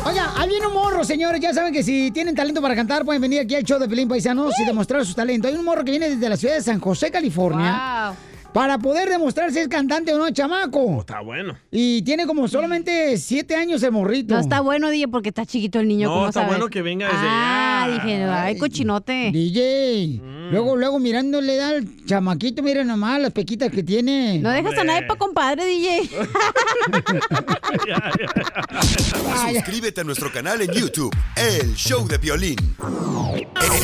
[0.06, 1.42] Oiga, hay viene un morro, señores.
[1.42, 4.08] Ya saben que si tienen talento para cantar, pueden venir aquí al show de Pelín
[4.08, 5.48] Paisanos y demostrar su talento.
[5.48, 8.14] Hay un morro que viene desde la ciudad de San José, California.
[8.54, 11.02] Para poder demostrar si es cantante o no, chamaco.
[11.02, 11.56] Está bueno.
[11.70, 14.34] Y tiene como solamente siete años el morrito.
[14.34, 16.08] No está bueno, DJ, porque está chiquito el niño.
[16.08, 16.56] No, ¿cómo está sabes?
[16.58, 17.94] bueno que venga desde Ah, allá.
[17.96, 19.30] dije, ay, cochinote.
[19.32, 20.20] DJ.
[20.24, 20.39] Mm.
[20.52, 24.40] Luego, luego mirándole al chamaquito, mira nomás las pequitas que tiene.
[24.40, 26.10] No dejas a nadie para compadre, DJ.
[29.54, 32.58] Suscríbete a nuestro canal en YouTube, El Show de Violín.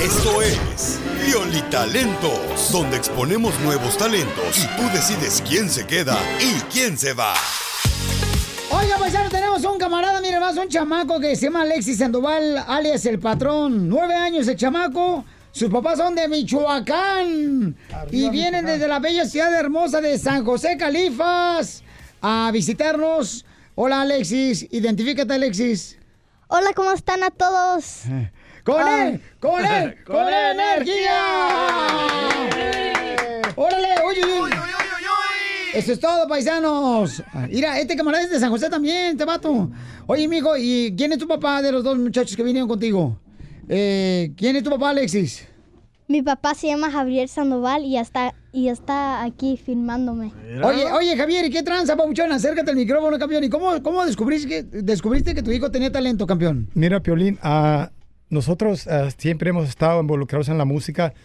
[0.02, 6.98] Esto es Violitalentos, donde exponemos nuevos talentos y tú decides quién se queda y quién
[6.98, 7.34] se va.
[8.72, 13.06] Oiga, paisano, tenemos un camarada, mire más, un chamaco que se llama Alexis Sandoval, alias
[13.06, 13.88] el patrón.
[13.88, 15.24] Nueve años el chamaco.
[15.56, 17.77] Sus papás son de Michoacán
[18.11, 21.82] y vienen desde la bella ciudad hermosa de San José Califas
[22.22, 23.45] a visitarnos.
[23.73, 24.68] Hola, Alexis.
[24.69, 25.98] Identifícate, Alexis.
[26.49, 28.02] Hola, ¿cómo están a todos?
[28.65, 29.07] ¡Con Ah.
[29.07, 29.22] él!
[29.40, 29.95] ¡Con él!
[30.06, 31.23] ¡Con energía!
[33.56, 33.95] ¡Órale!
[34.10, 34.52] ¡Uy, uy, uy!
[35.73, 37.23] Eso es todo, paisanos.
[37.49, 39.69] Mira, este camarada es de San José también, este vato.
[40.06, 43.18] Oye, mijo, ¿y quién es tu papá de los dos muchachos que vinieron contigo?
[43.70, 45.48] Eh, ¿Quién es tu papá, Alexis?
[46.08, 50.32] Mi papá se llama Javier Sandoval y está, y está aquí filmándome.
[50.64, 52.32] Oye, oye, Javier, ¿y qué tranza, papuchón?
[52.32, 53.44] Acércate al micrófono, campeón.
[53.44, 56.70] ¿Y cómo, cómo descubriste, que, descubriste que tu hijo tenía talento, campeón?
[56.76, 57.90] Mira, Piolín, ah,
[58.30, 61.16] nosotros ah, siempre hemos estado involucrados en la música.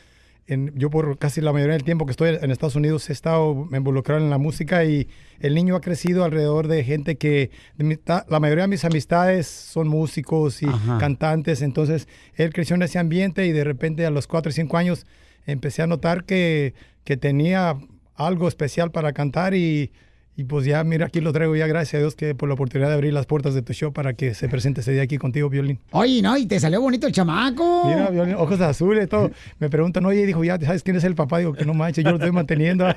[0.51, 3.69] En- yo por casi la mayoría del tiempo que estoy en Estados Unidos he estado
[3.73, 5.07] involucrado en la música y
[5.39, 7.99] el niño ha crecido alrededor de gente que de
[8.29, 10.99] la mayoría de mis amistades son músicos y Ajá.
[10.99, 14.77] cantantes, entonces él creció en ese ambiente y de repente a los 4 o 5
[14.77, 15.07] años
[15.47, 16.75] empecé a notar que,
[17.05, 17.77] que tenía
[18.17, 19.93] algo especial para cantar y,
[20.37, 22.89] y pues ya, mira, aquí lo traigo ya, gracias a Dios que por la oportunidad
[22.89, 25.51] de abrir las puertas de tu show para que se presente ese día aquí contigo,
[25.51, 25.79] Violín.
[25.91, 27.85] Oye, no, y te salió bonito el chamaco.
[27.87, 29.31] Mira, Violín, ojos azules, todo.
[29.59, 31.39] Me preguntan, oye, dijo, ya, ¿sabes quién es el papá?
[31.39, 32.87] Digo, que no manches, yo lo estoy manteniendo.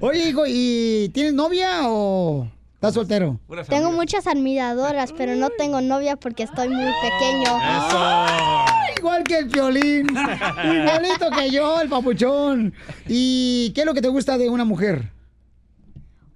[0.00, 3.40] Oye, hijo, ¿y tienes novia o estás soltero?
[3.68, 7.48] Tengo muchas admiradoras, pero no tengo novia porque estoy muy pequeño.
[7.58, 8.63] ¡Ay,
[9.04, 10.06] Igual que el violín.
[10.64, 12.72] Igualito que yo, el papuchón.
[13.06, 15.12] ¿Y qué es lo que te gusta de una mujer?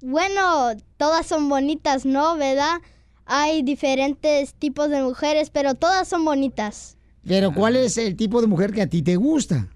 [0.02, 2.36] Bueno, todas son bonitas, ¿no?
[2.36, 2.82] ¿Verdad?
[3.24, 6.98] Hay diferentes tipos de mujeres, pero todas son bonitas.
[7.26, 9.68] Pero ¿cuál es el tipo de mujer que a ti te gusta?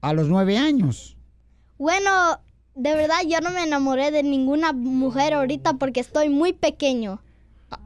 [0.00, 1.16] A los nueve años.
[1.78, 2.40] Bueno,
[2.74, 7.22] de verdad yo no me enamoré de ninguna mujer ahorita porque estoy muy pequeño.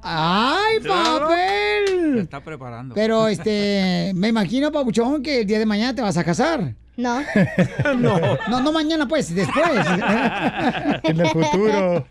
[0.02, 2.18] ¡Ay, papel!
[2.18, 2.94] está preparando.
[2.94, 6.74] Pero, este, me imagino, papuchón, que el día de mañana te vas a casar.
[6.96, 7.20] No.
[7.98, 8.18] no.
[8.48, 9.66] No, no mañana, pues, después.
[11.02, 12.06] en el futuro.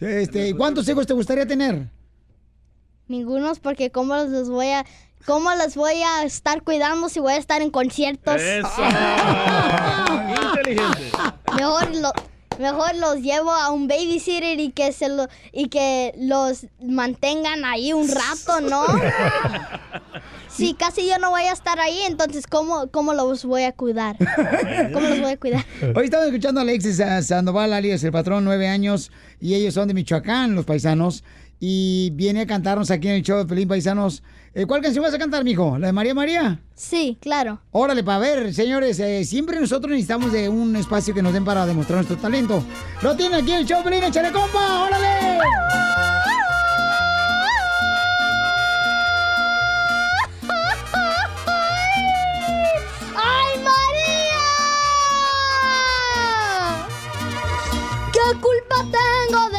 [0.00, 1.88] Este, ¿cuántos hijos te gustaría tener?
[3.08, 4.84] Ningunos porque cómo los voy a
[5.26, 8.40] cómo los voy a estar cuidando si voy a estar en conciertos.
[10.54, 11.10] Inteligente.
[11.56, 12.12] Mejor lo-
[12.58, 17.92] mejor los llevo a un babysitter y que se lo y que los mantengan ahí
[17.92, 18.84] un rato, ¿no?
[20.48, 24.16] Si casi yo no voy a estar ahí, entonces ¿cómo, cómo los voy a cuidar?
[24.94, 25.66] ¿Cómo los voy a cuidar?
[25.94, 29.86] Hoy estamos escuchando a Alexis a Sandoval, alias el patrón, nueve años, y ellos son
[29.88, 31.24] de Michoacán, los paisanos,
[31.60, 34.22] y viene a cantarnos aquí en el show de Pelín Paisanos.
[34.54, 35.78] Eh, ¿Cuál canción vas a cantar, mijo?
[35.78, 36.60] ¿La de María María?
[36.74, 37.60] Sí, claro.
[37.72, 41.66] Órale, para ver, señores, eh, siempre nosotros necesitamos de un espacio que nos den para
[41.66, 42.62] demostrar nuestro talento.
[43.02, 45.06] Lo tiene aquí el show, Pelín, échale compa, órale.
[53.14, 54.36] ¡Ay, María!
[58.12, 59.55] ¿Qué culpa tengo de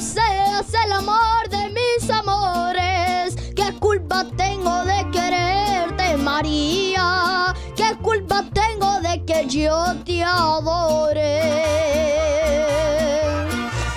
[0.00, 3.34] seas el amor de mis amores.
[3.54, 7.54] ¿Qué culpa tengo de quererte, María?
[7.74, 11.40] ¿Qué culpa tengo de que yo te adore?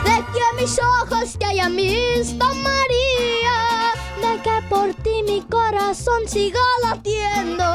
[0.05, 3.57] De que mis ojos te hayan visto, María.
[4.21, 7.65] De que por ti mi corazón siga latiendo.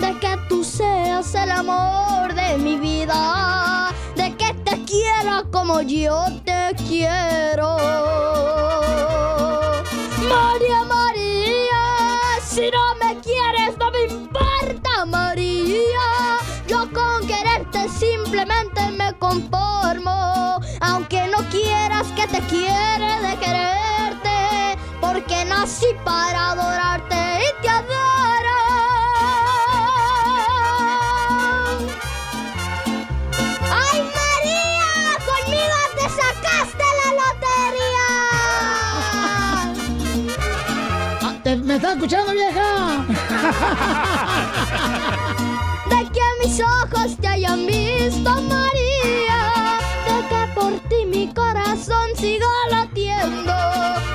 [0.00, 3.37] De que tú seas el amor de mi vida.
[5.76, 7.76] Yo te quiero.
[10.28, 11.82] María, María,
[12.42, 16.38] si no me quieres no me importa, María.
[16.66, 20.58] Yo con quererte simplemente me conformo.
[20.80, 24.78] Aunque no quieras que te quiere de quererte.
[25.00, 27.27] Porque nací para adorarte
[41.98, 43.04] escuchando, vieja?
[45.90, 49.80] De que mis ojos te hayan visto, María.
[50.06, 53.52] De que por ti mi corazón siga latiendo.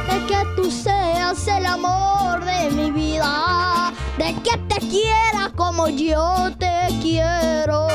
[0.09, 3.91] De que tú seas el amor de mi vida.
[4.17, 7.87] De que te quiera como yo te quiero.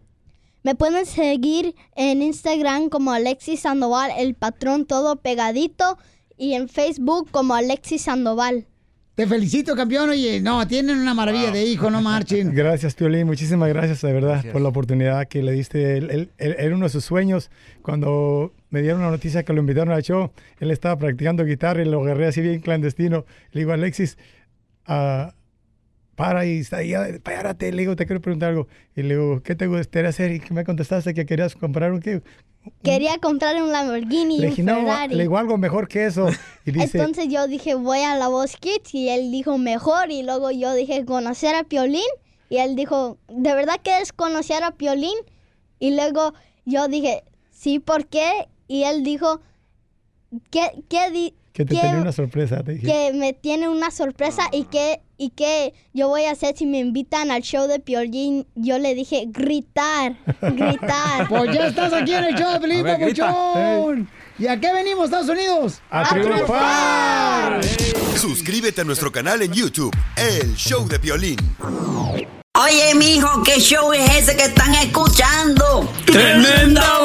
[0.65, 5.99] Me pueden seguir en Instagram como Alexis Sandoval, el patrón todo pegadito,
[6.37, 8.67] y en Facebook como Alexis Sandoval.
[9.15, 10.11] Te felicito, campeón.
[10.11, 12.53] Oye, no, tienen una maravilla de hijo, no marchen.
[12.57, 13.27] Gracias, Piolín.
[13.29, 15.97] Muchísimas gracias, de verdad, por la oportunidad que le diste.
[15.99, 17.49] Él, él- él- era uno de sus sueños.
[17.83, 21.85] Cuando me dieron la noticia que lo invitaron al show, él estaba practicando guitarra y
[21.85, 23.25] lo agarré así bien clandestino.
[23.53, 24.19] Le digo, Alexis,
[24.87, 25.33] ah,
[26.17, 27.71] para y está ahí, ah, párate.
[27.73, 28.69] Le digo, te quiero preguntar algo.
[28.97, 30.33] Y le digo, ¿qué te gustaría hacer?
[30.33, 32.23] Y que me contestaste que querías comprar un qué.
[32.83, 35.15] Quería comprar un Lamborghini y Le un dije, no, Ferrari.
[35.15, 36.29] le digo algo mejor que eso.
[36.65, 40.11] Y dice, Entonces yo dije, voy a La Voz Kids y él dijo, mejor.
[40.11, 42.01] Y luego yo dije, conocer a Piolín.
[42.49, 45.17] Y él dijo, ¿de verdad quieres conocer a Piolín?
[45.79, 46.33] Y luego
[46.65, 48.49] yo dije, sí, ¿por qué?
[48.69, 49.41] Y él dijo,
[50.51, 52.63] ¿qué, qué di- que te tenía una sorpresa.
[52.65, 52.87] Te dije.
[52.87, 56.81] que me tiene una sorpresa y que y que yo voy a hacer si me
[56.81, 58.45] invitan al show de Piolín.
[58.57, 61.29] Yo le dije gritar, gritar.
[61.29, 62.99] Pues ya estás aquí en el show de grita.
[62.99, 64.11] papuchón.
[64.37, 65.81] ¿Y a qué venimos, Estados Unidos?
[65.91, 67.61] ¡A triunfar!
[68.17, 71.37] Suscríbete a nuestro canal en YouTube, El Show de Piolín.
[72.57, 75.89] Oye, mijo, ¿qué show es ese que están escuchando?
[76.05, 77.05] ¡Tremenda